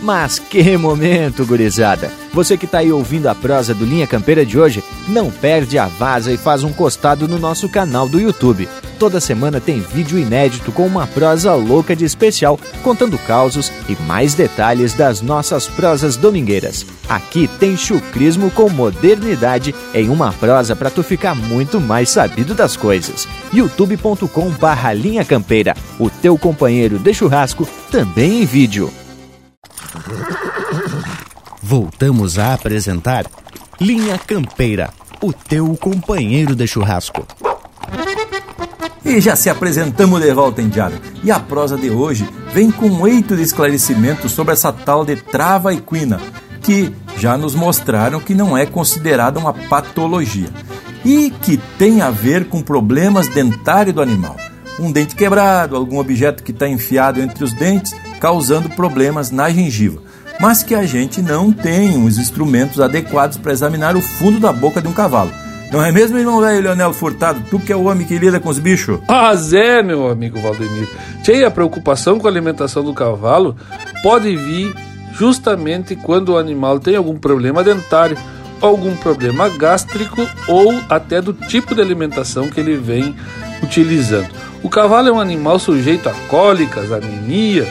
Mas 0.00 0.38
que 0.38 0.76
momento, 0.76 1.44
gurizada! 1.44 2.10
Você 2.32 2.56
que 2.56 2.66
está 2.66 2.78
aí 2.78 2.92
ouvindo 2.92 3.28
a 3.28 3.34
prosa 3.34 3.74
do 3.74 3.84
Linha 3.84 4.06
Campeira 4.06 4.44
de 4.44 4.58
hoje, 4.58 4.84
não 5.08 5.30
perde 5.30 5.78
a 5.78 5.86
vaza 5.86 6.32
e 6.32 6.36
faz 6.36 6.64
um 6.64 6.72
costado 6.72 7.28
no 7.28 7.38
nosso 7.38 7.68
canal 7.68 8.08
do 8.08 8.20
YouTube. 8.20 8.68
Toda 8.98 9.20
semana 9.20 9.60
tem 9.60 9.80
vídeo 9.80 10.18
inédito 10.18 10.72
com 10.72 10.86
uma 10.86 11.06
prosa 11.06 11.54
louca 11.54 11.94
de 11.94 12.04
especial, 12.04 12.58
contando 12.82 13.18
causos 13.18 13.70
e 13.88 13.96
mais 14.02 14.34
detalhes 14.34 14.94
das 14.94 15.20
nossas 15.20 15.66
prosas 15.66 16.16
domingueiras. 16.16 16.86
Aqui 17.08 17.46
tem 17.46 17.76
chucrismo 17.76 18.50
com 18.50 18.70
modernidade 18.70 19.74
em 19.92 20.08
uma 20.08 20.32
prosa 20.32 20.74
para 20.74 20.90
tu 20.90 21.02
ficar 21.02 21.34
muito 21.34 21.80
mais 21.80 22.08
sabido 22.08 22.54
das 22.54 22.76
coisas. 22.76 23.28
youtube.com 23.52 24.50
barra 24.50 24.92
Linha 24.92 25.24
Campeira, 25.24 25.76
o 25.98 26.08
teu 26.08 26.38
companheiro 26.38 26.98
de 26.98 27.12
churrasco, 27.12 27.68
também 27.90 28.42
em 28.42 28.46
vídeo. 28.46 28.90
Voltamos 31.62 32.38
a 32.38 32.54
apresentar 32.54 33.26
Linha 33.80 34.18
Campeira, 34.18 34.90
o 35.22 35.34
teu 35.34 35.76
companheiro 35.76 36.56
de 36.56 36.66
churrasco. 36.66 37.26
E 39.04 39.20
já 39.20 39.36
se 39.36 39.50
apresentamos 39.50 40.20
de 40.20 40.32
volta, 40.32 40.62
Indiado. 40.62 40.94
E 41.22 41.30
a 41.30 41.38
prosa 41.38 41.76
de 41.76 41.90
hoje 41.90 42.26
vem 42.54 42.70
com 42.70 42.86
um 42.86 43.06
eito 43.06 43.36
de 43.36 43.42
esclarecimento 43.42 44.30
sobre 44.30 44.54
essa 44.54 44.72
tal 44.72 45.04
de 45.04 45.16
trava 45.16 45.74
equina, 45.74 46.18
que 46.62 46.90
já 47.18 47.36
nos 47.36 47.54
mostraram 47.54 48.18
que 48.18 48.34
não 48.34 48.56
é 48.56 48.64
considerada 48.64 49.38
uma 49.38 49.52
patologia 49.52 50.48
e 51.04 51.30
que 51.30 51.58
tem 51.78 52.00
a 52.00 52.10
ver 52.10 52.48
com 52.48 52.62
problemas 52.62 53.28
dentários 53.28 53.94
do 53.94 54.00
animal. 54.00 54.36
Um 54.80 54.90
dente 54.90 55.14
quebrado, 55.14 55.76
algum 55.76 55.98
objeto 55.98 56.42
que 56.42 56.50
está 56.50 56.66
enfiado 56.66 57.20
entre 57.20 57.44
os 57.44 57.52
dentes, 57.52 57.94
causando 58.20 58.70
problemas 58.70 59.30
na 59.30 59.50
gengiva. 59.50 60.05
Mas 60.40 60.62
que 60.62 60.74
a 60.74 60.84
gente 60.84 61.22
não 61.22 61.50
tem 61.50 62.04
os 62.04 62.18
instrumentos 62.18 62.80
adequados 62.80 63.36
para 63.36 63.52
examinar 63.52 63.96
o 63.96 64.02
fundo 64.02 64.38
da 64.38 64.52
boca 64.52 64.82
de 64.82 64.88
um 64.88 64.92
cavalo. 64.92 65.32
Não 65.72 65.84
é 65.84 65.90
mesmo, 65.90 66.18
irmão 66.18 66.40
velho 66.40 66.62
Leonel 66.62 66.92
Furtado? 66.92 67.42
Tu 67.50 67.58
que 67.58 67.72
é 67.72 67.76
o 67.76 67.84
homem 67.84 68.06
que 68.06 68.18
lida 68.18 68.38
com 68.38 68.48
os 68.48 68.58
bichos? 68.58 69.00
Ah, 69.08 69.34
Zé, 69.34 69.82
meu 69.82 70.08
amigo 70.08 70.40
Valdemir. 70.40 70.88
Tchê, 71.22 71.44
a 71.44 71.50
preocupação 71.50 72.20
com 72.20 72.26
a 72.26 72.30
alimentação 72.30 72.84
do 72.84 72.94
cavalo 72.94 73.56
pode 74.02 74.36
vir 74.36 74.72
justamente 75.12 75.96
quando 75.96 76.30
o 76.30 76.38
animal 76.38 76.78
tem 76.78 76.94
algum 76.94 77.16
problema 77.16 77.64
dentário, 77.64 78.16
algum 78.60 78.94
problema 78.96 79.48
gástrico 79.48 80.26
ou 80.46 80.80
até 80.88 81.20
do 81.20 81.32
tipo 81.32 81.74
de 81.74 81.80
alimentação 81.80 82.48
que 82.48 82.60
ele 82.60 82.76
vem 82.76 83.16
utilizando. 83.62 84.28
O 84.62 84.68
cavalo 84.68 85.08
é 85.08 85.12
um 85.12 85.20
animal 85.20 85.58
sujeito 85.58 86.08
a 86.08 86.12
cólicas, 86.28 86.92
anemia, 86.92 87.66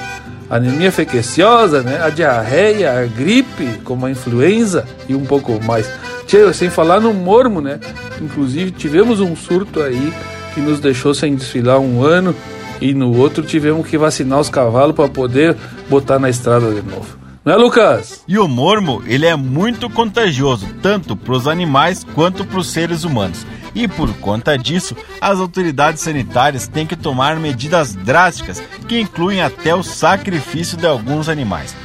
anemia 0.50 0.92
fequeciosa, 0.92 1.82
né? 1.82 2.02
a 2.02 2.10
diarreia, 2.10 3.00
a 3.00 3.06
gripe, 3.06 3.80
como 3.84 4.06
a 4.06 4.12
influenza 4.12 4.86
e 5.08 5.16
um 5.16 5.26
pouco 5.26 5.62
mais. 5.64 5.90
Tchê, 6.28 6.52
sem 6.54 6.70
falar 6.70 7.00
no 7.00 7.14
mormo, 7.14 7.62
né? 7.62 7.80
Inclusive 8.22 8.72
tivemos 8.72 9.20
um 9.20 9.36
surto 9.36 9.82
aí 9.82 10.14
que 10.54 10.62
nos 10.62 10.80
deixou 10.80 11.14
sem 11.14 11.36
desfilar 11.36 11.80
um 11.80 12.04
ano 12.04 12.36
e 12.82 12.94
no 12.94 13.16
outro 13.16 13.44
tivemos 13.44 13.88
que 13.88 13.98
vacinar 13.98 14.40
os 14.40 14.50
cavalos 14.50 14.96
para 14.96 15.08
poder 15.08 15.56
botar 15.90 16.20
na 16.20 16.30
estrada 16.30 16.72
de 16.72 16.82
novo. 16.82 17.25
Não 17.46 17.54
é, 17.54 17.58
Lucas? 17.58 18.24
E 18.28 18.40
o 18.40 18.48
mormo, 18.48 19.04
ele 19.06 19.28
é 19.28 19.36
muito 19.36 19.88
contagioso, 19.88 20.66
tanto 20.82 21.16
para 21.16 21.36
os 21.36 21.48
animais 21.48 22.04
quanto 22.04 22.44
para 22.44 22.58
os 22.58 22.72
seres 22.72 23.04
humanos. 23.04 23.46
E 23.76 23.88
por 23.88 24.12
conta 24.16 24.58
disso, 24.58 24.96
as 25.22 25.40
autoridades 25.40 26.02
sanitárias 26.02 26.68
têm 26.68 26.88
que 26.88 26.96
tomar 26.96 27.40
medidas 27.40 27.94
drásticas, 27.94 28.64
que 28.88 29.00
incluem 29.00 29.44
até 29.44 29.76
o 29.76 29.84
sacrifício 29.84 30.76
de 30.76 30.88
alguns 30.88 31.30
animais. 31.30 31.76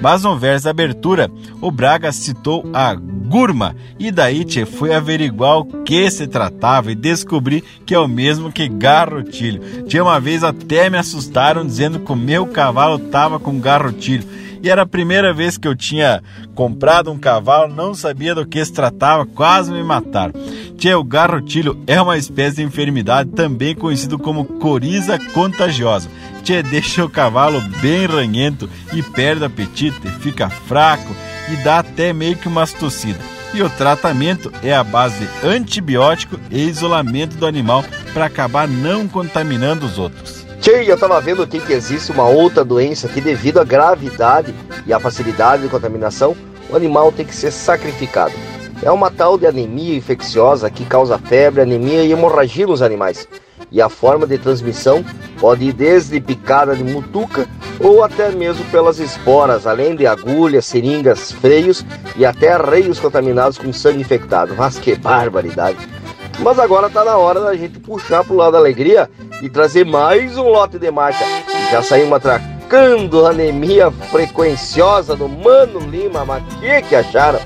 Mas 0.00 0.22
no 0.22 0.38
verso 0.38 0.64
da 0.64 0.70
abertura, 0.70 1.30
o 1.60 1.70
Braga 1.70 2.10
citou 2.12 2.64
a 2.72 2.94
Gurma, 2.94 3.76
e 3.98 4.10
daí 4.10 4.42
tchê, 4.42 4.64
fui 4.64 4.90
averiguar 4.90 5.58
o 5.58 5.82
que 5.82 6.10
se 6.10 6.26
tratava 6.26 6.92
e 6.92 6.94
descobri 6.94 7.62
que 7.84 7.94
é 7.94 7.98
o 7.98 8.08
mesmo 8.08 8.50
que 8.50 8.66
garrotilho. 8.66 9.84
Tinha 9.86 10.02
uma 10.02 10.18
vez 10.18 10.42
até 10.42 10.88
me 10.88 10.96
assustaram 10.96 11.66
dizendo 11.66 12.00
que 12.00 12.10
o 12.10 12.16
meu 12.16 12.46
cavalo 12.46 12.98
tava 12.98 13.38
com 13.38 13.60
garrotilho 13.60 14.40
e 14.62 14.68
era 14.68 14.82
a 14.82 14.86
primeira 14.86 15.32
vez 15.32 15.56
que 15.56 15.66
eu 15.66 15.74
tinha 15.74 16.22
comprado 16.54 17.10
um 17.10 17.18
cavalo, 17.18 17.74
não 17.74 17.94
sabia 17.94 18.34
do 18.34 18.46
que 18.46 18.64
se 18.64 18.72
tratava, 18.72 19.24
quase 19.26 19.72
me 19.72 19.82
mataram. 19.82 20.34
Tchê, 20.76 20.94
o 20.94 21.04
garrotilho 21.04 21.82
é 21.86 22.00
uma 22.00 22.16
espécie 22.16 22.56
de 22.56 22.62
enfermidade 22.62 23.30
também 23.30 23.74
conhecido 23.74 24.18
como 24.18 24.44
coriza 24.44 25.18
contagiosa. 25.32 26.08
Tchê, 26.42 26.62
deixa 26.62 27.04
o 27.04 27.10
cavalo 27.10 27.60
bem 27.80 28.06
ranhento 28.06 28.68
e 28.92 29.02
perde 29.02 29.44
apetite, 29.44 30.08
fica 30.20 30.48
fraco 30.48 31.14
e 31.52 31.56
dá 31.62 31.80
até 31.80 32.12
meio 32.12 32.36
que 32.36 32.48
uma 32.48 32.66
tossida. 32.66 33.18
E 33.52 33.62
o 33.62 33.68
tratamento 33.68 34.52
é 34.62 34.72
a 34.72 34.84
base 34.84 35.18
de 35.18 35.46
antibiótico 35.46 36.38
e 36.50 36.60
isolamento 36.62 37.36
do 37.36 37.46
animal 37.46 37.84
para 38.14 38.26
acabar 38.26 38.68
não 38.68 39.08
contaminando 39.08 39.84
os 39.84 39.98
outros. 39.98 40.39
Tchê, 40.60 40.84
eu 40.86 40.98
tava 40.98 41.18
vendo 41.22 41.42
aqui 41.42 41.58
que 41.58 41.72
existe 41.72 42.12
uma 42.12 42.28
outra 42.28 42.62
doença 42.62 43.08
que 43.08 43.18
devido 43.18 43.58
à 43.58 43.64
gravidade 43.64 44.54
e 44.86 44.92
à 44.92 45.00
facilidade 45.00 45.62
de 45.62 45.70
contaminação, 45.70 46.36
o 46.68 46.76
animal 46.76 47.10
tem 47.10 47.24
que 47.24 47.34
ser 47.34 47.50
sacrificado. 47.50 48.34
É 48.82 48.90
uma 48.90 49.10
tal 49.10 49.38
de 49.38 49.46
anemia 49.46 49.96
infecciosa 49.96 50.70
que 50.70 50.84
causa 50.84 51.16
febre, 51.16 51.62
anemia 51.62 52.04
e 52.04 52.12
hemorragia 52.12 52.66
nos 52.66 52.82
animais. 52.82 53.26
E 53.72 53.80
a 53.80 53.88
forma 53.88 54.26
de 54.26 54.36
transmissão 54.36 55.02
pode 55.40 55.64
ir 55.64 55.72
desde 55.72 56.20
picada 56.20 56.76
de 56.76 56.84
mutuca 56.84 57.48
ou 57.78 58.04
até 58.04 58.30
mesmo 58.30 58.62
pelas 58.66 58.98
esporas, 58.98 59.66
além 59.66 59.96
de 59.96 60.06
agulhas, 60.06 60.66
seringas, 60.66 61.32
freios 61.32 61.86
e 62.16 62.26
até 62.26 62.54
reios 62.58 63.00
contaminados 63.00 63.56
com 63.56 63.72
sangue 63.72 64.00
infectado. 64.00 64.54
Mas 64.58 64.78
que 64.78 64.94
barbaridade! 64.94 65.99
Mas 66.42 66.58
agora 66.58 66.88
tá 66.88 67.04
na 67.04 67.16
hora 67.16 67.40
da 67.40 67.54
gente 67.54 67.78
puxar 67.78 68.24
pro 68.24 68.34
lado 68.34 68.52
da 68.52 68.58
alegria 68.58 69.10
e 69.42 69.48
trazer 69.48 69.84
mais 69.84 70.38
um 70.38 70.48
lote 70.48 70.78
de 70.78 70.90
marca. 70.90 71.24
Já 71.70 71.82
saímos 71.82 72.14
atracando 72.14 73.26
a 73.26 73.30
anemia 73.30 73.90
frequenciosa 73.90 75.14
do 75.14 75.28
Mano 75.28 75.80
Lima. 75.80 76.24
Mas 76.24 76.42
que 76.54 76.82
que 76.82 76.96
acharam? 76.96 77.40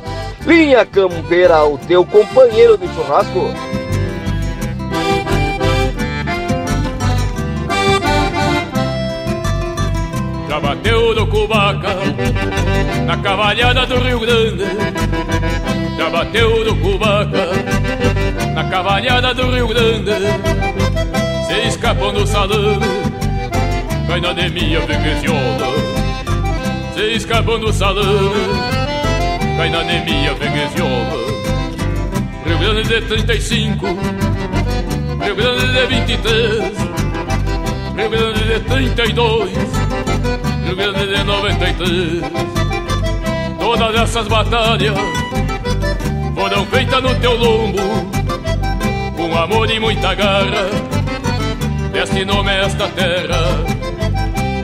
Linha 0.46 0.86
Campeira, 0.86 1.64
o 1.64 1.76
teu 1.76 2.04
companheiro 2.04 2.78
de 2.78 2.86
churrasco. 2.94 3.50
Já 10.48 10.60
bateu 10.60 11.14
no 11.16 11.26
Cubaca, 11.26 11.96
na 13.06 13.16
cavalhada 13.16 13.86
do 13.86 13.98
Rio 13.98 14.20
Grande. 14.20 14.64
Já 15.96 16.10
bateu 16.10 16.64
no 16.64 16.76
Cubaca, 16.76 17.48
na 18.54 18.64
cavalhada 18.64 19.34
do 19.34 19.50
Rio 19.50 19.66
Grande. 19.66 20.12
Se 21.46 21.68
escapou 21.68 22.12
do 22.12 22.26
salão, 22.26 22.78
cai 24.06 24.20
na 24.20 24.30
anemia 24.30 24.80
freguesiola. 24.82 25.66
Se 26.94 27.16
escapou 27.16 27.58
do 27.58 27.72
salão, 27.72 28.32
cai 29.56 29.68
na 29.70 29.80
anemia 29.80 30.34
freguesiola. 30.36 31.24
Rio 32.46 32.58
Grande 32.58 32.88
de 32.88 33.00
35, 33.00 33.86
Rio 35.24 35.34
Grande 35.34 35.66
de 35.72 35.86
23, 35.86 36.94
Rio 37.96 38.10
Grande 38.10 38.44
de 38.44 38.60
32, 38.60 39.50
Rio 40.64 40.76
Grande 40.76 41.06
de 41.06 41.24
93. 41.24 42.22
Todas 43.58 43.94
essas 44.02 44.28
batalhas 44.28 44.94
foram 46.34 46.66
feitas 46.66 47.02
no 47.02 47.14
teu 47.14 47.34
lombo, 47.34 48.13
amor 49.36 49.70
e 49.70 49.78
muita 49.80 50.14
garra, 50.14 50.70
deste 51.92 52.24
nome 52.24 52.50
a 52.50 52.54
esta 52.64 52.88
terra. 52.88 53.64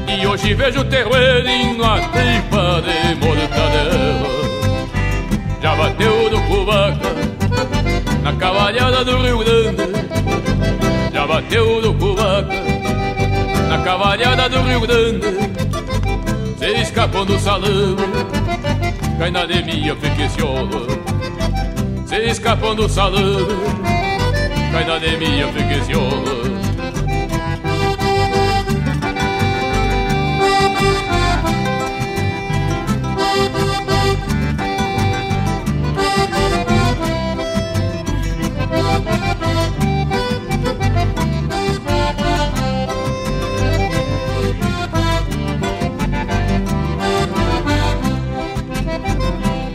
E 0.06 0.26
hoje 0.26 0.54
vejo 0.54 0.84
terroeirinho 0.84 1.78
na 1.78 1.98
tripa 2.08 2.82
de 2.82 3.14
mortadela. 3.16 4.30
Já 5.62 5.74
bateu 5.74 6.30
no 6.30 6.42
cubaca, 6.42 7.14
na 8.22 8.32
cavalhada 8.34 9.04
do 9.04 9.16
Rio 9.18 9.38
Grande. 9.38 9.82
Já 11.12 11.26
bateu 11.26 11.82
no 11.82 11.94
cubaca, 11.94 12.54
na 13.68 13.78
cavalhada 13.82 14.48
do 14.48 14.62
Rio 14.62 14.80
Grande. 14.80 15.60
Se 16.58 16.66
escapou 16.82 17.24
do 17.24 17.38
salão, 17.38 17.96
cai 19.18 19.30
na 19.30 19.40
anemia 19.40 19.96
frequenciola. 19.96 20.86
Se 22.06 22.16
escapam 22.16 22.74
do 22.74 22.88
salão, 22.88 23.46
cai 24.72 24.84
na 24.84 24.94
anemia 24.94 25.48
freguesiola. 25.48 26.50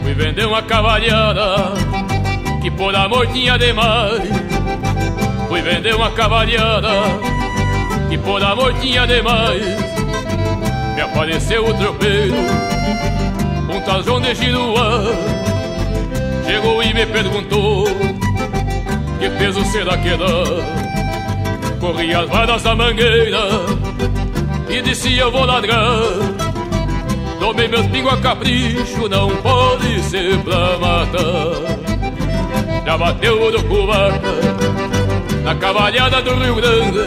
Fui 0.02 0.14
vender 0.14 0.46
uma 0.46 0.62
cavalhada 0.62 1.74
que 2.62 2.70
por 2.70 2.94
amor 2.94 3.26
tinha 3.28 3.58
demais. 3.58 4.45
Fui 5.56 5.62
vender 5.62 5.94
uma 5.94 6.10
cavalhada 6.10 6.90
que 8.10 8.18
por 8.18 8.44
amor 8.44 8.74
tinha 8.74 9.06
demais. 9.06 9.62
Me 10.94 11.00
apareceu 11.00 11.66
o 11.66 11.72
tropeiro, 11.72 12.34
um 13.74 13.80
tal 13.80 14.02
João 14.02 14.20
de 14.20 14.34
Giruá. 14.34 15.00
Chegou 16.44 16.82
e 16.82 16.92
me 16.92 17.06
perguntou 17.06 17.86
que 19.18 19.30
peso 19.30 19.64
será 19.64 19.96
que 19.96 20.10
dá. 20.10 21.76
Corri 21.80 22.14
as 22.14 22.28
varas 22.28 22.62
da 22.62 22.74
mangueira 22.74 23.48
e 24.68 24.82
disse 24.82 25.16
eu 25.16 25.32
vou 25.32 25.46
ladrar. 25.46 26.02
Tomei 27.40 27.66
meus 27.66 27.86
pingos 27.86 28.12
a 28.12 28.18
capricho, 28.18 29.08
não 29.08 29.30
pode 29.36 30.02
ser 30.02 30.36
pra 30.40 30.76
matar. 30.78 31.86
Já 32.84 32.98
bateu 32.98 33.42
o 33.42 33.50
do 33.50 33.62
Cubaca, 33.64 34.55
na 35.46 35.54
cavalhada 35.54 36.20
do 36.22 36.34
Rio 36.34 36.56
Grande. 36.56 36.98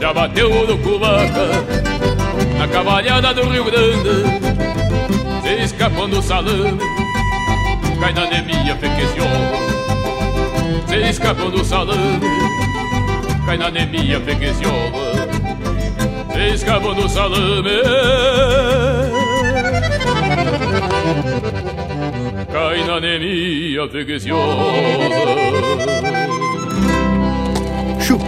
Já 0.00 0.12
bateu 0.12 0.50
o 0.50 0.66
do 0.66 0.76
Cubaca, 0.78 1.46
na 2.58 2.66
cavalhada 2.66 3.32
do 3.32 3.48
Rio 3.48 3.64
Grande. 3.64 4.24
Se 5.42 5.62
escapando 5.62 6.16
do 6.16 6.22
salame, 6.22 6.80
cai 8.00 8.12
na 8.12 8.22
anemia 8.22 8.74
fequeciosa. 8.74 9.54
Se 10.88 10.96
escapando 11.08 11.58
do 11.58 11.64
salame, 11.64 12.20
cai 13.46 13.58
na 13.58 13.66
anemia 13.66 14.20
fequeciosa. 14.20 15.28
Se 16.32 16.48
escapando 16.52 17.02
do 17.02 17.08
salame 17.08 17.70
cai 22.52 22.84
na 22.84 22.94
anemia 22.96 23.84
infecciosa. 23.84 24.64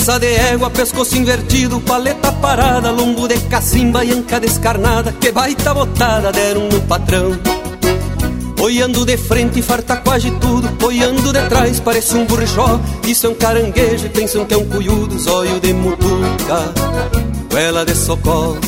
Cabeça 0.00 0.18
de 0.18 0.34
égua, 0.34 0.70
pescoço 0.70 1.14
invertido, 1.14 1.78
paleta 1.80 2.32
parada, 2.32 2.90
lombo 2.90 3.28
de 3.28 3.38
cacimba 3.40 4.02
e 4.02 4.10
anca 4.12 4.40
descarnada, 4.40 5.12
que 5.12 5.30
baita 5.30 5.74
botada 5.74 6.32
deram 6.32 6.68
no 6.70 6.80
patrão. 6.80 7.38
Olhando 8.62 9.04
de 9.04 9.18
frente, 9.18 9.60
farta 9.60 9.98
quase 9.98 10.30
tudo, 10.30 10.70
olhando 10.82 11.30
de 11.30 11.42
trás, 11.50 11.80
parece 11.80 12.16
um 12.16 12.24
burrichó. 12.24 12.80
Isso 13.06 13.26
é 13.26 13.30
um 13.30 13.34
caranguejo, 13.34 14.08
pensam 14.08 14.46
que 14.46 14.54
é 14.54 14.56
um 14.56 14.64
cuiudo, 14.64 15.18
zóio 15.18 15.60
de 15.60 15.74
mutuca, 15.74 16.72
goela 17.50 17.84
de 17.84 17.94
socorro. 17.94 18.58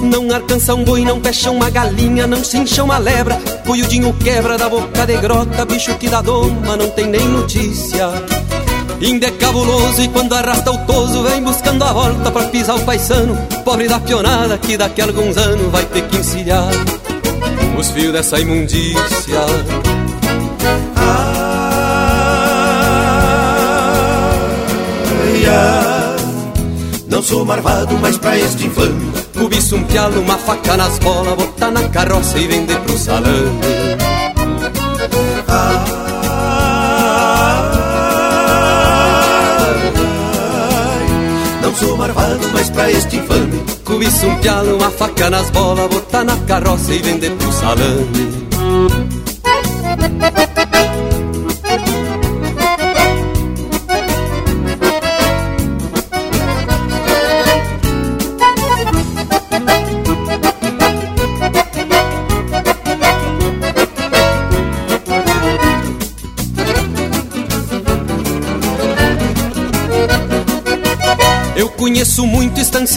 Não 0.00 0.32
alcança 0.32 0.72
um 0.72 0.84
boi, 0.84 1.04
não 1.04 1.20
fecha 1.20 1.50
uma 1.50 1.68
galinha, 1.68 2.28
não 2.28 2.44
se 2.44 2.58
incha 2.58 2.84
uma 2.84 2.98
lebra. 2.98 3.34
Cuiudinho 3.66 4.12
quebra 4.14 4.56
da 4.56 4.68
boca 4.68 5.04
de 5.04 5.16
grota, 5.16 5.64
bicho 5.64 5.96
que 5.96 6.08
dá 6.08 6.22
doma, 6.22 6.76
não 6.76 6.90
tem 6.90 7.08
nem 7.08 7.26
notícia. 7.26 8.08
Inde 9.00 9.26
é 9.26 9.30
cabuloso 9.30 10.02
e 10.02 10.08
quando 10.08 10.34
arrasta 10.34 10.72
o 10.72 10.78
toso 10.78 11.22
vem 11.22 11.40
buscando 11.42 11.84
a 11.84 11.92
volta 11.92 12.32
pra 12.32 12.48
pisar 12.48 12.76
o 12.76 12.80
paisano. 12.84 13.36
Pobre 13.64 13.86
da 13.86 14.00
pionada 14.00 14.58
que 14.58 14.76
daqui 14.76 15.00
a 15.00 15.04
alguns 15.04 15.36
anos 15.36 15.70
vai 15.70 15.84
ter 15.84 16.02
que 16.08 16.16
encilhar 16.16 16.68
os 17.78 17.90
fios 17.90 18.12
dessa 18.12 18.40
imundícia. 18.40 19.40
Ai, 25.16 25.46
ai, 25.46 26.16
não 27.06 27.22
sou 27.22 27.44
marvado, 27.44 27.96
mas 28.00 28.18
pra 28.18 28.36
este 28.36 28.66
infame. 28.66 29.12
Cobiça 29.38 29.76
um 29.76 29.84
pialo, 29.84 30.20
uma 30.20 30.36
faca 30.38 30.76
nas 30.76 30.98
bolas, 30.98 31.34
botar 31.34 31.70
na 31.70 31.88
carroça 31.88 32.36
e 32.36 32.48
vender 32.48 32.80
pro 32.80 32.98
salame. 32.98 33.77
Sou 41.78 41.96
marvado, 41.96 42.48
mas 42.52 42.70
pra 42.70 42.90
este 42.90 43.16
infame. 43.16 43.62
Cobiça 43.84 44.26
um 44.26 44.36
pialo, 44.36 44.76
uma 44.76 44.90
faca 44.90 45.30
nas 45.30 45.48
bolas 45.50 45.88
Botar 45.88 46.24
na 46.24 46.36
carroça 46.36 46.92
e 46.92 46.98
vender 46.98 47.30
pro 47.30 47.52
salame 47.52 49.17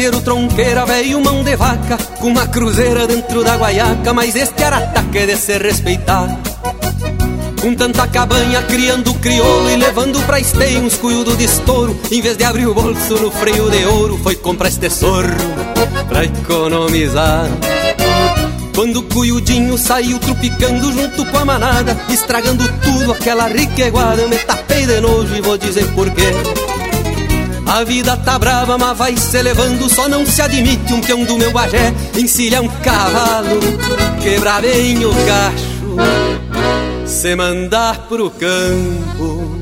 estanceiro, 0.02 0.22
tronqueira, 0.22 0.86
velho, 0.86 1.22
mão 1.22 1.44
de 1.44 1.56
vaca 1.56 1.98
Com 2.20 2.30
uma 2.30 2.48
cruzeira 2.48 3.06
dentro 3.06 3.44
da 3.44 3.58
guaiaca 3.58 4.14
Mas 4.14 4.36
este 4.36 4.64
arataca 4.64 5.20
é 5.20 5.26
de 5.28 5.38
se 5.38 5.58
respeitar. 5.58 6.40
Com 7.62 7.76
tanta 7.76 8.08
cabanha, 8.08 8.64
criando 8.64 9.14
crioulo 9.16 9.70
E 9.70 9.76
levando 9.76 10.20
pra 10.26 10.40
esteio 10.40 10.82
uns 10.82 10.96
cuiudo 10.96 11.36
de 11.38 11.44
estouro 11.44 12.00
Em 12.12 12.22
vez 12.22 12.36
de 12.36 12.44
abrir 12.44 12.68
o 12.68 12.74
bolso 12.74 13.16
no 13.16 13.30
freio 13.30 13.70
de 13.70 13.86
ouro 13.86 14.18
Foi 14.24 14.36
comprar 14.36 14.70
este 14.70 14.90
sorro 14.90 15.30
pra 16.08 16.26
economizar. 16.26 17.46
Quando 18.76 18.98
o 18.98 19.04
cuiudinho 19.04 19.78
saiu 19.78 20.18
trupicando 20.18 20.92
junto 20.94 21.26
com 21.26 21.38
a 21.38 21.46
manada 21.46 21.96
Estragando 22.10 22.68
tudo 22.82 23.12
aquela 23.12 23.48
riqueguada 23.48 24.22
Eu 24.22 24.30
me 24.30 24.38
tapei 24.38 24.86
de 24.86 25.00
nojo 25.02 25.36
e 25.36 25.42
vou 25.42 25.58
dizer 25.58 25.86
porquê 25.94 26.32
a 27.72 27.86
vida 27.86 28.18
tá 28.18 28.38
brava, 28.38 28.78
mas 28.78 28.98
vai 28.98 29.16
se 29.16 29.42
levando. 29.42 29.90
Só 29.90 30.10
não 30.10 30.26
se 30.26 30.42
admite 30.42 30.94
um 30.94 31.00
peão 31.00 31.24
do 31.24 31.38
meu 31.38 31.52
bagé 31.52 31.94
encilhar 32.18 32.62
um 32.62 32.68
cavalo, 32.68 33.60
quebrar 34.22 34.62
bem 34.62 35.06
o 35.06 35.12
cacho, 35.26 35.96
se 37.06 37.34
mandar 37.36 38.08
pro 38.10 38.30
campo 38.30 39.62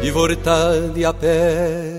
e 0.00 0.10
voltar 0.12 0.74
de 0.94 1.04
a 1.04 1.12
pé. 1.12 1.98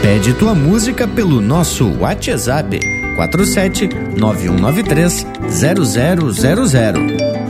Pede 0.00 0.32
tua 0.34 0.54
música 0.54 1.06
pelo 1.06 1.40
nosso 1.40 1.98
WhatsApp 1.98 2.78
47 3.16 3.88
9193 4.16 5.26
0000. 5.50 7.43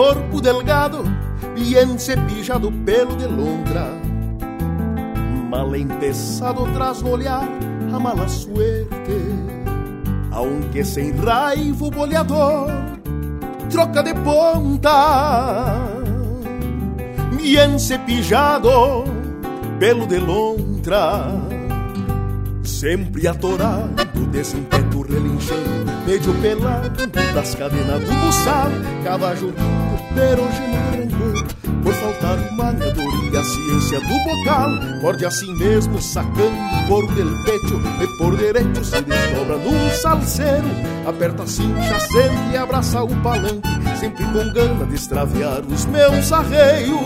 Corpo 0.00 0.40
delgado, 0.40 1.04
bien 1.54 1.98
cepillado 1.98 2.72
pelo 2.86 3.14
de 3.16 3.26
lontra. 3.26 3.86
Mal 5.50 5.74
empezado 5.74 6.64
tras 6.72 7.02
olhar 7.02 7.46
a 7.92 7.98
mala 7.98 8.26
suerte. 8.26 9.18
Aunque 10.32 10.86
sem 10.86 11.12
raiva 11.16 11.84
o 11.84 11.90
boleador 11.90 12.70
troca 13.68 14.02
de 14.02 14.14
ponta. 14.14 15.86
Bien 17.36 17.78
cepillado 17.78 19.04
pelo 19.78 20.06
de 20.06 20.18
lontra. 20.18 21.26
Sempre 22.62 23.28
atorado 23.28 24.26
desse 24.32 24.56
relinchando 25.10 25.80
Medio 26.06 26.32
pelado 26.34 27.06
das 27.34 27.54
cadenas 27.54 28.00
do 28.00 28.12
buçal 28.14 28.70
Cavajo 29.04 29.52
perogeno 30.14 30.80
rancor 30.90 31.44
Por 31.82 31.94
faltar 31.94 32.52
manedor 32.52 33.32
e 33.32 33.36
a 33.36 33.44
ciência 33.44 34.00
do 34.00 34.14
bocal 34.24 34.70
Morde 35.02 35.24
assim 35.24 35.52
mesmo, 35.56 36.00
sacando 36.00 36.52
por 36.88 37.06
del 37.14 37.28
pecho 37.44 37.80
E 38.00 38.18
por 38.18 38.36
direito 38.36 38.84
se 38.84 39.00
desdobra 39.02 39.56
num 39.56 39.90
salseiro. 39.90 40.68
Aperta 41.06 41.42
assim, 41.44 41.72
acende 41.78 42.52
e 42.52 42.56
abraça 42.56 43.02
o 43.02 43.16
palanque 43.22 43.68
Sempre 43.98 44.24
com 44.24 44.52
gana 44.52 44.86
de 44.86 44.94
extraviar 44.94 45.60
os 45.60 45.84
meus 45.86 46.32
arreios. 46.32 47.00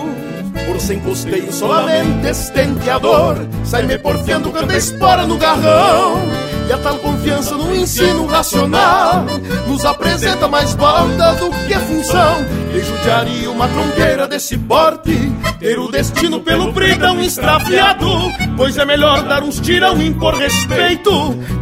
Por 0.67 0.81
sem 0.81 1.01
custeio 1.01 1.53
solamente 1.53 2.29
estenteador 2.29 3.37
Sai 3.65 3.83
me 3.83 3.99
porfiando, 3.99 4.51
canta 4.51 4.77
espora 4.77 5.27
no 5.27 5.37
garrão. 5.37 6.21
E 6.69 6.73
a 6.73 6.79
tal 6.79 6.99
confiança 6.99 7.55
no 7.57 7.75
ensino 7.75 8.27
racional 8.27 9.27
Nos 9.67 9.85
apresenta 9.85 10.49
mais 10.49 10.75
banda 10.75 11.35
do 11.35 11.51
que 11.67 11.75
função 11.75 12.54
E 12.75 12.81
judiaria 12.81 13.51
uma 13.51 13.69
tronqueira 13.69 14.27
desse 14.27 14.59
porte 14.59 15.13
Ter 15.61 15.79
o 15.79 15.89
destino 15.91 16.41
pelo 16.41 16.73
bridão 16.73 17.21
extraviado 17.21 18.09
Pois 18.57 18.77
é 18.77 18.85
melhor 18.85 19.23
dar 19.23 19.45
uns 19.45 19.61
tirão 19.61 20.01
e 20.03 20.09
impor 20.09 20.35
respeito 20.35 21.11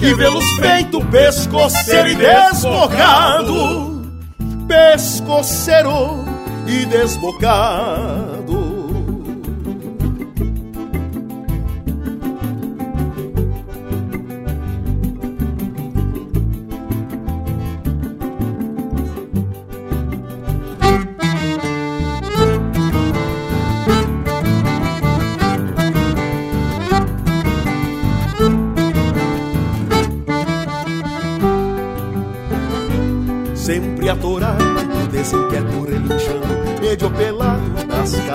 Que 0.00 0.14
vê-los 0.14 0.50
feito 0.52 1.04
pescoceiro 1.06 2.08
e 2.08 2.14
desbocado. 2.14 4.02
Pescoceiro 4.66 6.24
e 6.66 6.86
desbocado 6.86 8.31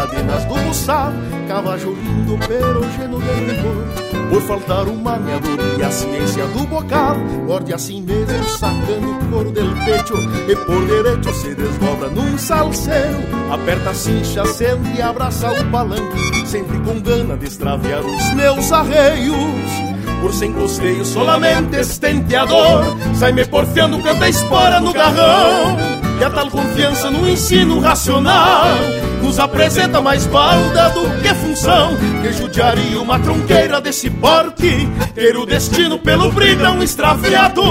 cadenas 0.08 0.46
do 0.46 0.56
buçal, 0.56 1.12
cavajo 1.48 1.92
lindo, 1.92 2.38
perogeno 2.48 3.20
de 3.20 3.52
rigor, 3.52 3.86
por 4.30 4.42
faltar 4.42 4.88
uma 4.88 5.18
meadoria, 5.18 5.88
a 5.88 5.92
ciência 5.92 6.46
do 6.48 6.66
bocal, 6.68 7.18
morde 7.46 7.74
assim 7.74 8.02
mesmo, 8.02 8.50
sacando 8.50 9.12
o 9.12 9.30
couro 9.30 9.52
del 9.52 9.70
pecho, 9.86 10.16
e 10.48 10.56
por 10.56 10.86
direito 10.86 11.34
se 11.34 11.56
desdobra 11.56 12.10
num 12.10 12.38
salseiro, 12.38 13.20
aperta 13.52 13.90
a 13.90 13.94
cincha, 13.94 14.42
acende 14.42 14.98
e 14.98 15.02
abraça 15.02 15.52
o 15.52 15.72
palanque, 15.72 16.48
sempre 16.48 16.80
com 16.80 17.00
gana 17.00 17.38
de 17.38 17.46
extraviar 17.46 18.02
os 18.02 18.34
meus 18.34 18.72
arreios. 18.72 19.38
Por 20.20 20.34
sem 20.34 20.52
costeio, 20.52 21.06
solamente 21.06 21.76
estenteador. 21.76 22.84
Sai-me 23.14 23.46
porfiando, 23.46 24.02
canta 24.02 24.28
espora 24.28 24.80
no 24.80 24.92
garrão. 24.92 25.78
E 26.20 26.24
a 26.24 26.30
tal 26.32 26.50
confiança 26.50 27.12
no 27.12 27.30
ensino 27.30 27.80
racional 27.80 28.66
nos 29.22 29.39
apresenta 29.39 30.02
mais 30.02 30.26
balda 30.27 30.89
do 30.89 31.10
que 31.22 31.34
função. 31.35 31.95
Que 32.22 32.31
judiaria 32.34 32.99
uma 33.02 33.19
tronqueira 33.19 33.81
desse 33.81 34.10
porte, 34.10 34.88
ter 35.14 35.38
o 35.38 35.45
destino 35.45 35.99
pelo 35.99 36.31
bridão 36.31 36.81
extraviado. 36.81 37.61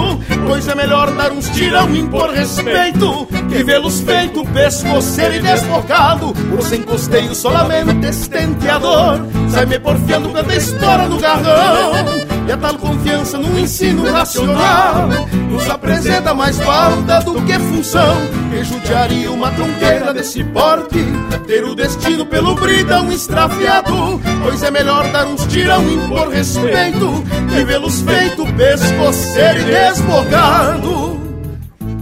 Pois 0.47 0.69
é 0.69 0.75
melhor 0.75 1.11
dar 1.13 1.33
uns 1.33 1.49
tirão 1.51 1.95
e 1.95 2.01
impor 2.01 2.31
respeito, 2.31 3.27
que 3.49 3.63
vê-los 3.63 4.01
feito 4.01 4.45
pescoceiro 4.53 5.37
e 5.37 5.41
desbocado. 5.41 6.33
Por 6.51 6.63
sem 6.63 6.83
costeio, 6.83 7.35
solamente 7.35 8.07
estenteador. 8.07 9.21
Sai-me 9.51 9.79
porfiando, 9.79 10.31
canta 10.31 10.55
espora 10.55 11.09
no 11.09 11.19
garrão. 11.19 12.26
E 12.47 12.53
a 12.53 12.57
tal 12.57 12.79
confiança 12.79 13.39
no 13.39 13.59
ensino 13.59 14.09
racional 14.09 15.09
Nos 15.51 15.69
apresenta 15.69 16.33
mais 16.33 16.57
falta 16.61 17.19
do 17.21 17.43
que 17.43 17.59
função. 17.59 18.17
Que 18.51 18.63
judiaria 18.63 19.33
uma 19.33 19.51
tronqueira 19.51 20.15
desse 20.15 20.45
porte 20.45 21.05
Ter 21.47 21.65
o 21.65 21.75
destino 21.75 22.25
pelo 22.25 22.55
bridão 22.55 23.11
extraviado 23.11 24.21
Pois 24.45 24.63
é 24.63 24.71
melhor 24.71 25.11
dar 25.11 25.27
uns 25.27 25.45
tirão 25.47 25.83
e 25.89 25.95
impor 25.95 26.29
respeito 26.29 27.25
Que 27.51 27.65
vê-los 27.65 28.01
feito 28.03 28.47
pescoceiro 28.55 29.61
e 29.61 29.65
desbocado. 29.65 31.21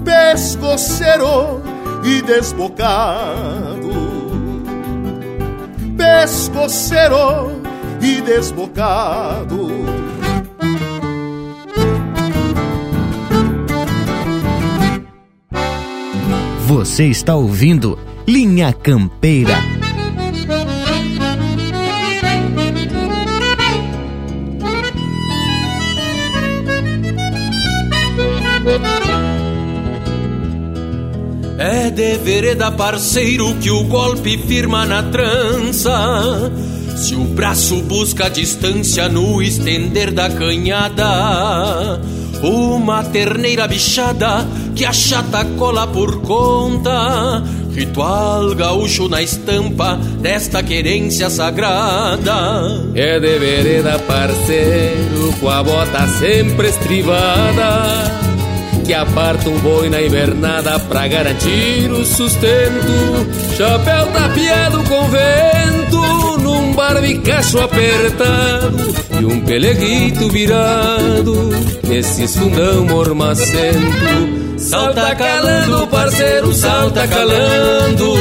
Pescoceiro 0.05 1.63
e 2.05 2.21
desbocado. 2.21 3.95
Pescoceiro 5.97 7.63
e 8.03 8.21
desbocado 8.21 10.04
Você 16.75 17.05
está 17.05 17.37
ouvindo 17.37 17.97
Linha 18.27 18.73
Campeira. 18.73 19.57
É 31.57 31.91
de 31.91 32.19
vereda, 32.19 32.73
parceiro, 32.73 33.55
que 33.61 33.71
o 33.71 33.85
golpe 33.85 34.37
firma 34.37 34.85
na 34.85 35.05
trança. 35.05 36.51
Se 36.97 37.15
o 37.15 37.23
braço 37.23 37.83
busca 37.83 38.29
distância 38.29 39.09
no 39.09 39.41
estender 39.41 40.13
da 40.13 40.29
canhada, 40.29 42.01
uma 42.43 43.05
terneira 43.05 43.69
bichada 43.69 44.45
que 44.75 44.85
achata 44.85 45.45
cola 45.59 45.87
por 45.87 46.21
conta. 46.21 47.43
Ritual 47.75 48.55
gaúcho 48.55 49.09
na 49.09 49.21
estampa 49.23 49.97
desta 50.21 50.63
querência 50.63 51.29
sagrada. 51.29 52.91
É 52.95 53.19
de 53.19 53.39
vereda, 53.39 53.99
parceiro, 54.01 55.35
com 55.41 55.49
a 55.49 55.63
bota 55.63 56.07
sempre 56.19 56.69
estrivada. 56.69 58.25
Que 58.85 58.93
aparta 58.93 59.49
um 59.49 59.59
boi 59.61 59.89
na 59.89 60.03
invernada 60.03 60.79
pra 60.79 61.09
garantir 61.09 61.91
o 61.91 62.05
sustento. 62.05 63.27
Chapéu 63.57 64.07
tapeado 64.13 64.83
com 64.85 65.09
vento, 65.09 66.39
num 66.43 66.75
barbicacho 66.75 67.59
apertado. 67.61 69.04
E 69.21 69.25
um 69.25 69.41
peleguito 69.41 70.29
virado, 70.29 71.51
nesses 71.87 72.37
fundão 72.37 72.85
mormacento. 72.85 74.35
Salta 74.59 75.15
calando, 75.15 75.87
parceiro, 75.89 76.53
salta 76.55 77.07
calando. 77.07 78.15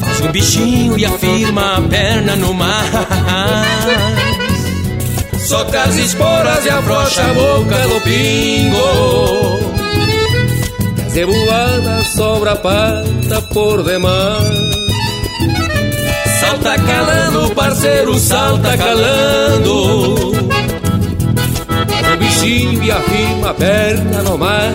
Faz 0.00 0.20
um 0.20 0.32
bichinho 0.32 0.98
e 0.98 1.04
afirma 1.04 1.76
a 1.76 1.80
perna 1.82 2.36
no 2.36 2.52
mar. 2.54 3.64
Soca 5.38 5.82
as 5.82 5.96
esporas 5.96 6.64
e 6.64 6.70
afrouxa 6.70 7.22
a 7.22 7.34
boca 7.34 7.88
do 7.88 8.00
pingo. 8.02 9.60
Zebuada 11.10 12.04
sobra 12.04 12.54
pata 12.56 13.42
por 13.52 13.82
demais. 13.82 14.69
Salta 16.62 16.78
calando, 16.82 17.54
parceiro, 17.54 18.18
salta 18.18 18.76
calando. 18.76 20.32
Um 22.12 22.16
bichinho 22.18 22.84
e 22.84 22.90
afirma 22.90 23.50
a 23.50 23.54
perna 23.54 24.22
no 24.22 24.36
mar. 24.36 24.70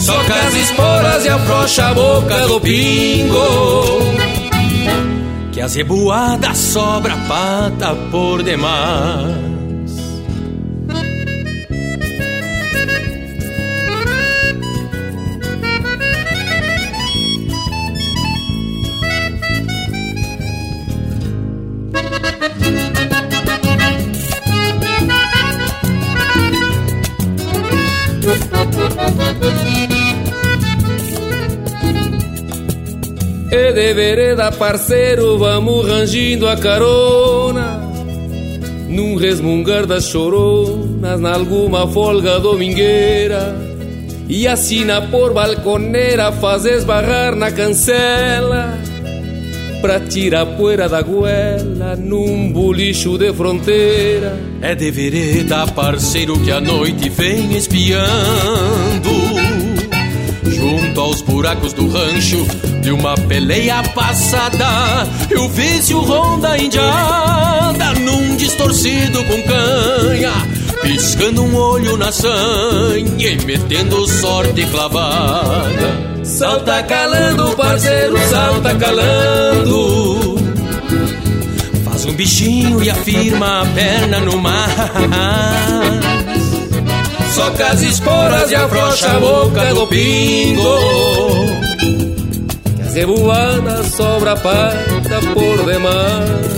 Soca 0.00 0.34
as 0.34 0.54
esporas 0.54 1.24
e 1.26 1.28
afrouxa 1.28 1.88
a 1.88 1.94
boca 1.94 2.48
do 2.48 2.60
pingo. 2.62 4.00
Que 5.52 5.60
a 5.60 5.68
zebuada 5.68 6.54
sobra 6.54 7.14
pata 7.28 7.94
por 8.10 8.42
demais. 8.42 9.55
E 33.50 33.72
de 33.72 33.94
vereda, 33.94 34.52
parceiro, 34.52 35.38
vamos 35.38 35.86
rangindo 35.86 36.48
a 36.48 36.56
carona. 36.56 37.80
Num 38.88 39.16
resmungar 39.16 39.86
das 39.86 40.04
choronas, 40.08 41.20
nalguma 41.20 41.86
folga 41.88 42.38
domingueira. 42.38 43.54
E 44.28 44.46
assina 44.48 45.02
por 45.02 45.32
balconeira, 45.32 46.32
faz 46.32 46.64
esbarrar 46.64 47.34
na 47.36 47.50
cancela 47.50 48.85
Pra 49.80 50.00
tirar 50.00 50.42
a 50.42 50.46
poeira 50.46 50.88
da 50.88 51.02
goela 51.02 51.96
num 51.96 52.50
bolicho 52.50 53.16
de 53.18 53.32
fronteira 53.32 54.38
É 54.60 54.74
de 54.74 54.90
vereda, 54.90 55.66
parceiro, 55.68 56.38
que 56.40 56.50
a 56.50 56.60
noite 56.60 57.08
vem 57.08 57.56
espiando 57.56 59.10
Junto 60.44 61.00
aos 61.00 61.20
buracos 61.20 61.72
do 61.72 61.88
rancho 61.88 62.44
de 62.82 62.90
uma 62.90 63.14
peleia 63.14 63.82
passada 63.94 64.66
Eu 65.30 65.48
vi-se 65.48 65.94
o 65.94 66.00
ronda 66.00 66.56
indiada 66.56 67.92
num 68.00 68.36
distorcido 68.36 69.22
com 69.24 69.42
canha, 69.42 70.32
piscando 70.82 71.42
um 71.42 71.54
olho 71.54 71.96
na 71.96 72.12
sanha 72.12 73.30
e 73.30 73.44
metendo 73.44 74.06
sorte 74.08 74.64
clavada. 74.66 76.15
Salta 76.26 76.82
calando, 76.82 77.56
parceiro, 77.56 78.18
salta 78.28 78.74
calando. 78.74 80.36
Faz 81.84 82.04
um 82.04 82.12
bichinho 82.14 82.82
e 82.82 82.90
afirma 82.90 83.62
a 83.62 83.66
perna 83.66 84.18
no 84.20 84.36
mar. 84.36 84.68
Soca 87.32 87.68
as 87.68 87.80
esporas 87.80 88.50
e 88.50 88.56
afrouxa 88.56 89.12
a 89.12 89.20
boca 89.20 89.72
do 89.72 89.86
pingo. 89.86 90.78
Que 92.74 92.82
a 92.82 92.86
zebuada 92.86 93.84
sobra 93.84 94.34
pata 94.34 95.20
por 95.32 95.64
demais. 95.64 96.56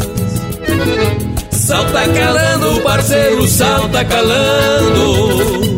Salta 1.50 2.08
calando, 2.08 2.80
parceiro, 2.80 3.46
salta 3.46 4.02
calando. 4.06 5.77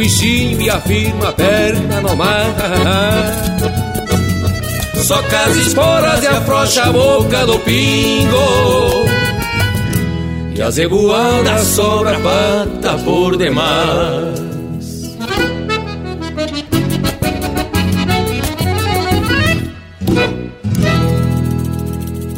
Bichinho 0.00 0.62
e 0.62 0.70
afirma 0.70 1.28
a 1.28 1.32
perna 1.32 2.00
no 2.00 2.16
mar. 2.16 2.56
Soca 5.04 5.40
as 5.42 5.56
esporas 5.56 6.24
e 6.24 6.26
afrouxa 6.26 6.84
a 6.84 6.90
boca 6.90 7.44
do 7.44 7.58
pingo. 7.58 9.04
E 10.56 10.62
a 10.62 10.70
zebuada 10.70 11.58
sobra 11.58 12.16
a 12.16 12.20
pata 12.20 12.96
por 13.04 13.36
demais. 13.36 14.40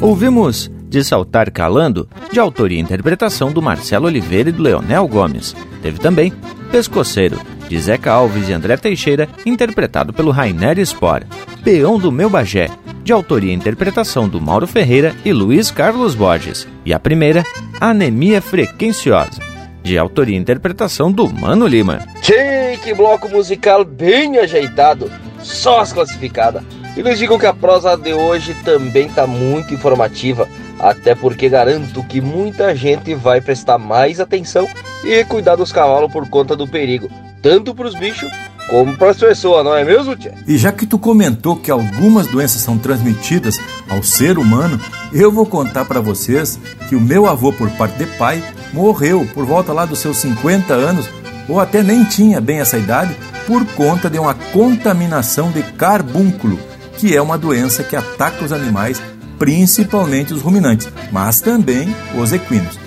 Ouvimos 0.00 0.68
De 0.88 1.04
Saltar 1.04 1.52
Calando, 1.52 2.08
de 2.32 2.40
autoria 2.40 2.78
e 2.78 2.82
interpretação 2.82 3.52
do 3.52 3.62
Marcelo 3.62 4.06
Oliveira 4.06 4.48
e 4.48 4.52
do 4.52 4.64
Leonel 4.64 5.06
Gomes. 5.06 5.54
Teve 5.80 6.00
também 6.00 6.32
Pescoceiro, 6.72 7.38
de 7.68 7.78
Zeca 7.78 8.10
Alves 8.10 8.48
e 8.48 8.52
André 8.54 8.78
Teixeira, 8.78 9.28
interpretado 9.44 10.10
pelo 10.10 10.30
Rainer 10.30 10.78
Spor. 10.86 11.20
Peão 11.62 11.98
do 11.98 12.10
Meu 12.10 12.30
Bagé, 12.30 12.70
de 13.04 13.12
autoria 13.12 13.52
e 13.52 13.54
interpretação 13.54 14.26
do 14.26 14.40
Mauro 14.40 14.66
Ferreira 14.66 15.14
e 15.22 15.34
Luiz 15.34 15.70
Carlos 15.70 16.14
Borges. 16.14 16.66
E 16.86 16.94
a 16.94 16.98
primeira, 16.98 17.44
Anemia 17.78 18.40
Frequenciosa, 18.40 19.38
de 19.82 19.98
autoria 19.98 20.34
e 20.34 20.40
interpretação 20.40 21.12
do 21.12 21.28
Mano 21.28 21.66
Lima. 21.66 22.06
Tchê, 22.22 22.78
que 22.82 22.94
bloco 22.94 23.28
musical 23.28 23.84
bem 23.84 24.38
ajeitado, 24.38 25.12
só 25.42 25.80
as 25.80 25.92
classificadas. 25.92 26.64
E 26.96 27.02
lhes 27.02 27.18
digo 27.18 27.38
que 27.38 27.46
a 27.46 27.52
prosa 27.52 27.96
de 27.96 28.14
hoje 28.14 28.54
também 28.64 29.08
está 29.08 29.26
muito 29.26 29.74
informativa, 29.74 30.48
até 30.82 31.14
porque 31.14 31.48
garanto 31.48 32.02
que 32.02 32.20
muita 32.20 32.74
gente 32.74 33.14
vai 33.14 33.40
prestar 33.40 33.78
mais 33.78 34.18
atenção 34.18 34.68
e 35.04 35.24
cuidar 35.24 35.54
dos 35.54 35.72
cavalos 35.72 36.12
por 36.12 36.28
conta 36.28 36.56
do 36.56 36.66
perigo, 36.66 37.08
tanto 37.40 37.72
para 37.74 37.86
os 37.86 37.94
bichos 37.94 38.30
como 38.68 38.96
para 38.96 39.10
as 39.10 39.16
pessoas, 39.16 39.64
não 39.64 39.76
é 39.76 39.84
mesmo, 39.84 40.16
tia? 40.16 40.34
E 40.46 40.56
já 40.56 40.72
que 40.72 40.86
tu 40.86 40.98
comentou 40.98 41.56
que 41.56 41.70
algumas 41.70 42.26
doenças 42.26 42.62
são 42.62 42.78
transmitidas 42.78 43.60
ao 43.88 44.02
ser 44.02 44.38
humano, 44.38 44.80
eu 45.12 45.30
vou 45.30 45.46
contar 45.46 45.84
para 45.84 46.00
vocês 46.00 46.58
que 46.88 46.96
o 46.96 47.00
meu 47.00 47.26
avô, 47.26 47.52
por 47.52 47.70
parte 47.70 47.98
de 47.98 48.06
pai, 48.16 48.42
morreu 48.72 49.28
por 49.34 49.44
volta 49.44 49.72
lá 49.72 49.84
dos 49.84 49.98
seus 49.98 50.16
50 50.18 50.72
anos, 50.72 51.08
ou 51.48 51.60
até 51.60 51.82
nem 51.82 52.04
tinha 52.04 52.40
bem 52.40 52.60
essa 52.60 52.78
idade, 52.78 53.14
por 53.46 53.64
conta 53.74 54.08
de 54.08 54.18
uma 54.18 54.34
contaminação 54.34 55.50
de 55.50 55.62
carbúnculo, 55.62 56.58
que 56.96 57.16
é 57.16 57.20
uma 57.20 57.36
doença 57.36 57.82
que 57.82 57.96
ataca 57.96 58.44
os 58.44 58.52
animais, 58.52 59.02
principalmente 59.42 60.32
os 60.32 60.40
ruminantes, 60.40 60.88
mas 61.10 61.40
também 61.40 61.92
os 62.16 62.32
equinos. 62.32 62.78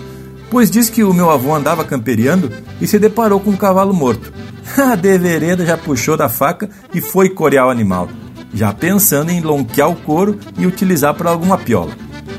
Pois 0.50 0.72
diz 0.72 0.90
que 0.90 1.04
o 1.04 1.14
meu 1.14 1.30
avô 1.30 1.54
andava 1.54 1.84
camperiando 1.84 2.50
e 2.80 2.88
se 2.88 2.98
deparou 2.98 3.42
com 3.42 3.50
um 3.50 3.58
cavalo 3.58 3.94
morto. 3.94 4.32
A 4.82 4.96
devereda 4.96 5.66
já 5.66 5.78
puxou 5.78 6.16
da 6.16 6.30
faca 6.30 6.70
e 6.94 7.02
foi 7.02 7.28
corear 7.28 7.68
o 7.68 7.70
animal, 7.70 8.08
já 8.54 8.72
pensando 8.72 9.32
em 9.32 9.42
lonquear 9.42 9.90
o 9.90 9.98
couro 9.98 10.40
e 10.58 10.66
utilizar 10.66 11.14
para 11.16 11.30
alguma 11.30 11.58
piola. 11.58 11.92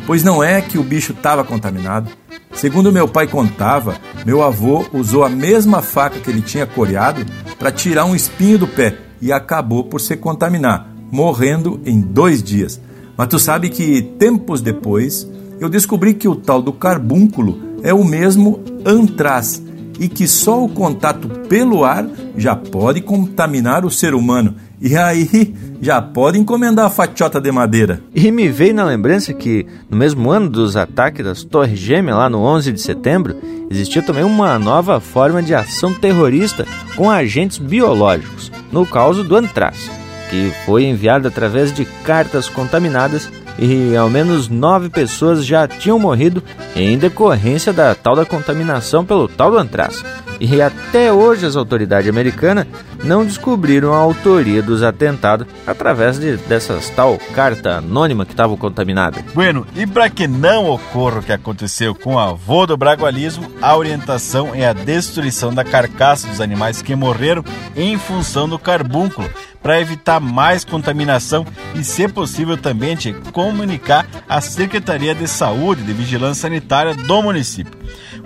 Pois 0.07 0.23
não 0.23 0.43
é 0.43 0.63
que 0.63 0.79
o 0.79 0.83
bicho 0.83 1.13
estava 1.13 1.45
contaminado. 1.45 2.11
Segundo 2.55 2.91
meu 2.91 3.07
pai 3.07 3.27
contava, 3.27 3.97
meu 4.25 4.43
avô 4.43 4.87
usou 4.95 5.25
a 5.25 5.29
mesma 5.29 5.83
faca 5.83 6.19
que 6.21 6.31
ele 6.31 6.41
tinha 6.41 6.65
coreado 6.65 7.23
para 7.59 7.71
tirar 7.71 8.07
um 8.07 8.17
espinho 8.17 8.61
do 8.61 8.67
pé 8.67 8.97
e 9.21 9.31
acabou 9.31 9.85
por 9.85 10.01
se 10.01 10.17
contaminar, 10.17 10.89
morrendo 11.13 11.83
em 11.85 12.01
dois 12.01 12.43
dias. 12.43 12.81
Mas 13.17 13.29
tu 13.29 13.39
sabe 13.39 13.69
que 13.69 14.03
tempos 14.03 14.61
depois 14.61 15.29
eu 15.59 15.69
descobri 15.69 16.15
que 16.15 16.29
o 16.29 16.37
tal 16.37 16.61
do 16.61 16.73
carbúnculo 16.73 17.59
é 17.83 17.95
o 17.95 18.05
mesmo 18.05 18.63
antraz 18.85 19.63
e 19.99 20.09
que 20.09 20.29
só 20.29 20.63
o 20.63 20.69
contato 20.69 21.29
pelo 21.49 21.85
ar 21.85 22.07
já 22.37 22.55
pode 22.55 23.01
contaminar 23.01 23.85
o 23.85 23.91
ser 23.91 24.15
humano. 24.15 24.55
E 24.81 24.95
aí 24.95 25.55
já 25.81 26.03
pode 26.03 26.39
encomendar 26.39 26.87
a 26.87 26.91
fatiota 26.91 27.41
de 27.41 27.51
madeira. 27.51 28.03
E 28.15 28.31
me 28.31 28.49
veio 28.49 28.75
na 28.75 28.85
lembrança 28.85 29.33
que 29.33 29.67
no 29.89 29.97
mesmo 29.97 30.31
ano 30.31 30.51
dos 30.51 30.77
ataques 30.77 31.25
das 31.25 31.43
Torres 31.43 31.79
Gêmeas, 31.79 32.19
lá 32.19 32.29
no 32.29 32.41
11 32.41 32.73
de 32.73 32.81
setembro, 32.81 33.37
existia 33.71 34.03
também 34.03 34.25
uma 34.25 34.59
nova 34.59 35.01
forma 35.01 35.43
de 35.43 35.55
ação 35.55 35.95
terrorista 35.95 36.67
com 36.95 37.11
agentes 37.11 37.59
biológicos, 37.59 38.53
no 38.71 38.85
caso 38.85 39.25
do 39.25 39.35
antraz, 39.35 39.91
que 40.29 40.53
foi 40.65 40.85
enviado 40.85 41.29
através 41.29 41.73
de 41.73 41.85
cartas 41.85 42.49
contaminadas 42.49 43.31
e 43.59 43.97
ao 43.97 44.11
menos 44.11 44.49
nove 44.49 44.89
pessoas 44.91 45.45
já 45.45 45.67
tinham 45.67 45.99
morrido 45.99 46.43
em 46.75 46.99
decorrência 46.99 47.73
da 47.73 47.95
tal 47.95 48.15
da 48.15 48.25
contaminação 48.25 49.05
pelo 49.05 49.29
tal 49.29 49.51
do 49.51 49.59
antraz. 49.59 50.05
E 50.39 50.61
até 50.61 51.11
hoje 51.11 51.47
as 51.47 51.57
autoridades 51.57 52.11
americanas 52.11 52.67
não 53.03 53.25
descobriram 53.25 53.95
a 53.95 53.99
autoria 53.99 54.63
dos 54.63 54.83
atentados 54.83 55.47
através 55.67 56.19
de, 56.19 56.37
dessas 56.37 56.91
tal 56.91 57.19
carta 57.35 57.77
anônima 57.79 58.27
que 58.27 58.33
estava 58.33 58.55
contaminada. 58.57 59.25
Bueno, 59.35 59.67
e 59.75 59.87
para 59.87 60.11
que 60.11 60.27
não 60.27 60.69
ocorra 60.69 61.21
o 61.21 61.23
que 61.23 61.33
aconteceu 61.33 61.95
com 61.95 62.15
o 62.15 62.19
avô 62.19 62.67
do 62.67 62.77
bragualismo, 62.77 63.51
a 63.63 63.75
orientação 63.77 64.55
é 64.55 64.67
a 64.67 64.73
destruição 64.73 65.55
da 65.55 65.65
carcaça 65.65 66.27
dos 66.27 66.41
animais 66.41 66.83
que 66.83 66.95
morreram 66.95 67.45
em 67.75 67.97
função 67.99 68.47
do 68.47 68.59
carbúnculo, 68.59 69.29
para 69.67 69.81
evitar 69.81 70.21
mais 70.21 70.65
contaminação 70.65 71.45
e, 71.75 71.83
se 71.83 72.07
possível, 72.07 72.57
também 72.57 72.95
te 72.95 73.13
comunicar 73.33 74.07
à 74.29 74.41
Secretaria 74.41 75.13
de 75.13 75.27
Saúde 75.27 75.83
e 75.83 75.85
de 75.85 75.93
Vigilância 75.93 76.43
Sanitária 76.43 76.95
do 76.95 77.21
município. 77.21 77.77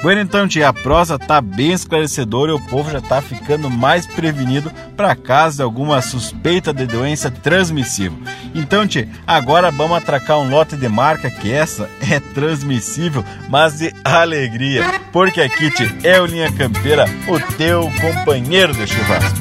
Bueno, 0.03 0.21
então, 0.21 0.47
tia, 0.47 0.69
a 0.69 0.73
prosa 0.75 1.19
tá 1.19 1.41
bem 1.41 1.73
esclarecedora 1.73 2.53
e 2.53 2.55
o 2.55 2.61
povo 2.61 2.91
já 2.91 3.01
tá 3.01 3.23
ficando 3.23 3.71
mais 3.71 4.07
prevenido 4.07 4.71
para 4.95 5.17
caso 5.17 5.57
de 5.57 5.63
alguma 5.63 6.03
suspeita 6.03 6.75
de 6.75 6.85
doença 6.85 7.31
transmissível. 7.31 8.19
Então, 8.55 8.87
tia, 8.87 9.09
agora 9.27 9.71
vamos 9.71 9.97
atracar 9.97 10.39
um 10.41 10.51
lote 10.51 10.77
de 10.77 10.91
marca 10.91 11.31
que 11.31 11.51
essa 11.51 11.89
é 12.07 12.21
transmissível, 12.21 13.25
mas 13.49 13.79
de 13.79 13.95
alegria, 14.05 14.85
porque 15.11 15.41
aqui, 15.41 15.71
tia, 15.71 15.91
é 16.05 16.21
o 16.21 16.27
Linha 16.27 16.53
Campeira, 16.53 17.07
o 17.27 17.41
teu 17.57 17.91
companheiro 17.99 18.75
de 18.75 18.87
churrasco. 18.87 19.41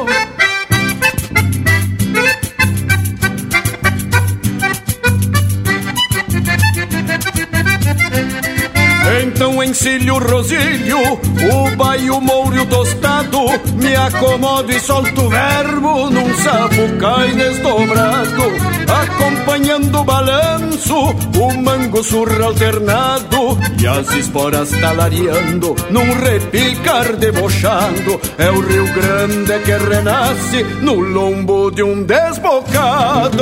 Então 9.41 9.63
encilho 9.63 10.19
rosilho, 10.19 10.99
o 10.99 11.75
baio, 11.75 12.17
o 12.17 12.21
mouro 12.21 12.55
e 12.55 12.65
tostado. 12.67 13.39
Me 13.73 13.95
acomodo 13.95 14.71
e 14.71 14.79
solto 14.79 15.29
verbo 15.29 16.11
num 16.11 16.31
sapucai 16.35 17.31
desdobrado 17.31 18.43
Acompanhando 18.87 19.97
o 19.97 20.03
balanço, 20.03 20.95
o 20.95 21.53
mango 21.59 22.03
surra 22.03 22.45
alternado. 22.45 23.57
E 23.81 23.87
as 23.87 24.13
esporas 24.13 24.69
talareando 24.79 25.75
num 25.89 26.13
repicar 26.23 27.15
debochado 27.15 28.21
É 28.37 28.51
o 28.51 28.59
Rio 28.59 28.85
Grande 28.93 29.57
que 29.65 29.71
renasce 29.71 30.63
no 30.83 30.99
lombo 30.99 31.71
de 31.71 31.81
um 31.81 32.03
desbocado 32.03 33.41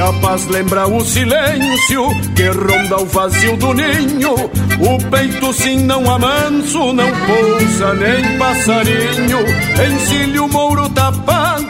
A 0.00 0.12
paz 0.20 0.46
lembra 0.46 0.86
o 0.86 1.04
silêncio 1.04 2.08
que 2.36 2.46
ronda 2.48 2.98
o 2.98 3.06
vazio 3.06 3.56
do 3.56 3.74
ninho. 3.74 4.34
O 4.34 5.10
peito 5.10 5.52
sim 5.52 5.78
não 5.78 6.08
amanso, 6.08 6.92
não 6.92 7.10
pousa 7.26 7.94
nem 7.94 8.38
passarinho. 8.38 9.38
Encilho 9.92 10.48
mouro 10.48 10.88
tapado, 10.90 11.67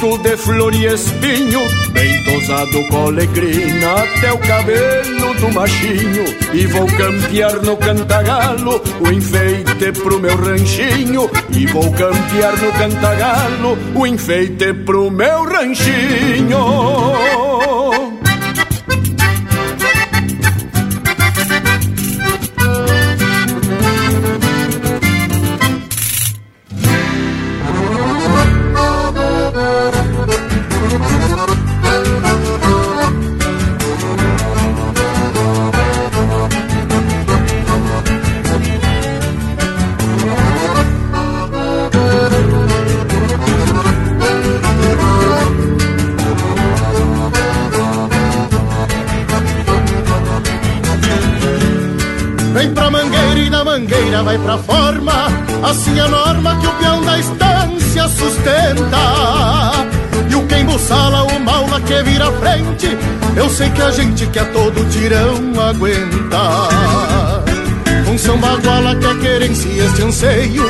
misto 0.00 0.18
de 0.18 0.36
flor 0.36 0.74
e 0.74 0.86
espinho. 0.86 1.60
Bem 1.92 2.24
tosado 2.24 2.82
com 2.88 3.06
alegrina 3.08 3.92
até 3.92 4.32
o 4.32 4.38
cabelo 4.38 5.34
do 5.34 5.52
machinho. 5.52 6.24
E 6.54 6.66
vou 6.66 6.86
campear 6.86 7.62
no 7.62 7.76
cantagalo 7.76 8.80
o 9.00 9.12
enfeite 9.12 9.92
pro 10.02 10.18
meu 10.18 10.36
ranchinho. 10.36 11.30
E 11.50 11.66
vou 11.66 11.92
campear 11.92 12.56
no 12.56 12.72
cantagalo 12.72 13.78
o 13.94 14.06
enfeite 14.06 14.72
pro 14.72 15.10
meu 15.10 15.44
ranchinho. 15.44 16.58
Sustenta. 58.20 59.90
E 60.28 60.34
o 60.34 60.46
quem 60.46 60.64
buçala 60.64 61.24
o 61.24 61.40
maula 61.40 61.80
que 61.80 62.02
vira 62.04 62.30
frente 62.32 62.96
Eu 63.34 63.48
sei 63.50 63.68
que 63.70 63.82
a 63.82 63.90
gente 63.90 64.26
que 64.26 64.38
a 64.38 64.44
todo 64.44 64.88
tirão 64.90 65.34
aguenta. 65.60 66.68
Um 68.08 68.18
samba 68.18 68.56
guala 68.56 68.94
que 68.96 69.06
é 69.06 69.14
querência 69.14 69.84
este 69.84 70.02
anseio 70.02 70.64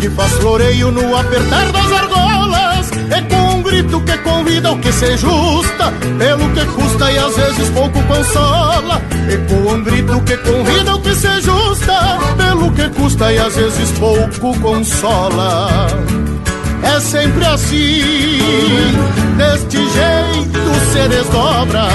Que 0.00 0.08
faz 0.10 0.32
floreio 0.32 0.90
no 0.90 1.16
apertar 1.16 1.70
das 1.72 1.92
argolas. 1.92 2.90
É 3.10 3.20
com 3.22 3.56
um 3.56 3.62
grito 3.62 4.00
que 4.00 4.18
convida 4.18 4.72
o 4.72 4.78
que 4.78 4.92
se 4.92 5.16
justa 5.16 5.92
Pelo 6.18 6.50
que 6.52 6.64
custa 6.66 7.12
e 7.12 7.18
às 7.18 7.36
vezes 7.36 7.70
pouco 7.70 8.02
consola. 8.02 9.02
E 9.30 9.36
com 9.48 9.72
um 9.72 9.82
grito 9.82 10.20
que 10.22 10.36
convida 10.38 10.94
o 10.94 11.00
que 11.00 11.14
se 11.14 11.40
justa 11.40 12.18
Pelo 12.36 12.70
que 12.72 12.88
custa 12.90 13.32
e 13.32 13.38
às 13.38 13.54
vezes 13.54 13.92
pouco 13.92 14.58
consola 14.60 15.86
É 16.82 17.00
sempre 17.00 17.44
assim, 17.44 18.38
deste 19.36 19.76
jeito 19.76 20.74
se 20.92 21.08
desdobra 21.08 21.86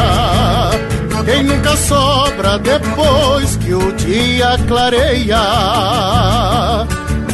quem 1.25 1.43
nunca 1.43 1.75
sobra 1.77 2.57
depois 2.59 3.55
que 3.57 3.73
o 3.73 3.91
dia 3.93 4.57
clareia. 4.67 5.37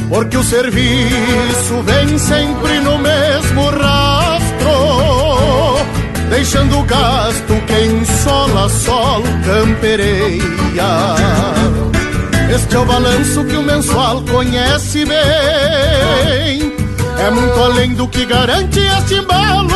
Porque 0.10 0.38
o 0.38 0.44
serviço 0.44 1.82
vem 1.84 2.18
sempre 2.18 2.80
no 2.80 2.98
mesmo 2.98 3.70
rastro, 3.70 4.70
deixando 6.30 6.80
o 6.80 6.84
gasto 6.84 7.54
quem 7.68 8.06
sola 8.06 8.70
sol 8.70 9.24
campereia. 9.46 10.42
Este 12.54 12.76
é 12.76 12.80
o 12.80 12.86
balanço 12.86 13.44
que 13.46 13.56
o 13.56 13.64
mensual 13.64 14.22
conhece 14.24 15.06
bem. 15.06 16.77
É 17.20 17.32
muito 17.32 17.60
além 17.60 17.94
do 17.96 18.08
que 18.08 18.26
garante 18.26 18.80
este 18.80 19.16
embalo. 19.16 19.70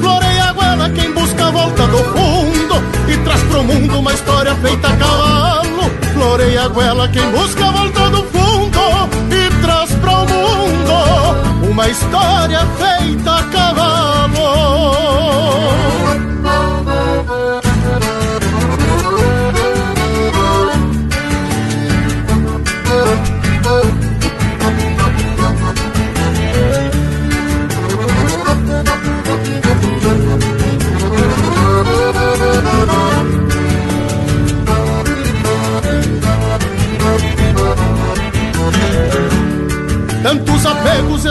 Floreia 0.00 0.44
a 0.44 0.52
goela 0.52 0.90
quem 0.90 1.12
busca 1.12 1.46
a 1.46 1.50
volta 1.50 1.86
do 1.86 1.98
fundo 1.98 2.74
e 3.08 3.16
traz 3.24 3.42
pro 3.44 3.64
mundo 3.64 3.98
uma 3.98 4.12
história 4.12 4.54
feita 4.56 4.88
a 4.88 4.96
cavalo. 4.96 5.90
Floreia 6.12 6.64
a 6.64 6.68
goela 6.68 7.08
quem 7.08 7.30
busca 7.30 7.66
a 7.66 7.70
volta 7.70 8.10
do 8.10 8.22
fundo 8.24 8.80
e 9.30 9.62
traz 9.62 9.90
pro 9.94 10.12
mundo 10.12 11.70
uma 11.70 11.88
história 11.88 12.60
feita 12.78 13.36
a 13.36 13.42
cavalo. 13.44 14.01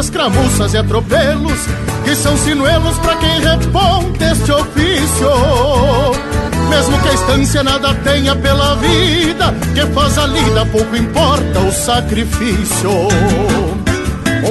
Escramuças 0.01 0.73
e 0.73 0.77
atropelos 0.77 1.59
Que 2.03 2.15
são 2.15 2.35
sinuelos 2.37 2.97
pra 2.99 3.15
quem 3.15 3.39
reponte 3.39 4.23
este 4.23 4.51
ofício. 4.51 5.29
Mesmo 6.69 6.99
que 7.01 7.09
a 7.09 7.13
estância 7.13 7.63
nada 7.63 7.93
tenha 7.95 8.35
pela 8.35 8.75
vida 8.75 9.53
Que 9.73 9.85
faz 9.93 10.17
a 10.17 10.27
lida, 10.27 10.65
pouco 10.65 10.95
importa 10.95 11.59
o 11.59 11.71
sacrifício. 11.71 12.89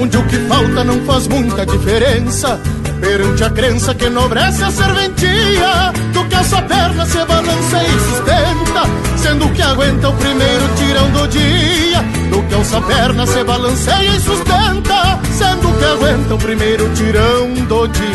Onde 0.01 0.17
o 0.17 0.27
que 0.27 0.37
falta 0.47 0.85
não 0.85 1.01
faz 1.05 1.27
muita 1.27 1.67
diferença 1.67 2.61
Perante 3.01 3.45
a 3.45 3.51
crença 3.51 3.95
que 3.95 4.05
enobrece 4.05 4.63
a 4.63 4.71
serventia 4.71 5.93
Do 6.13 6.25
que 6.27 6.35
essa 6.35 6.61
perna 6.63 7.07
se 7.07 7.25
balança 7.25 7.83
e 7.83 8.01
sustenta 8.01 8.83
Sendo 9.17 9.49
que 9.51 9.63
aguenta 9.63 10.09
o 10.09 10.13
primeiro 10.15 10.69
tirão 10.77 11.11
do 11.11 11.27
dia 11.29 12.03
Do 12.31 12.43
que 12.43 12.55
essa 12.55 12.81
perna 12.83 13.27
se 13.27 13.43
balanceia 13.45 14.11
e 14.11 14.21
sustenta 14.21 15.19
Sendo 15.33 15.79
que 15.79 15.85
aguenta 15.85 16.35
o 16.35 16.39
primeiro 16.39 16.89
tirão 16.95 17.55
do 17.55 17.89
dia 17.89 18.11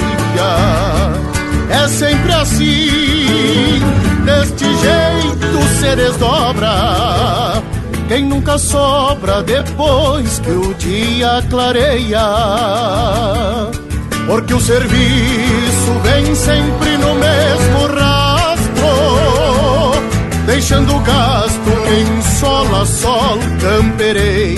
É 1.70 1.88
sempre 1.88 2.34
assim, 2.34 3.82
deste 4.24 4.66
jeito 4.66 5.80
se 5.80 5.95
desdobra 5.95 7.64
quem 8.07 8.24
nunca 8.24 8.60
sobra 8.60 9.41
depois 9.41 10.38
que 10.40 10.52
o 10.52 10.76
dia 10.76 11.44
clareia 11.49 12.22
porque 14.26 14.53
o 14.53 14.60
serviço 14.60 15.91
vem 16.03 16.35
sempre 16.35 16.97
no 16.97 17.15
mesmo 17.15 17.88
rastro, 17.99 18.85
deixando 20.45 20.95
o 20.95 20.99
gasto 20.99 21.69
em 21.88 22.22
sola 22.39 22.85
sol 22.85 23.38
campereia. 23.61 24.57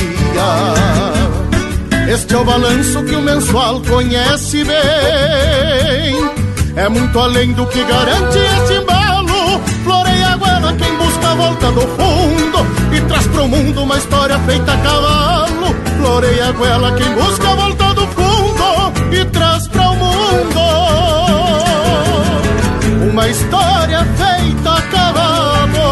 Este 2.09 2.35
é 2.35 2.37
o 2.37 2.45
balanço 2.45 3.03
que 3.03 3.15
o 3.15 3.21
mensual 3.21 3.81
conhece 3.81 4.63
bem. 4.63 6.31
É 6.77 6.87
muito 6.87 7.19
além 7.19 7.51
do 7.53 7.65
que 7.65 7.83
garante 7.83 8.37
este 8.37 8.75
embalo. 8.75 9.59
Floreia 9.83 10.27
a 10.29 10.37
guana 10.37 10.73
quem 10.73 10.95
busca 10.95 11.27
a 11.27 11.35
volta 11.35 11.71
do 11.71 11.81
fundo 11.81 12.95
e 12.95 13.01
traz 13.01 13.27
pro 13.27 13.47
mundo 13.47 13.83
uma 13.83 13.97
história 13.97 14.39
feita 14.39 14.71
a 14.71 14.77
cavalo. 14.77 15.75
Floreia 15.97 16.47
a 16.47 16.51
goela 16.53 16.91
quem 16.93 17.13
busca 17.13 17.49
a 17.49 17.55
volta 17.55 17.93
do 17.93 18.07
fundo 18.07 18.26
mundo. 20.37 20.59
Uma 23.11 23.27
história 23.29 24.05
feita 24.05 24.73
a 24.73 24.81
cavalo. 24.81 25.87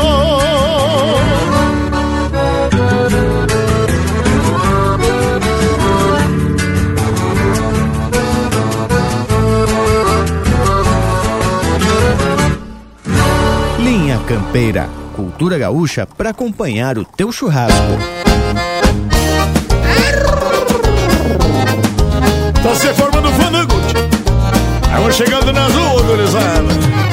Linha 13.79 14.19
Campeira, 14.27 14.89
cultura 15.15 15.57
gaúcha 15.57 16.05
para 16.05 16.29
acompanhar 16.31 16.97
o 16.97 17.05
teu 17.05 17.31
churrasco. 17.31 17.75
Tá 22.63 22.73
se 22.73 22.93
formando 22.95 23.29
fandango 23.33 23.74
Vamos 24.97 25.15
chegando 25.17 25.51
nas 25.51 25.73
ruas, 25.73 26.01
gurizada. 26.03 27.04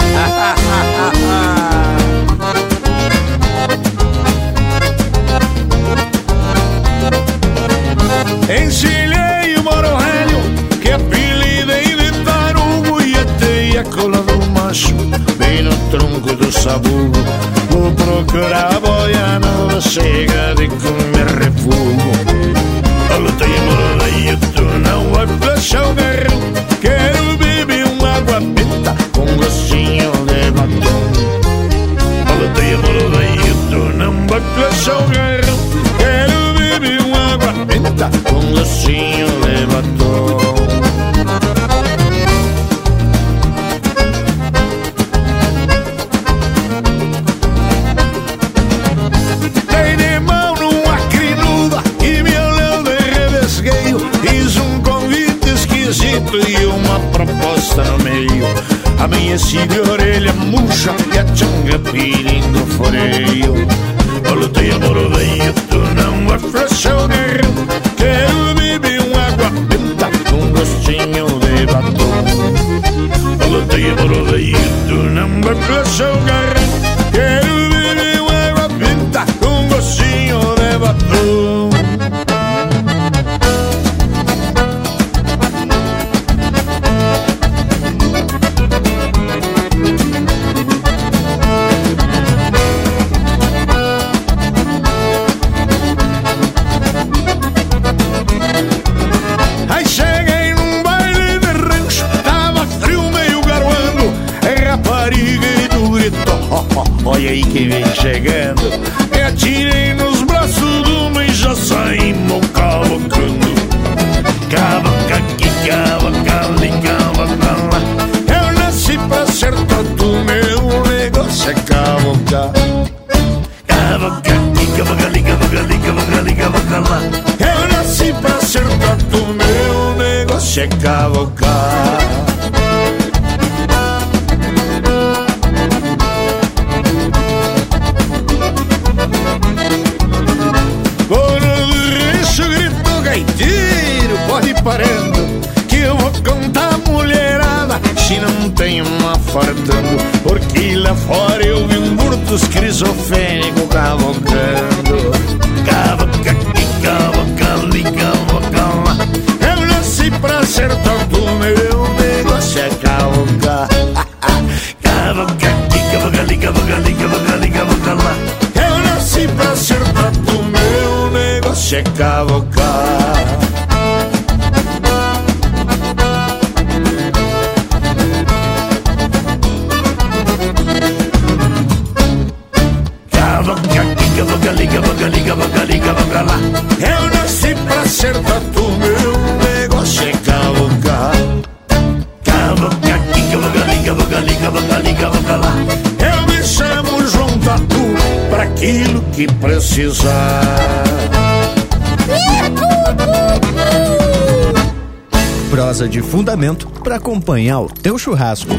fundamento 206.13 206.69
para 206.85 206.97
acompanhar 206.97 207.61
o 207.61 207.69
teu 207.69 207.97
churrasco. 207.99 208.51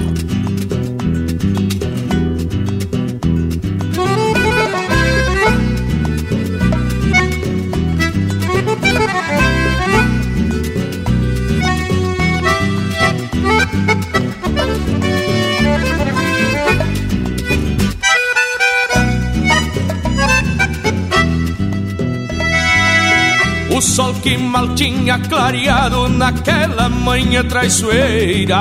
sol 23.94 24.14
que 24.24 24.36
mal 24.36 24.74
tinha 24.74 25.20
clareado 25.20 26.10
naquela 26.10 26.90
manhã 26.90 27.44
traiçoeira. 27.44 28.60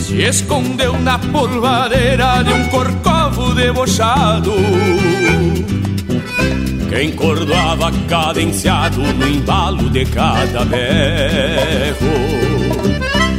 Se 0.00 0.20
escondeu 0.20 0.98
na 0.98 1.16
polvadeira 1.16 2.42
de 2.42 2.52
um 2.52 2.68
corcovo 2.70 3.54
debochado. 3.54 4.52
Quem 6.90 7.12
cordoava 7.12 7.92
cadenciado 8.08 9.00
no 9.00 9.28
embalo 9.28 9.90
de 9.90 10.04
cada 10.06 10.64
berro, 10.64 12.14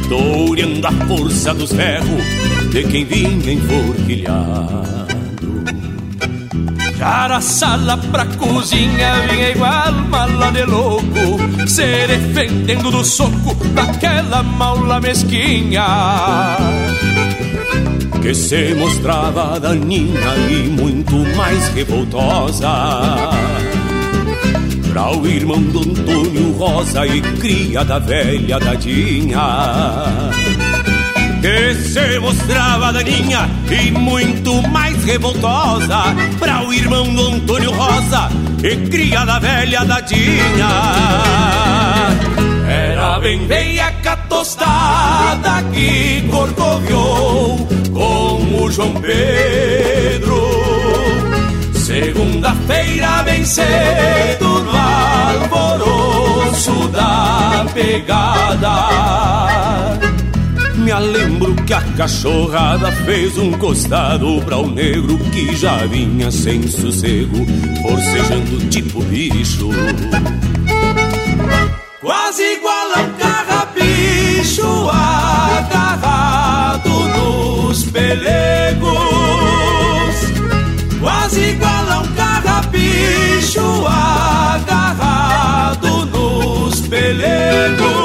doureando 0.08 0.86
a 0.86 0.92
força 1.06 1.52
dos 1.52 1.70
ferros 1.70 2.24
de 2.70 2.82
quem 2.84 3.04
vinha 3.04 3.52
enforquilhar. 3.52 5.17
Já 6.98 7.26
a 7.36 7.40
sala 7.40 7.96
pra 7.96 8.26
cozinha 8.26 9.12
vinha 9.30 9.50
igual 9.50 9.92
mala 10.10 10.50
de 10.50 10.64
louco 10.64 11.38
Se 11.68 12.08
defendendo 12.08 12.90
do 12.90 13.04
soco 13.04 13.54
daquela 13.68 14.42
maula 14.42 15.00
mesquinha. 15.00 15.86
Que 18.20 18.34
se 18.34 18.74
mostrava 18.74 19.60
daninha 19.60 20.34
e 20.50 20.68
muito 20.68 21.14
mais 21.36 21.68
revoltosa. 21.68 22.68
Pra 24.90 25.16
o 25.16 25.24
irmão 25.24 25.62
do 25.62 25.78
Antônio 25.78 26.52
Rosa 26.54 27.06
e 27.06 27.20
cria 27.20 27.84
da 27.84 28.00
velha 28.00 28.58
Dadinha 28.58 29.38
que 31.40 31.74
se 31.74 32.18
mostrava 32.18 32.92
daninha 32.92 33.48
e 33.70 33.90
muito 33.90 34.60
mais 34.68 35.02
revoltosa 35.04 36.02
para 36.38 36.66
o 36.66 36.72
irmão 36.72 37.14
do 37.14 37.28
Antônio 37.28 37.70
Rosa 37.72 38.28
e 38.62 38.76
cria 38.88 39.24
da 39.24 39.38
velha 39.38 39.84
Dadinha. 39.84 40.68
Era 42.68 43.20
bem 43.20 43.46
veiaca 43.46 44.16
tostada 44.28 45.62
que 45.72 46.22
corcoviou 46.30 47.68
com 47.92 48.62
o 48.62 48.70
João 48.70 48.94
Pedro. 48.94 50.48
Segunda-feira 51.74 53.22
bem 53.22 53.44
cedo 53.44 54.60
no 54.64 54.72
alvoroço 55.50 56.88
da 56.88 57.64
pegada 57.72 59.28
me 60.88 61.00
lembro 61.00 61.54
que 61.66 61.74
a 61.74 61.82
cachorrada 61.98 62.90
fez 63.04 63.36
um 63.36 63.52
costado 63.52 64.40
para 64.42 64.56
o 64.56 64.70
negro 64.70 65.18
que 65.30 65.54
já 65.54 65.84
vinha 65.84 66.30
sem 66.30 66.66
sossego, 66.66 67.44
forcejando 67.82 68.58
tipo 68.70 69.02
bicho. 69.02 69.68
Quase 72.00 72.54
igual 72.54 72.90
a 72.94 73.02
um 73.02 73.12
carrapicho 73.18 74.88
agarrado 74.90 76.88
nos 76.88 77.84
pelegos. 77.84 78.88
Quase 81.00 81.50
igual 81.50 81.90
a 81.90 82.00
um 82.00 82.08
carrapicho 82.14 83.86
agarrado 83.86 86.06
nos 86.06 86.80
pelegos. 86.80 87.98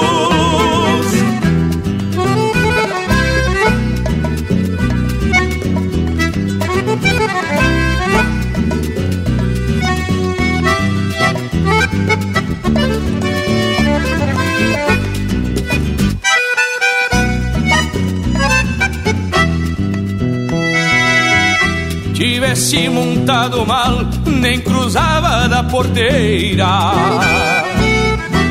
Montado 22.90 23.66
mal, 23.66 24.00
nem 24.26 24.60
cruzava 24.60 25.48
da 25.48 25.64
porteira. 25.64 26.92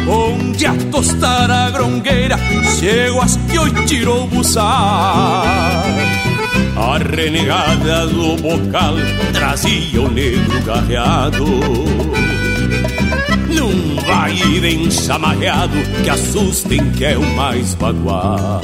Onde 0.09 0.67
a 0.67 0.75
tostar 0.91 1.51
a 1.51 1.71
grongueira, 1.71 2.37
chego 2.79 3.21
as 3.21 3.37
que 3.37 3.59
hoje 3.59 3.87
tirou 3.87 4.27
buçar. 4.29 5.45
A 6.77 6.99
renegada 6.99 8.07
do 8.07 8.37
bocal 8.37 8.95
trazia 9.33 10.01
o 10.01 10.11
negro 10.11 10.63
garreado 10.63 11.45
Num 13.49 13.97
vai 14.07 14.35
e 14.35 14.61
vem 14.61 14.91
chamarreado 14.91 15.77
que 16.03 16.11
assustem 16.11 16.91
que 16.93 17.05
é 17.05 17.17
o 17.17 17.37
mais 17.37 17.75
bagual 17.75 18.61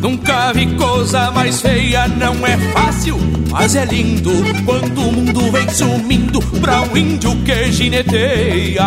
Nunca 0.00 0.52
vi 0.54 0.66
coisa 0.76 1.30
mais 1.30 1.60
feia, 1.60 2.08
não 2.08 2.34
é 2.46 2.56
fácil, 2.72 3.18
mas 3.50 3.76
é 3.76 3.84
lindo 3.84 4.32
quando 4.64 4.98
o 4.98 5.12
mundo 5.12 5.52
vem 5.52 5.68
sumindo 5.68 6.40
pra 6.60 6.80
um 6.80 6.96
índio 6.96 7.36
que 7.44 7.70
gineteia. 7.70 8.82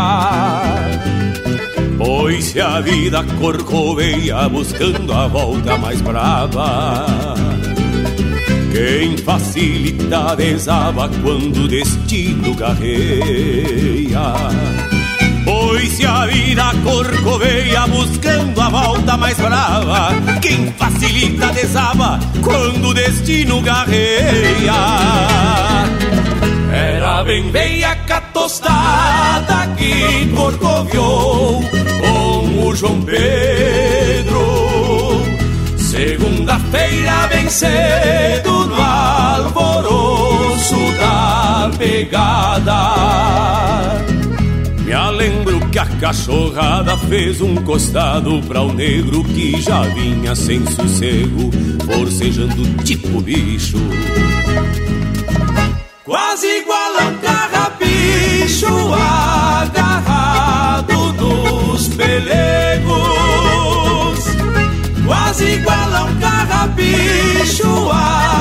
Pois 2.00 2.46
se 2.46 2.60
a 2.60 2.82
vida 2.82 3.24
corcoveia 3.40 4.50
buscando 4.50 5.14
a 5.14 5.28
volta 5.28 5.78
mais 5.78 6.02
brava, 6.02 7.16
quem 8.72 9.16
facilita 9.18 10.36
desaba 10.36 11.08
quando 11.22 11.66
o 11.66 11.68
destino 11.68 12.56
garreia. 12.56 14.34
A 16.06 16.26
vida 16.26 16.72
corcoveia 16.84 17.88
buscando 17.88 18.62
a 18.62 18.70
volta 18.70 19.18
mais 19.18 19.38
brava, 19.38 20.10
quem 20.42 20.72
facilita 20.74 21.48
desaba 21.48 22.20
quando 22.42 22.90
o 22.90 22.94
destino 22.94 23.62
garreia. 23.62 24.74
Era 26.72 27.24
bem 27.24 27.50
veiaca 27.52 28.22
tostada 28.34 29.68
que 29.78 30.28
corcoviou 30.36 31.64
com 32.02 32.68
o 32.68 32.76
João 32.76 33.02
Pedro. 33.02 34.44
Segunda-feira 35.78 37.28
bem 37.28 37.50
cedo 37.50 38.68
no 38.68 38.82
alvoroço 38.82 40.76
da 41.00 41.72
pegada 41.78 43.24
lembro 45.14 45.60
que 45.70 45.80
a 45.80 45.86
cachorrada 45.86 46.98
fez 46.98 47.40
um 47.42 47.56
costado 47.56 48.42
pra 48.44 48.62
o 48.62 48.74
negro 48.74 49.24
que 49.24 49.62
já 49.62 49.82
vinha 49.82 50.36
sem 50.36 50.66
sossego, 50.66 51.52
forcejando 51.86 52.64
tipo 52.84 53.22
bicho. 53.22 53.78
Quase 56.04 56.48
igual 56.48 56.98
a 57.00 57.06
um 57.08 57.18
carrapicho 57.20 58.94
agarrado 59.64 60.94
nos 61.14 61.88
pelegos. 61.90 62.94
Quase 65.06 65.46
igual 65.46 65.96
a 65.96 66.04
um 66.04 66.20
carrapicho 66.20 67.90
agarrado 67.92 68.33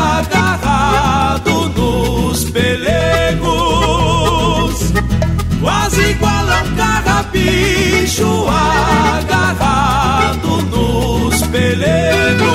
carrapicho 7.82 8.46
agarrado 8.48 10.62
nos 10.70 11.42
pelegos. 11.48 12.52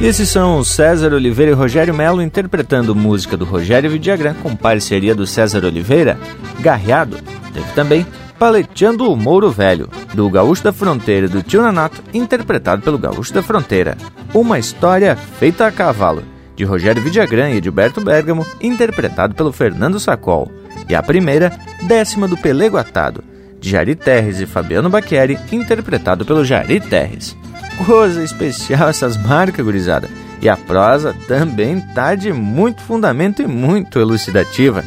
Esses 0.00 0.28
são 0.28 0.62
César 0.62 1.14
Oliveira 1.14 1.50
e 1.50 1.54
Rogério 1.54 1.94
Melo 1.94 2.22
interpretando 2.22 2.94
música 2.94 3.36
do 3.36 3.44
Rogério 3.44 3.90
Vidagrã 3.90 4.34
com 4.34 4.54
parceria 4.54 5.14
do 5.14 5.26
César 5.26 5.64
Oliveira, 5.64 6.18
Garreado. 6.60 7.16
Teve 7.52 7.72
também 7.74 8.06
Paleteando 8.38 9.10
o 9.10 9.16
Mouro 9.16 9.50
Velho, 9.50 9.88
do 10.12 10.28
Gaúcho 10.28 10.62
da 10.62 10.72
Fronteira 10.72 11.26
do 11.26 11.42
Tio 11.42 11.62
Nanato, 11.62 12.02
interpretado 12.12 12.82
pelo 12.82 12.98
Gaúcho 12.98 13.32
da 13.32 13.42
Fronteira. 13.42 13.96
Uma 14.34 14.58
História 14.58 15.16
Feita 15.16 15.66
a 15.66 15.72
Cavalo, 15.72 16.22
de 16.54 16.62
Rogério 16.62 17.02
Vidagrã 17.02 17.48
e 17.48 17.56
Edilberto 17.56 18.00
Bergamo, 18.00 18.46
interpretado 18.60 19.34
pelo 19.34 19.52
Fernando 19.52 19.98
Sacol. 19.98 20.50
E 20.86 20.94
a 20.94 21.02
primeira, 21.02 21.50
Décima 21.82 22.28
do 22.28 22.36
Pelego 22.36 22.76
Atado, 22.76 23.24
de 23.58 23.70
Jari 23.70 23.94
Terres 23.94 24.38
e 24.38 24.46
Fabiano 24.46 24.90
Bacchieri, 24.90 25.38
interpretado 25.50 26.24
pelo 26.26 26.44
Jari 26.44 26.78
Terres. 26.78 27.34
Coisa 27.86 28.22
especial 28.22 28.90
essas 28.90 29.16
marcas, 29.16 29.64
gurizada. 29.64 30.08
E 30.42 30.48
a 30.48 30.56
prosa 30.56 31.14
também 31.26 31.80
tá 31.94 32.14
de 32.14 32.32
muito 32.32 32.82
fundamento 32.82 33.40
e 33.40 33.46
muito 33.46 33.98
elucidativa. 33.98 34.84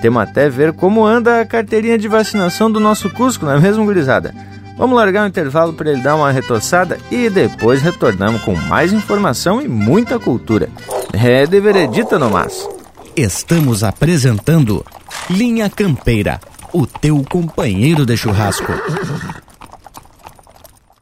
Temos 0.00 0.22
até 0.22 0.48
ver 0.48 0.72
como 0.72 1.04
anda 1.04 1.40
a 1.40 1.46
carteirinha 1.46 1.98
de 1.98 2.08
vacinação 2.08 2.70
do 2.70 2.80
nosso 2.80 3.10
Cusco, 3.10 3.44
não 3.44 3.52
é 3.52 3.60
mesmo, 3.60 3.84
gurizada? 3.84 4.34
Vamos 4.76 4.96
largar 4.96 5.24
um 5.24 5.28
intervalo 5.28 5.74
para 5.74 5.90
ele 5.90 6.00
dar 6.00 6.16
uma 6.16 6.32
retoçada 6.32 6.98
e 7.10 7.28
depois 7.28 7.82
retornamos 7.82 8.40
com 8.42 8.54
mais 8.54 8.94
informação 8.94 9.60
e 9.60 9.68
muita 9.68 10.18
cultura. 10.18 10.70
É 11.12 11.46
de 11.46 11.60
veredita 11.60 12.18
no 12.18 12.30
mas. 12.30 12.66
Estamos 13.14 13.84
apresentando 13.84 14.82
Linha 15.28 15.68
Campeira, 15.68 16.40
o 16.72 16.86
teu 16.86 17.22
companheiro 17.28 18.06
de 18.06 18.16
churrasco. 18.16 18.72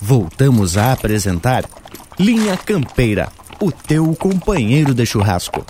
Voltamos 0.00 0.76
a 0.76 0.92
apresentar 0.92 1.64
Linha 2.18 2.56
Campeira, 2.56 3.28
o 3.60 3.70
teu 3.70 4.14
companheiro 4.14 4.92
de 4.92 5.06
churrasco. 5.06 5.64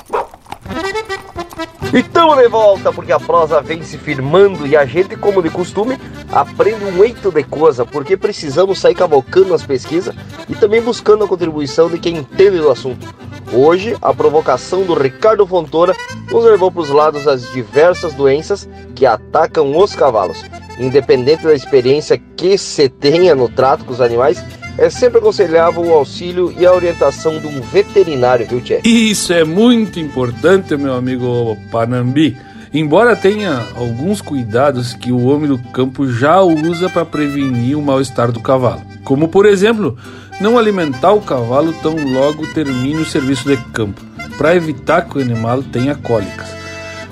Então 1.95 2.35
de 2.35 2.49
volta, 2.49 2.91
porque 2.91 3.13
a 3.13 3.21
prosa 3.21 3.61
vem 3.61 3.83
se 3.83 3.99
firmando 3.99 4.67
e 4.67 4.75
a 4.75 4.87
gente, 4.87 5.15
como 5.15 5.43
de 5.43 5.51
costume, 5.51 5.99
aprende 6.33 6.87
um 6.87 7.05
eito 7.05 7.31
de 7.31 7.45
coisa, 7.45 7.85
porque 7.85 8.17
precisamos 8.17 8.79
sair 8.79 8.95
cavocando 8.95 9.51
nas 9.51 9.67
pesquisas 9.67 10.15
e 10.49 10.55
também 10.55 10.81
buscando 10.81 11.25
a 11.25 11.29
contribuição 11.29 11.91
de 11.91 11.99
quem 11.99 12.17
entende 12.17 12.59
do 12.59 12.71
assunto. 12.71 13.07
Hoje, 13.53 13.95
a 14.01 14.15
provocação 14.15 14.85
do 14.85 14.95
Ricardo 14.95 15.47
Fontoura 15.47 15.95
nos 16.31 16.45
levou 16.45 16.73
para 16.73 16.81
os 16.81 16.89
lados 16.89 17.25
das 17.25 17.53
diversas 17.53 18.15
doenças 18.15 18.67
que 18.95 19.05
atacam 19.05 19.77
os 19.77 19.95
cavalos. 19.95 20.43
Independente 20.79 21.45
da 21.45 21.55
experiência 21.55 22.21
que 22.37 22.57
se 22.57 22.89
tenha 22.89 23.35
no 23.35 23.49
trato 23.49 23.85
com 23.85 23.93
os 23.93 24.01
animais, 24.01 24.43
é 24.79 24.89
sempre 24.89 25.19
aconselhável 25.19 25.83
o 25.83 25.93
auxílio 25.93 26.53
e 26.59 26.65
a 26.65 26.73
orientação 26.73 27.39
de 27.39 27.47
um 27.47 27.61
veterinário, 27.61 28.47
viu, 28.47 28.61
Tchê? 28.61 28.81
Isso 28.85 29.33
é 29.33 29.45
muito 29.45 30.01
importante, 30.01 30.77
meu 30.77 30.95
amigo 30.95 31.57
Panambi. 31.71 32.37
Embora 32.73 33.15
tenha 33.15 33.67
alguns 33.77 34.23
cuidados 34.23 34.95
que 34.95 35.13
o 35.13 35.27
homem 35.27 35.47
do 35.47 35.59
campo 35.59 36.11
já 36.11 36.41
usa 36.41 36.89
para 36.89 37.05
prevenir 37.05 37.77
o 37.77 37.83
mal-estar 37.83 38.33
do 38.33 38.41
cavalo, 38.41 38.81
como 39.05 39.29
por 39.29 39.45
exemplo, 39.45 39.95
não 40.41 40.59
alimentar 40.59 41.13
o 41.13 41.21
cavalo 41.21 41.75
tão 41.83 41.95
logo 41.95 42.47
termine 42.47 43.03
o 43.03 43.05
serviço 43.05 43.47
de 43.47 43.59
campo, 43.73 44.01
para 44.39 44.57
evitar 44.57 45.03
que 45.03 45.19
o 45.19 45.21
animal 45.21 45.63
tenha 45.63 45.95
cólicas. 45.95 46.62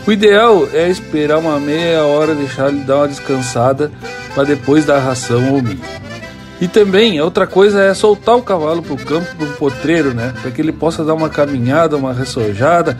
O 0.06 0.12
ideal 0.12 0.66
é 0.72 0.88
esperar 0.88 1.38
uma 1.38 1.60
meia 1.60 2.04
hora, 2.04 2.34
deixar 2.34 2.68
ele 2.68 2.80
dar 2.80 2.96
uma 2.96 3.08
descansada 3.08 3.92
para 4.34 4.44
depois 4.44 4.84
dar 4.84 4.98
ração 4.98 5.52
ou 5.52 5.62
milho. 5.62 5.80
E 6.60 6.68
também, 6.68 7.20
outra 7.20 7.46
coisa 7.46 7.82
é 7.82 7.94
soltar 7.94 8.36
o 8.36 8.42
cavalo 8.42 8.82
para 8.82 8.92
o 8.92 8.98
campo, 8.98 9.34
para 9.36 9.46
um 9.46 9.52
potreiro, 9.52 10.12
né? 10.12 10.34
Para 10.42 10.50
que 10.50 10.60
ele 10.60 10.72
possa 10.72 11.04
dar 11.04 11.14
uma 11.14 11.30
caminhada, 11.30 11.96
uma 11.96 12.12
ressojada, 12.12 12.98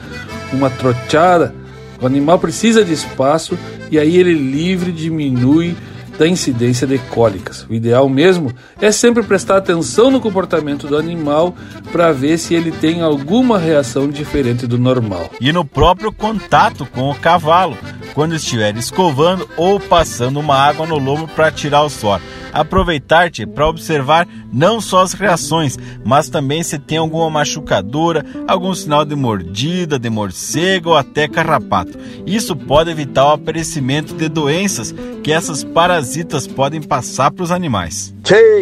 uma 0.52 0.70
troteada. 0.70 1.55
O 2.01 2.06
animal 2.06 2.39
precisa 2.39 2.82
de 2.82 2.93
espaço 2.93 3.59
e 3.90 3.98
aí 3.98 4.16
ele 4.16 4.32
livre 4.32 4.93
diminui 4.93 5.77
da 6.20 6.28
incidência 6.28 6.86
de 6.86 6.98
cólicas. 6.98 7.66
O 7.66 7.72
ideal 7.72 8.06
mesmo 8.06 8.52
é 8.78 8.92
sempre 8.92 9.22
prestar 9.22 9.56
atenção 9.56 10.10
no 10.10 10.20
comportamento 10.20 10.86
do 10.86 10.98
animal 10.98 11.56
para 11.90 12.12
ver 12.12 12.36
se 12.36 12.55
ele 12.55 12.70
tem 12.70 13.01
alguma 13.01 13.59
reação 13.59 14.10
diferente 14.10 14.66
do 14.66 14.76
normal. 14.76 15.30
E 15.40 15.51
no 15.51 15.64
próprio 15.64 16.12
contato 16.12 16.84
com 16.84 17.10
o 17.10 17.14
cavalo, 17.14 17.74
quando 18.15 18.35
estiver 18.35 18.77
escovando 18.77 19.49
ou 19.57 19.78
passando 19.81 20.41
uma 20.41 20.57
água 20.57 20.87
no 20.87 20.99
lombo 20.99 21.28
para 21.28 21.51
tirar 21.51 21.82
o 21.82 21.91
suor 21.91 22.20
aproveitar-te 22.53 23.47
para 23.47 23.69
observar 23.69 24.27
não 24.53 24.81
só 24.81 25.03
as 25.03 25.12
reações, 25.12 25.77
mas 26.05 26.28
também 26.28 26.62
se 26.62 26.78
tem 26.78 26.99
alguma 26.99 27.31
machucadura, 27.31 28.24
algum 28.47 28.74
sinal 28.74 29.05
de 29.05 29.15
mordida, 29.15 29.99
de 29.99 30.11
morcego 30.11 30.91
ou 30.91 30.97
até 30.97 31.28
carrapato. 31.28 31.99
Isso 32.27 32.57
pode 32.57 32.91
evitar 32.91 33.27
o 33.27 33.32
aparecimento 33.32 34.15
de 34.15 34.28
doenças 34.28 34.95
que 35.23 35.32
essas 35.32 35.62
parasitas 35.62 36.47
podem 36.47 36.82
passar 36.82 37.31
para 37.31 37.45
os 37.45 37.51
animais. 37.51 38.15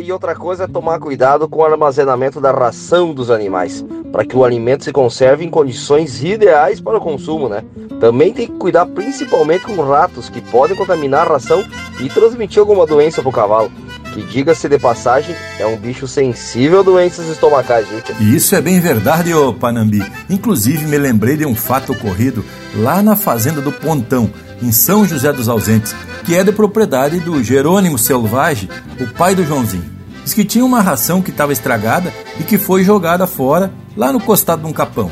E 0.03 0.13
outra 0.13 0.35
coisa 0.35 0.65
é 0.65 0.67
tomar 0.67 0.99
cuidado 0.99 1.49
com 1.49 1.61
o 1.61 1.65
armazenamento 1.65 2.41
da 2.41 2.51
ração 2.51 3.13
dos 3.13 3.31
animais, 3.31 3.85
para 4.13 4.25
que 4.25 4.37
o 4.37 4.45
alimento 4.45 4.85
se 4.85 4.93
conserve 4.93 5.45
em 5.45 5.51
condições 5.51 6.23
ideais 6.23 6.81
para 6.81 6.99
o 6.99 7.01
consumo, 7.01 7.49
né? 7.49 7.63
Também 8.01 8.33
tem 8.33 8.47
que 8.47 8.55
cuidar 8.55 8.87
principalmente 8.87 9.65
com 9.65 9.77
ratos 9.83 10.29
que 10.29 10.41
podem 10.41 10.77
contaminar 10.77 11.27
a 11.27 11.33
ração 11.33 11.65
e 12.01 12.09
transmitir 12.09 12.61
alguma 12.61 12.87
doença 12.87 13.21
para 13.21 13.29
o 13.29 13.33
cavalo. 13.33 13.71
Que 14.13 14.23
diga-se 14.23 14.69
de 14.69 14.79
passagem, 14.79 15.35
é 15.59 15.67
um 15.67 15.77
bicho 15.77 16.07
sensível 16.07 16.81
a 16.81 16.83
doenças 16.83 17.29
estomacais, 17.29 17.87
viu, 17.89 17.99
isso 18.35 18.55
é 18.55 18.61
bem 18.61 18.81
verdade, 18.81 19.35
ô 19.35 19.53
Panambi. 19.53 20.03
Inclusive, 20.31 20.87
me 20.87 20.97
lembrei 20.97 21.37
de 21.37 21.45
um 21.45 21.55
fato 21.55 21.93
ocorrido 21.93 22.45
lá 22.77 23.03
na 23.03 23.17
fazenda 23.17 23.61
do 23.61 23.71
Pontão, 23.71 24.31
em 24.63 24.73
São 24.73 25.05
José 25.05 25.33
dos 25.33 25.49
Ausentes, 25.49 25.95
que 26.25 26.35
é 26.35 26.43
de 26.43 26.53
propriedade 26.53 27.21
do 27.21 27.43
Jerônimo 27.43 27.99
Selvagem, 27.99 28.69
o 29.01 29.07
pai 29.15 29.35
do 29.35 29.45
Joãozinho. 29.45 29.99
Diz 30.25 30.35
que 30.35 30.45
tinha 30.45 30.65
uma 30.65 30.81
ração 30.81 31.23
que 31.23 31.31
estava 31.31 31.53
estragada 31.53 32.13
e 32.39 32.43
que 32.43 32.59
foi 32.59 32.85
jogada 32.85 33.27
fora 33.27 33.73
lá 33.99 34.13
no 34.13 34.21
costado 34.21 34.63
de 34.63 34.69
um 34.69 34.73
capão. 34.73 35.11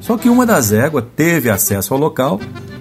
Só 0.00 0.18
que 0.18 0.28
uma 0.28 0.44
das 0.44 0.72
éguas 0.72 1.04
teve 1.14 1.48
acesso 1.48 1.94
ao 1.94 2.00
local, 2.00 2.40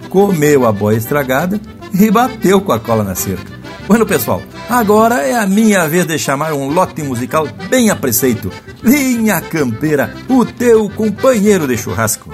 comeu 0.09 0.65
a 0.65 0.71
boia 0.71 0.97
estragada 0.97 1.61
e 1.93 2.09
bateu 2.09 2.59
com 2.59 2.71
a 2.71 2.79
cola 2.79 3.03
na 3.03 3.13
cerca. 3.13 3.53
Bueno, 3.87 4.05
pessoal, 4.05 4.41
agora 4.67 5.21
é 5.21 5.35
a 5.35 5.45
minha 5.45 5.87
vez 5.87 6.07
de 6.07 6.17
chamar 6.17 6.53
um 6.53 6.69
lote 6.69 7.03
musical 7.03 7.47
bem 7.69 7.91
a 7.91 7.95
preceito. 7.95 8.51
Linha 8.81 9.39
Campeira, 9.41 10.13
o 10.27 10.43
teu 10.43 10.89
companheiro 10.89 11.67
de 11.67 11.77
churrasco. 11.77 12.31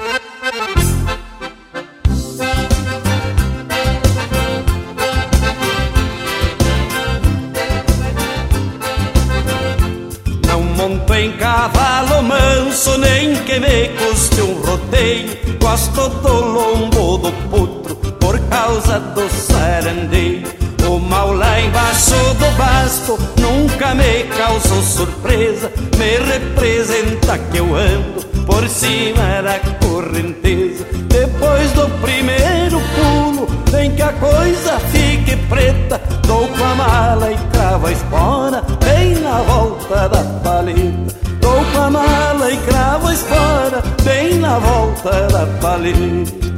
Manso, 12.79 12.97
nem 12.97 13.35
que 13.43 13.59
me 13.59 13.89
custe 13.89 14.41
um 14.41 14.61
rodeio. 14.61 15.37
Gosto 15.59 16.09
do 16.09 16.33
lombo 16.33 17.17
do 17.17 17.31
putro, 17.49 17.95
por 17.95 18.39
causa 18.47 18.99
do 18.99 19.29
sarandeio. 19.29 20.47
O 20.87 20.97
mal 20.97 21.33
lá 21.33 21.59
embaixo 21.59 22.15
do 22.39 22.57
basto 22.57 23.19
nunca 23.39 23.93
me 23.93 24.23
causou 24.35 24.81
surpresa. 24.81 25.71
Me 25.97 26.17
representa 26.31 27.37
que 27.37 27.57
eu 27.57 27.75
ando 27.75 28.25
por 28.45 28.67
cima 28.69 29.41
da 29.43 29.59
correnteza. 29.85 30.85
Depois 31.09 31.71
do 31.73 31.87
primeiro 32.01 32.81
pulo, 32.95 33.47
vem 33.71 33.91
que 33.91 34.01
a 34.01 34.13
coisa 34.13 34.79
fique 34.91 35.35
preta. 35.47 36.01
Dou 36.25 36.47
com 36.47 36.63
a 36.63 36.75
mala 36.75 37.31
e 37.31 37.37
cravo 37.51 37.87
a 37.87 37.91
espora, 37.91 38.63
bem 38.83 39.15
na 39.15 39.41
volta 39.41 40.09
da 40.09 40.23
paleta. 40.43 41.28
Mala 41.89 42.51
e 42.51 42.57
cravo 42.57 43.07
a 43.07 43.13
espora, 43.13 43.83
bem 44.03 44.35
na 44.35 44.59
volta 44.59 45.27
da 45.27 45.45
paleta. 45.59 46.49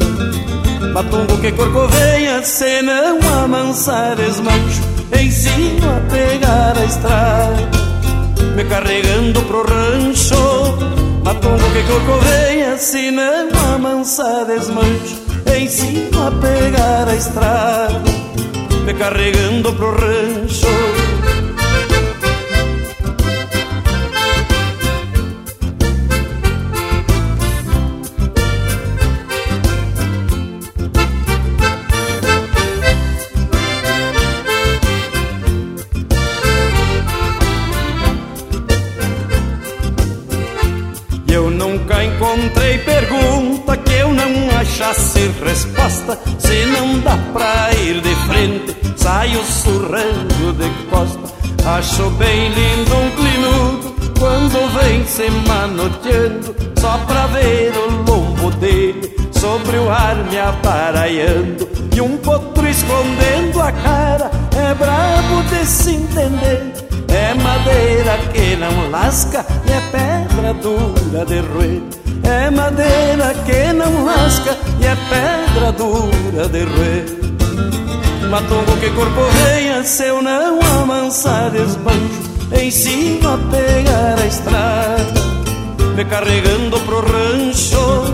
Matumbo 0.93 1.37
que 1.37 1.51
corcoveia, 1.53 2.43
se 2.43 2.81
não 2.81 3.17
amansar 3.43 4.15
desmancho 4.17 4.81
Ensino 5.17 5.87
a 5.87 5.99
pegar 6.11 6.77
a 6.77 6.83
estrada. 6.83 7.69
Me 8.55 8.65
carregando 8.65 9.41
pro 9.43 9.63
rancho 9.63 10.77
Matumbo 11.23 11.63
que 11.71 11.83
corcoveia, 11.83 12.77
se 12.77 13.09
não 13.11 13.47
amansar 13.75 14.45
desmancho 14.45 15.15
Ensino 15.57 16.27
a 16.27 16.31
pegar 16.31 17.07
a 17.07 17.15
estrada. 17.15 18.01
Me 18.85 18.93
carregando 18.93 19.71
pro 19.73 19.91
rancho 19.91 21.00
encontrei 42.31 42.77
pergunta 42.79 43.75
que 43.77 43.93
eu 43.93 44.13
não 44.13 44.59
achasse 44.59 45.31
resposta. 45.43 46.17
Se 46.39 46.65
não 46.65 46.99
dá 46.99 47.17
pra 47.33 47.73
ir 47.73 48.01
de 48.01 48.15
frente, 48.27 48.75
saio 48.95 49.43
surrando 49.43 50.53
de 50.53 50.69
costa. 50.89 51.41
Acho 51.65 52.09
bem 52.11 52.49
lindo 52.49 52.95
um 52.95 53.11
clinudo 53.11 53.95
quando 54.17 54.79
vem 54.79 55.05
se 55.05 55.29
manoteando, 55.47 56.55
só 56.79 56.97
pra 56.99 57.27
ver 57.27 57.73
o 57.75 58.09
lombo 58.09 58.49
dele 58.51 59.13
sobre 59.31 59.77
o 59.77 59.89
ar 59.89 60.15
me 60.29 60.39
aparaiando. 60.39 61.69
E 61.95 62.01
um 62.01 62.17
potro 62.17 62.67
escondendo 62.67 63.61
a 63.61 63.71
cara, 63.71 64.31
é 64.55 64.73
brabo 64.73 65.43
de 65.49 65.65
se 65.65 65.95
entender. 65.95 66.90
É 67.13 67.33
madeira 67.33 68.17
que 68.33 68.55
não 68.55 68.89
lasca 68.89 69.45
e 69.67 69.71
é 69.71 69.81
pedra 69.91 70.53
dura 70.53 71.25
de 71.25 71.39
roer. 71.39 71.81
É 72.23 72.49
madeira 72.49 73.33
que 73.45 73.73
não 73.73 74.05
lasca 74.05 74.57
e 74.79 74.85
é 74.85 74.95
pedra 75.09 75.71
dura 75.71 76.47
de 76.47 76.63
roer. 76.63 77.21
Matongo 78.31 78.77
que 78.79 78.89
corcoveia, 78.91 79.83
se 79.83 80.05
eu 80.05 80.21
não 80.21 80.57
amansar 80.81 81.51
desbanjo, 81.51 82.21
ensino 82.63 83.33
a 83.33 83.37
pegar 83.37 84.17
a 84.17 84.25
estrada, 84.25 85.21
me 85.97 86.05
carregando 86.05 86.79
pro 86.79 87.01
rancho. 87.01 88.05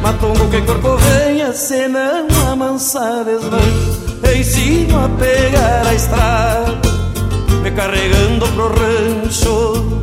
Matongo 0.00 0.48
que 0.48 0.62
corcoveia, 0.62 1.52
se 1.52 1.86
não 1.86 2.26
amansar 2.50 3.24
desbanjo, 3.24 4.08
ensino 4.34 5.04
a 5.04 5.08
pegar 5.10 5.86
a 5.86 5.92
estrada, 5.92 6.87
me 7.70 7.74
carregando 7.74 8.46
pro 8.48 8.68
rancho. 8.68 9.98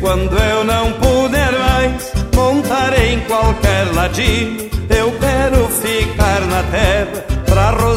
Quando 0.00 0.38
eu 0.38 0.64
não 0.64 0.92
puder 0.92 1.52
mais 1.52 2.12
montar 2.32 2.96
em 2.96 3.18
qualquer 3.20 3.92
ladinho, 3.92 4.70
eu 4.88 5.12
quero 5.18 5.68
ficar 5.68 6.40
na 6.42 6.62
terra 6.70 7.25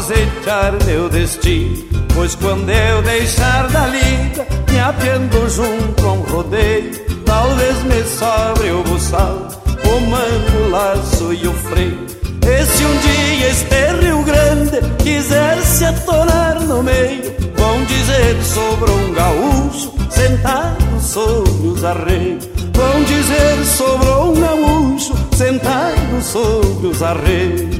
rosetear 0.00 0.72
meu 0.86 1.10
destino. 1.10 1.76
Pois 2.14 2.34
quando 2.34 2.70
eu 2.70 3.02
deixar 3.02 3.68
da 3.68 3.86
lida, 3.86 4.46
me 4.70 4.80
apiando 4.80 5.48
junto 5.50 6.06
a 6.06 6.12
um 6.12 6.22
rodeio, 6.22 6.90
talvez 7.26 7.82
me 7.84 8.02
sobre 8.04 8.70
o 8.70 8.82
buçal, 8.82 9.48
o 9.84 10.00
mango, 10.00 10.64
o 10.64 10.70
laço 10.70 11.34
e 11.34 11.46
o 11.46 11.52
freio. 11.52 12.06
E 12.42 12.64
se 12.64 12.84
um 12.84 12.98
dia 12.98 13.50
este 13.50 14.02
Rio 14.02 14.22
Grande 14.22 14.80
quiser 15.02 15.60
se 15.60 15.84
atorar 15.84 16.60
no 16.60 16.82
meio, 16.82 17.34
vão 17.56 17.84
dizer 17.84 18.42
sobre 18.42 18.90
um 18.90 19.12
gaúcho 19.12 19.92
sentado 20.08 21.00
sobre 21.00 21.68
os 21.68 21.84
arreios. 21.84 22.48
Vão 22.72 23.04
dizer 23.04 23.64
sobrou 23.66 24.32
um 24.32 24.40
gaúcho 24.40 25.14
sentado 25.36 26.22
sobre 26.22 26.86
os 26.86 27.02
arreios. 27.02 27.79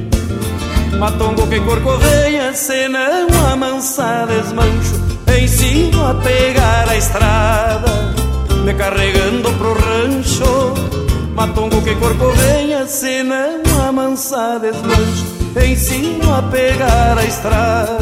Matongo 1.01 1.49
que 1.49 1.59
corcoveia, 1.61 2.53
se 2.53 2.87
não 2.87 3.27
amansar 3.51 4.27
desmancho, 4.27 5.01
ensino 5.35 6.05
a 6.05 6.13
pegar 6.13 6.87
a 6.87 6.95
estrada, 6.95 8.13
me 8.63 8.71
carregando 8.75 9.51
pro 9.53 9.73
rancho. 9.73 10.75
Matongo 11.33 11.81
que 11.81 11.95
corcoveia, 11.95 12.85
se 12.85 13.23
não 13.23 13.63
amansar 13.83 14.59
desmancho, 14.59 15.25
ensino 15.65 16.35
a 16.35 16.43
pegar 16.43 17.17
a 17.17 17.23
estrada, 17.25 17.97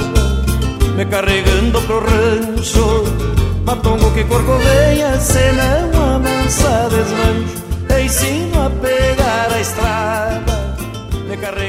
me 0.97 1.05
carregando 1.05 1.81
pro 1.83 2.01
rancho. 2.01 3.05
Matongo 3.65 4.11
que 4.13 4.25
corcoveia, 4.25 5.17
se 5.21 5.51
não 5.53 6.15
amansa 6.15 6.89
desmancho 6.89 7.59
Ensino 8.03 8.65
a 8.65 8.69
pegar 8.69 9.51
a 9.53 9.59
estrada 9.59 10.75
Me 11.27 11.37
carregando 11.37 11.68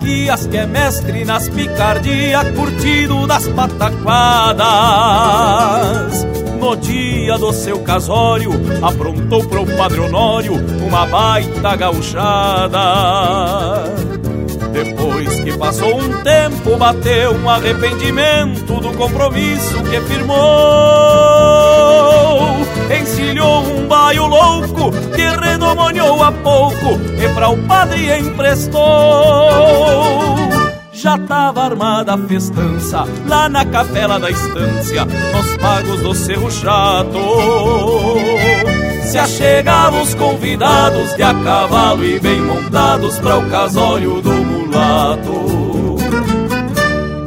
Malaquias, 0.00 0.46
que 0.46 0.56
é 0.56 0.64
mestre 0.66 1.24
nas 1.24 1.48
picardias, 1.48 2.50
curtido 2.52 3.26
das 3.26 3.46
pataquadas. 3.48 4.64
No 6.58 6.76
dia 6.76 7.36
do 7.38 7.52
seu 7.52 7.80
casório, 7.80 8.50
aprontou 8.82 9.44
pro 9.46 9.66
Padre 9.76 10.00
Honório 10.00 10.54
uma 10.86 11.04
baita 11.06 11.76
gauchada. 11.76 12.80
Depois 14.72 15.40
que 15.40 15.56
passou 15.56 15.96
um 15.96 16.22
tempo, 16.22 16.76
bateu 16.76 17.32
um 17.34 17.48
arrependimento 17.48 18.80
do 18.80 18.92
compromisso 18.96 19.82
que 19.84 20.00
firmou. 20.02 20.40
Encilhou 22.90 23.62
um 23.62 23.86
baio 23.86 24.26
louco 24.26 24.90
que 25.14 25.22
redomoniou 25.22 26.22
a 26.22 26.32
pouco 26.32 26.98
e 27.22 27.34
pra 27.34 27.48
o 27.48 27.58
padre 27.66 28.18
emprestou. 28.18 28.80
Já 30.92 31.16
tava 31.16 31.62
armada 31.62 32.14
a 32.14 32.18
festança 32.18 33.04
lá 33.26 33.48
na 33.48 33.64
capela 33.64 34.18
da 34.18 34.30
estância, 34.30 35.04
nos 35.04 35.56
pagos 35.56 36.02
do 36.02 36.14
Cerro 36.14 36.50
Chato. 36.50 37.18
Se 39.04 39.16
achegavam 39.16 40.02
os 40.02 40.14
convidados 40.14 41.16
de 41.16 41.22
a 41.22 41.32
cavalo 41.32 42.04
e 42.04 42.20
bem 42.20 42.40
montados 42.40 43.18
para 43.18 43.38
o 43.38 43.48
casório 43.48 44.20
do 44.20 44.30
mulato. 44.30 45.49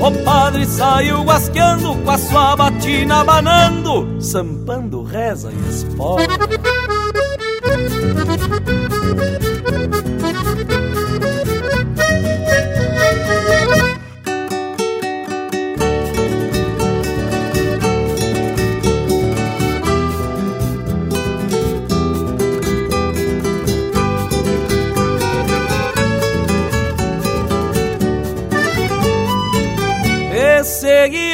O 0.00 0.24
padre 0.24 0.66
saiu 0.66 1.22
guasqueando 1.22 1.94
com 1.96 2.10
a 2.10 2.18
sua 2.18 2.56
batina, 2.56 3.20
abanando, 3.20 4.20
sampando, 4.20 5.02
reza 5.02 5.50
e 5.52 5.70
espora. 5.70 6.24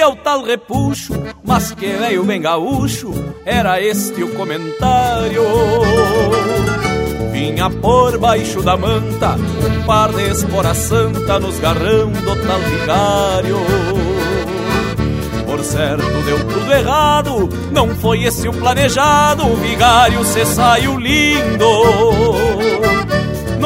Seguia 0.01 0.09
o 0.09 0.17
tal 0.17 0.43
repuxo, 0.43 1.13
mas 1.45 1.73
que 1.73 1.87
veio 1.87 2.25
bem 2.25 2.41
gaúcho, 2.41 3.13
era 3.45 3.83
este 3.83 4.23
o 4.23 4.35
comentário. 4.35 5.43
Vinha 7.31 7.69
por 7.69 8.19
baixo 8.19 8.63
da 8.63 8.77
manta, 8.79 9.37
um 9.37 9.85
par 9.85 10.11
de 10.13 10.23
espora 10.31 10.73
santa 10.73 11.39
nos 11.39 11.59
garrão 11.59 12.11
do 12.11 12.47
tal 12.47 12.61
vigário. 12.61 13.59
Por 15.47 15.63
certo 15.63 16.23
deu 16.25 16.49
tudo 16.49 16.73
errado, 16.73 17.49
não 17.71 17.95
foi 17.97 18.23
esse 18.23 18.49
o 18.49 18.53
planejado, 18.53 19.47
o 19.47 19.57
vigário 19.57 20.25
se 20.25 20.47
saiu 20.47 20.99
lindo. 20.99 21.67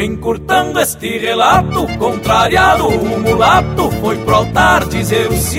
Encurtando 0.00 0.78
este 0.78 1.18
relato, 1.18 1.84
contrariado, 1.98 2.86
o 2.86 3.18
mulato 3.18 3.90
foi 4.00 4.16
pro 4.18 4.36
altar 4.36 4.84
dizer 4.84 5.26
o 5.26 5.36
sim. 5.36 5.58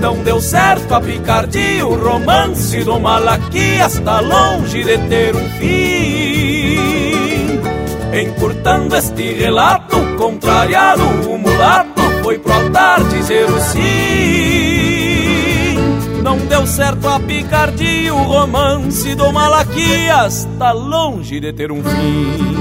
Não 0.00 0.20
deu 0.24 0.40
certo 0.40 0.92
a 0.94 1.00
picardia, 1.00 1.86
o 1.86 1.94
romance 1.94 2.82
do 2.82 2.98
Malaquias 2.98 3.94
está 3.94 4.18
longe 4.18 4.82
de 4.82 4.98
ter 5.08 5.36
um 5.36 5.48
fim. 5.60 6.76
Encurtando 8.20 8.96
este 8.96 9.34
relato, 9.34 9.96
contrariado, 10.18 11.04
o 11.04 11.38
mulato 11.38 12.02
foi 12.24 12.36
pro 12.40 12.52
altar 12.52 13.04
dizer 13.04 13.48
o 13.48 13.60
sim. 13.60 14.75
Não 16.26 16.38
deu 16.38 16.66
certo 16.66 17.06
a 17.06 17.20
picardia, 17.20 18.12
o 18.12 18.20
romance 18.20 19.14
do 19.14 19.32
Malaquias 19.32 20.38
está 20.38 20.72
longe 20.72 21.38
de 21.38 21.52
ter 21.52 21.70
um 21.70 21.80
fim. 21.80 22.56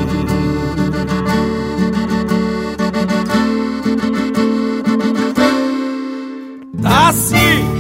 Tá 6.79 7.11
sim! 7.11 7.74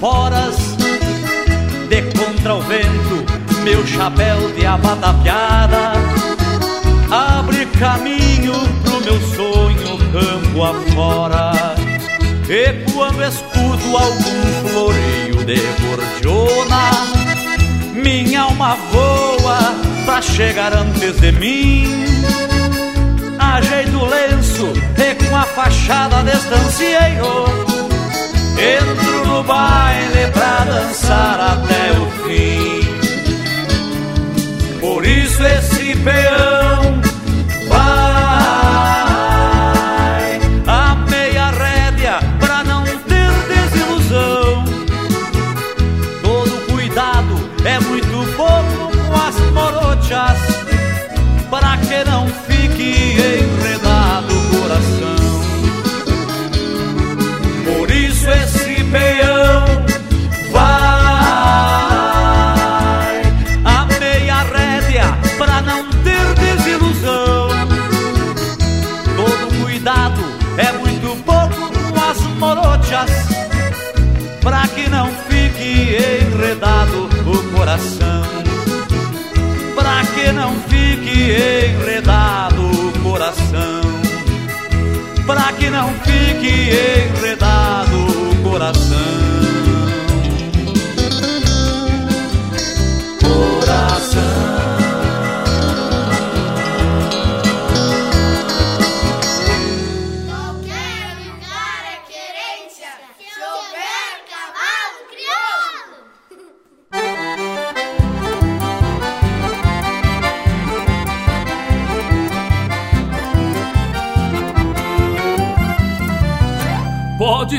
Esporas 0.00 0.56
De 1.88 2.02
contra 2.18 2.54
o 2.54 2.62
vento, 2.62 3.24
meu 3.62 3.86
chapéu 3.86 4.50
de 4.52 4.62
piada 5.22 5.92
Abre 7.10 7.66
caminho 7.78 8.54
pro 8.82 9.00
meu 9.02 9.20
sonho 9.36 9.98
campo 10.10 10.64
afora 10.64 11.52
E 12.48 12.90
quando 12.92 13.22
escuto 13.22 13.96
algum 13.96 14.68
floreio 14.70 15.44
de 15.44 15.60
gordiona 15.82 17.20
minha 17.92 18.42
alma 18.42 18.78
voa 18.90 19.58
pra 20.06 20.22
chegar 20.22 20.72
antes 20.72 21.20
de 21.20 21.32
mim. 21.32 21.84
Ajeito 23.38 23.98
o 23.98 24.06
lenço 24.06 24.72
e 24.96 25.14
com 25.22 25.36
a 25.36 25.42
fachada 25.42 26.22
distancieiro. 26.22 27.69
Entro 28.60 29.24
no 29.24 29.42
baile 29.42 30.30
pra 30.32 30.64
dançar 30.64 31.40
até 31.40 31.92
o 31.98 32.10
fim. 32.24 32.80
Por 34.80 35.06
isso 35.06 35.42
esse 35.44 35.96
peão 35.96 36.69
coração. 77.80 78.22
Pra 79.74 80.04
que 80.14 80.32
não 80.32 80.54
fique 80.62 81.32
enredado 81.78 82.62
o 82.62 82.98
coração? 83.02 83.80
Pra 85.26 85.52
que 85.52 85.70
não 85.70 85.88
fique 86.04 86.70
enredado 87.18 87.96
o 87.96 88.42
coração 88.42 89.39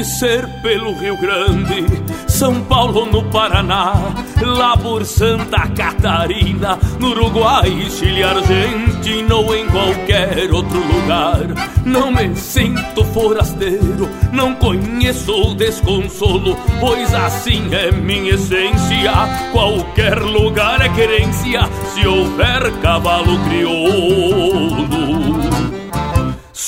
ser 0.03 0.47
pelo 0.61 0.93
Rio 0.93 1.17
Grande, 1.17 1.85
São 2.27 2.61
Paulo 2.63 3.05
no 3.05 3.23
Paraná, 3.25 3.93
lá 4.41 4.75
por 4.77 5.05
Santa 5.05 5.67
Catarina, 5.69 6.79
no 6.99 7.09
Uruguai, 7.11 7.69
Chile, 7.89 8.23
Argentina 8.23 9.35
ou 9.35 9.55
em 9.55 9.67
qualquer 9.67 10.51
outro 10.51 10.79
lugar. 10.79 11.39
Não 11.85 12.11
me 12.11 12.35
sinto 12.35 13.03
forasteiro, 13.05 14.09
não 14.31 14.55
conheço 14.55 15.31
o 15.31 15.53
desconsolo, 15.53 16.57
pois 16.79 17.13
assim 17.13 17.73
é 17.73 17.91
minha 17.91 18.33
essência. 18.33 19.11
Qualquer 19.51 20.19
lugar 20.19 20.81
é 20.81 20.89
querência, 20.89 21.69
se 21.93 22.07
houver 22.07 22.71
cavalo 22.81 23.37
crioulo. 23.45 24.81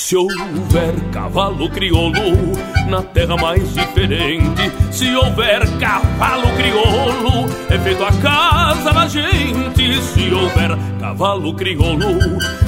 Se 0.04 0.16
houver 0.18 0.94
cavalo 1.12 1.70
crioulo 1.70 2.52
na 2.90 3.02
terra 3.02 3.38
mais 3.38 3.72
diferente, 3.72 4.70
se 4.90 5.16
houver 5.16 5.62
cavalo 5.78 6.46
crioulo, 6.58 7.48
é 7.70 7.78
feito 7.78 8.04
a 8.04 8.12
casa 8.12 8.92
da 8.92 9.08
gente. 9.08 10.02
Se 10.02 10.30
houver 10.30 10.76
cavalo 11.00 11.54
crioulo 11.54 12.18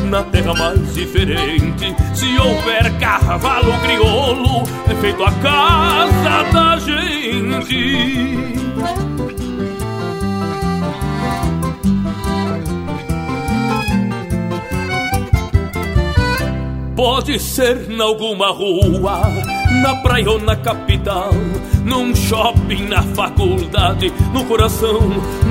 na 0.08 0.22
terra 0.22 0.54
mais 0.54 0.94
diferente, 0.94 1.94
se 2.14 2.38
houver 2.38 2.90
cavalo 2.98 3.74
crioulo, 3.80 4.62
é 4.90 4.94
feito 4.94 5.22
a 5.22 5.32
casa 5.32 6.42
da 6.54 6.78
gente. 6.78 8.55
Pode 16.96 17.38
ser 17.38 17.90
em 17.90 18.00
alguma 18.00 18.48
rua, 18.48 19.20
na 19.82 19.96
praia 19.96 20.30
ou 20.30 20.40
na 20.40 20.56
capital, 20.56 21.30
num 21.84 22.16
shopping, 22.16 22.88
na 22.88 23.02
faculdade, 23.02 24.10
no 24.32 24.42
coração 24.46 24.98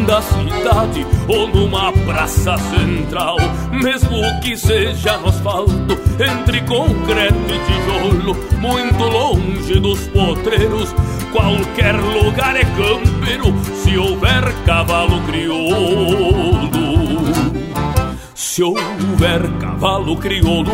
da 0.07 0.23
cidade 0.23 1.05
ou 1.27 1.47
numa 1.47 1.93
praça 1.93 2.57
central. 2.57 3.37
Mesmo 3.71 4.23
que 4.41 4.57
seja 4.57 5.17
no 5.19 5.29
asfalto, 5.29 5.95
entre 6.19 6.61
concreto 6.61 7.35
e 7.53 7.59
tijolo, 7.67 8.35
muito 8.57 9.03
longe 9.03 9.79
dos 9.79 9.99
potreiros, 10.07 10.95
qualquer 11.31 11.93
lugar 11.93 12.55
é 12.55 12.65
campeiro 12.65 13.53
se 13.83 13.95
houver 13.95 14.51
cavalo 14.65 15.21
crioulo. 15.27 16.84
Se 18.55 18.63
houver 18.63 19.41
cavalo 19.59 20.15
crioulo 20.15 20.71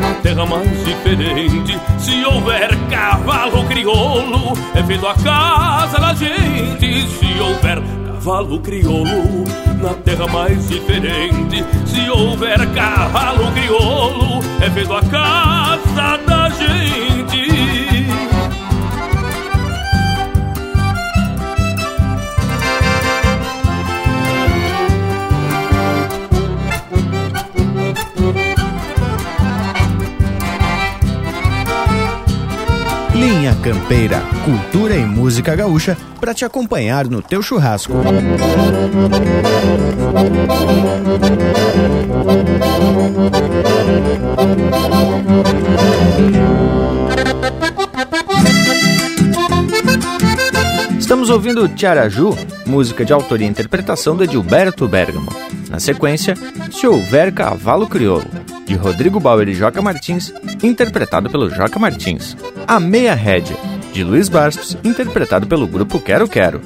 na 0.00 0.14
terra 0.22 0.46
mais 0.46 0.82
diferente, 0.82 1.78
se 1.98 2.24
houver 2.24 2.70
cavalo 2.88 3.64
crioulo, 3.66 4.54
é 4.74 4.82
feito 4.82 5.06
a 5.06 5.12
casa 5.12 5.98
da 5.98 6.14
gente. 6.14 7.06
Se 7.08 7.38
houver 7.38 7.82
cavalo 8.06 8.58
crioulo 8.60 9.44
na 9.82 9.92
terra 9.92 10.26
mais 10.26 10.66
diferente, 10.66 11.62
se 11.84 12.08
houver 12.08 12.66
cavalo 12.72 13.52
crioulo, 13.52 14.40
é 14.62 14.70
feito 14.70 14.94
a 14.94 15.02
casa 15.02 16.16
da 16.26 16.48
gente. 16.48 17.11
Linha 33.22 33.54
Campeira, 33.62 34.20
cultura 34.44 34.96
e 34.96 35.06
música 35.06 35.54
gaúcha 35.54 35.96
para 36.20 36.34
te 36.34 36.44
acompanhar 36.44 37.06
no 37.06 37.22
teu 37.22 37.40
churrasco. 37.40 37.92
Estamos 50.98 51.30
ouvindo 51.30 51.68
Tiaraju, 51.68 52.36
música 52.66 53.04
de 53.04 53.12
autoria 53.12 53.46
e 53.46 53.50
interpretação 53.50 54.16
de 54.16 54.26
Gilberto 54.26 54.88
Bergamo. 54.88 55.30
Na 55.70 55.78
sequência, 55.78 56.34
Se 56.72 56.88
Houver 56.88 57.32
Cavalo 57.32 57.86
Crioulo, 57.86 58.26
de 58.72 58.78
Rodrigo 58.78 59.20
Bauer 59.20 59.46
e 59.48 59.54
Joca 59.54 59.82
Martins, 59.82 60.32
interpretado 60.62 61.28
pelo 61.28 61.50
Joca 61.50 61.78
Martins. 61.78 62.34
A 62.66 62.80
Meia 62.80 63.14
Rédia, 63.14 63.54
de 63.92 64.02
Luiz 64.02 64.30
Bastos, 64.30 64.78
interpretado 64.82 65.46
pelo 65.46 65.66
grupo 65.66 66.00
Quero 66.00 66.26
Quero. 66.26 66.62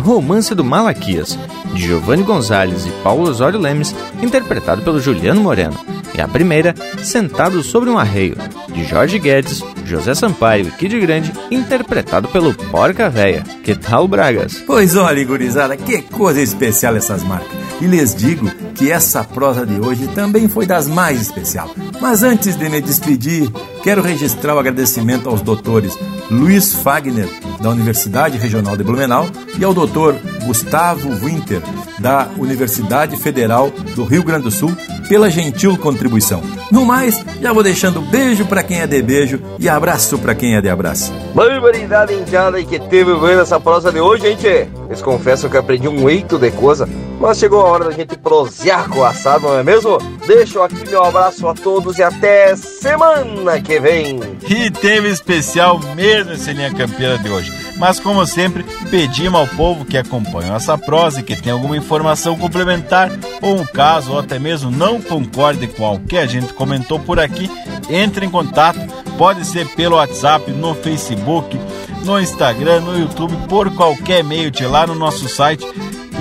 Romance 0.00 0.52
do 0.56 0.64
Malaquias, 0.64 1.38
de 1.72 1.82
Giovanni 1.82 2.24
Gonzalez 2.24 2.84
e 2.84 2.90
Paulo 3.02 3.30
Osório 3.30 3.60
Lemes, 3.60 3.94
interpretado 4.20 4.82
pelo 4.82 4.98
Juliano 4.98 5.40
Moreno. 5.40 5.78
E 6.16 6.20
a 6.20 6.26
primeira, 6.26 6.74
Sentado 7.00 7.62
sobre 7.62 7.90
um 7.90 7.98
Arreio, 7.98 8.36
de 8.72 8.84
Jorge 8.84 9.18
Guedes, 9.20 9.62
José 9.88 10.16
Sampaio 10.16 10.66
e 10.66 10.70
Kid 10.72 10.98
Grande, 10.98 11.32
interpretado 11.48 12.26
pelo 12.26 12.52
Porca 12.54 13.08
Véia. 13.08 13.44
Que 13.62 13.76
tal, 13.76 14.08
Bragas? 14.08 14.64
Pois 14.66 14.96
olha, 14.96 15.24
gurizada, 15.24 15.76
que 15.76 16.02
coisa 16.02 16.40
especial 16.40 16.96
essas 16.96 17.22
marcas. 17.22 17.65
E 17.80 17.86
lhes 17.86 18.14
digo 18.14 18.50
que 18.74 18.90
essa 18.90 19.22
prosa 19.22 19.66
de 19.66 19.78
hoje 19.80 20.08
também 20.08 20.48
foi 20.48 20.66
das 20.66 20.88
mais 20.88 21.20
especial. 21.20 21.70
Mas 22.00 22.22
antes 22.22 22.56
de 22.56 22.68
me 22.68 22.80
despedir, 22.80 23.50
quero 23.82 24.02
registrar 24.02 24.54
o 24.54 24.58
agradecimento 24.58 25.28
aos 25.28 25.42
doutores 25.42 25.96
Luiz 26.30 26.72
Fagner, 26.72 27.28
da 27.60 27.70
Universidade 27.70 28.38
Regional 28.38 28.76
de 28.76 28.82
Blumenau, 28.82 29.26
e 29.58 29.64
ao 29.64 29.72
doutor 29.72 30.16
Gustavo 30.44 31.08
Winter, 31.14 31.62
da 31.98 32.28
Universidade 32.36 33.16
Federal 33.16 33.70
do 33.94 34.04
Rio 34.04 34.24
Grande 34.24 34.44
do 34.44 34.50
Sul, 34.50 34.74
pela 35.08 35.30
gentil 35.30 35.76
contribuição. 35.76 36.42
No 36.70 36.84
mais, 36.84 37.24
já 37.40 37.52
vou 37.52 37.62
deixando 37.62 38.00
beijo 38.00 38.44
para 38.46 38.62
quem 38.62 38.80
é 38.80 38.86
de 38.86 39.00
beijo 39.02 39.40
e 39.58 39.68
abraço 39.68 40.18
para 40.18 40.34
quem 40.34 40.56
é 40.56 40.60
de 40.60 40.68
abraço. 40.68 41.12
Barbaridade 41.34 42.12
indiada 42.12 42.62
que 42.64 42.78
teve 42.78 43.14
vendo 43.14 43.40
essa 43.40 43.60
prosa 43.60 43.92
de 43.92 44.00
hoje, 44.00 44.24
gente. 44.24 44.46
Eles 44.46 45.02
confessam 45.02 45.48
que 45.48 45.56
aprendi 45.56 45.88
um 45.88 46.08
eito 46.08 46.38
de 46.38 46.50
coisa, 46.50 46.88
mas 47.18 47.38
chegou 47.38 47.60
a 47.60 47.70
hora 47.70 47.84
da 47.86 47.90
gente 47.90 48.16
prosear 48.16 48.88
com 48.88 49.00
o 49.00 49.04
assado, 49.04 49.48
não 49.48 49.58
é 49.58 49.62
mesmo? 49.62 49.98
Deixo 50.26 50.60
aqui 50.60 50.88
meu 50.88 51.04
abraço 51.04 51.46
a 51.48 51.54
todos 51.54 51.98
e 51.98 52.02
até 52.02 52.54
semana 52.56 53.60
que 53.60 53.80
vem. 53.80 54.20
E 54.48 54.70
teve 54.70 55.08
especial 55.08 55.80
mesmo 55.94 56.32
esse 56.32 56.52
linha 56.52 56.72
campeira 56.72 57.18
de 57.18 57.30
hoje. 57.30 57.52
Mas 57.76 58.00
como 58.00 58.24
sempre, 58.26 58.64
pedimos 58.90 59.40
ao 59.40 59.46
povo 59.46 59.84
que 59.84 59.98
acompanha 59.98 60.54
essa 60.54 60.76
prosa 60.78 61.20
e 61.20 61.22
que 61.22 61.36
tem 61.36 61.52
alguma 61.52 61.76
informação 61.76 62.36
complementar 62.36 63.10
ou 63.42 63.60
um 63.60 63.66
caso 63.66 64.12
ou 64.12 64.18
até 64.18 64.38
mesmo 64.38 64.70
não 64.70 65.00
concorde 65.00 65.66
com 65.68 65.94
o 65.94 66.00
que 66.00 66.16
a 66.16 66.26
gente 66.26 66.52
comentou 66.52 66.98
por 66.98 67.20
aqui, 67.20 67.50
entre 67.88 68.26
em 68.26 68.30
contato. 68.30 68.80
Pode 69.18 69.44
ser 69.46 69.66
pelo 69.68 69.96
WhatsApp, 69.96 70.50
no 70.50 70.74
Facebook, 70.74 71.58
no 72.04 72.20
Instagram, 72.20 72.80
no 72.80 72.98
YouTube, 72.98 73.34
por 73.48 73.70
qualquer 73.74 74.22
meio, 74.22 74.50
de 74.50 74.64
lá 74.66 74.86
no 74.86 74.94
nosso 74.94 75.28
site 75.28 75.66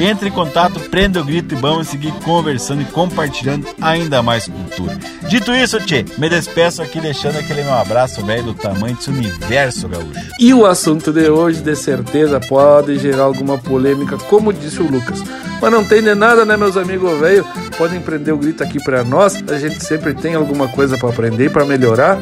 entre 0.04 0.28
em 0.28 0.32
contato, 0.32 0.80
prenda 0.90 1.22
o 1.22 1.24
grito 1.24 1.56
e 1.56 1.58
vamos 1.58 1.88
seguir 1.88 2.12
conversando 2.24 2.82
e 2.82 2.86
compartilhando 2.86 3.66
ainda 3.82 4.22
mais 4.22 4.48
cultura. 4.48 4.98
Dito 5.30 5.54
isso, 5.54 5.80
Tchê, 5.80 6.06
me 6.18 6.30
despeço 6.30 6.82
aqui 6.82 7.00
deixando 7.00 7.38
aquele 7.38 7.64
meu 7.64 7.74
abraço 7.74 8.26
velho 8.26 8.44
do 8.44 8.54
tamanho 8.54 8.96
desse 8.96 9.10
universo 9.10 9.88
gaúcho. 9.88 10.20
E 10.40 10.54
o 10.54 10.66
assunto 10.66 11.14
de 11.14 11.30
hoje, 11.30 11.62
de 11.62 11.76
certeza, 11.76 12.40
pode 12.40 12.98
gerar 13.00 13.24
alguma 13.24 13.58
polêmica, 13.58 14.18
como 14.18 14.52
disse 14.52 14.82
o 14.82 14.92
Lucas. 14.92 15.24
Mas 15.62 15.72
não 15.72 15.84
tem 15.84 16.04
de 16.04 16.14
nada, 16.14 16.46
né, 16.46 16.58
meus 16.58 16.76
amigos 16.76 17.18
velho? 17.20 17.46
Podem 17.78 18.02
prender 18.02 18.34
o 18.34 18.38
grito 18.38 18.64
aqui 18.64 18.84
para 18.84 19.04
nós. 19.04 19.42
A 19.50 19.58
gente 19.58 19.84
sempre 19.84 20.14
tem 20.14 20.36
alguma 20.36 20.68
coisa 20.68 20.98
para 20.98 21.10
aprender, 21.10 21.52
para 21.52 21.66
melhorar. 21.66 22.20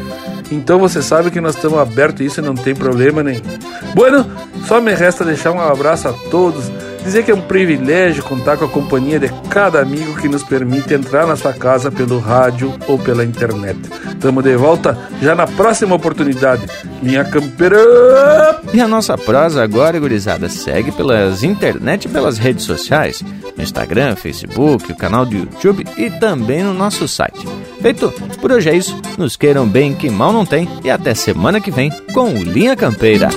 Então 0.52 0.78
você 0.78 1.02
sabe 1.02 1.32
que 1.32 1.42
nós 1.42 1.56
estamos 1.56 1.80
abertos 1.80 2.22
a 2.22 2.24
isso 2.24 2.40
e 2.40 2.44
não 2.44 2.54
tem 2.54 2.76
problema 2.76 3.24
nenhum. 3.24 3.42
Bueno, 3.96 4.30
só 4.68 4.80
me 4.80 4.94
resta 4.94 5.26
deixar 5.26 5.52
um 5.52 5.60
abraço 5.60 6.08
a 6.08 6.14
todos 6.30 6.72
Dizer 7.04 7.24
que 7.24 7.32
é 7.32 7.36
um 7.36 7.42
privilégio 7.42 8.24
contar 8.24 8.58
com 8.58 8.66
a 8.66 8.70
companhia 8.70 9.20
de 9.20 9.30
cada 9.50 9.82
amigo 9.82 10.16
que 10.16 10.30
nos 10.30 10.42
permite 10.42 10.94
entrar 10.94 11.28
na 11.28 11.36
sua 11.36 11.54
casa 11.54 11.92
pelo 11.92 12.18
rádio 12.20 12.74
ou 12.88 12.98
pela 12.98 13.26
internet. 13.26 13.78
Tamo 14.20 14.42
de 14.42 14.56
volta 14.56 14.98
já 15.22 15.36
na 15.36 15.46
próxima 15.46 15.96
oportunidade. 15.96 16.66
Linha 17.02 17.26
Campeira! 17.26 18.62
E 18.74 18.80
a 18.80 18.88
nossa 18.88 19.18
prosa 19.18 19.62
agora, 19.62 20.00
gurizada, 20.00 20.48
segue 20.48 20.92
pelas 20.94 21.44
internet 21.44 22.06
e 22.06 22.10
pelas 22.10 22.38
redes 22.38 22.64
sociais. 22.64 23.22
No 23.56 23.62
Instagram, 23.62 24.16
Facebook, 24.16 24.92
o 24.92 24.96
canal 24.96 25.26
do 25.26 25.36
YouTube 25.36 25.86
e 25.98 26.10
também 26.10 26.64
no 26.64 26.74
nosso 26.74 27.08
site. 27.08 27.46
Feito? 27.82 28.12
Por 28.40 28.52
hoje 28.52 28.70
é 28.70 28.76
isso. 28.76 29.00
Nos 29.18 29.36
queiram 29.36 29.68
bem 29.68 29.94
que 29.94 30.10
mal 30.10 30.32
não 30.32 30.46
tem 30.46 30.70
e 30.84 30.90
até 30.90 31.14
semana 31.14 31.60
que 31.60 31.70
vem 31.70 31.92
com 32.14 32.34
o 32.34 32.44
Linha 32.44 32.76
Campeira. 32.78 33.30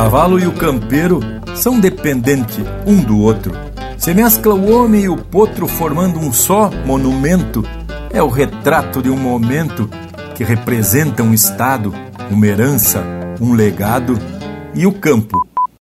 Cavalo 0.00 0.40
e 0.40 0.46
o 0.46 0.52
campeiro 0.52 1.20
são 1.54 1.78
dependentes 1.78 2.64
um 2.86 3.02
do 3.02 3.18
outro. 3.18 3.52
Se 3.98 4.14
mescla 4.14 4.54
o 4.54 4.72
homem 4.72 5.02
e 5.02 5.08
o 5.10 5.16
potro 5.18 5.68
formando 5.68 6.18
um 6.18 6.32
só 6.32 6.70
monumento. 6.86 7.62
É 8.10 8.22
o 8.22 8.28
retrato 8.30 9.02
de 9.02 9.10
um 9.10 9.16
momento 9.18 9.90
que 10.34 10.42
representa 10.42 11.22
um 11.22 11.34
estado, 11.34 11.94
uma 12.30 12.46
herança, 12.46 13.04
um 13.38 13.52
legado 13.52 14.18
e 14.74 14.86
o 14.86 14.92
campo 14.92 15.49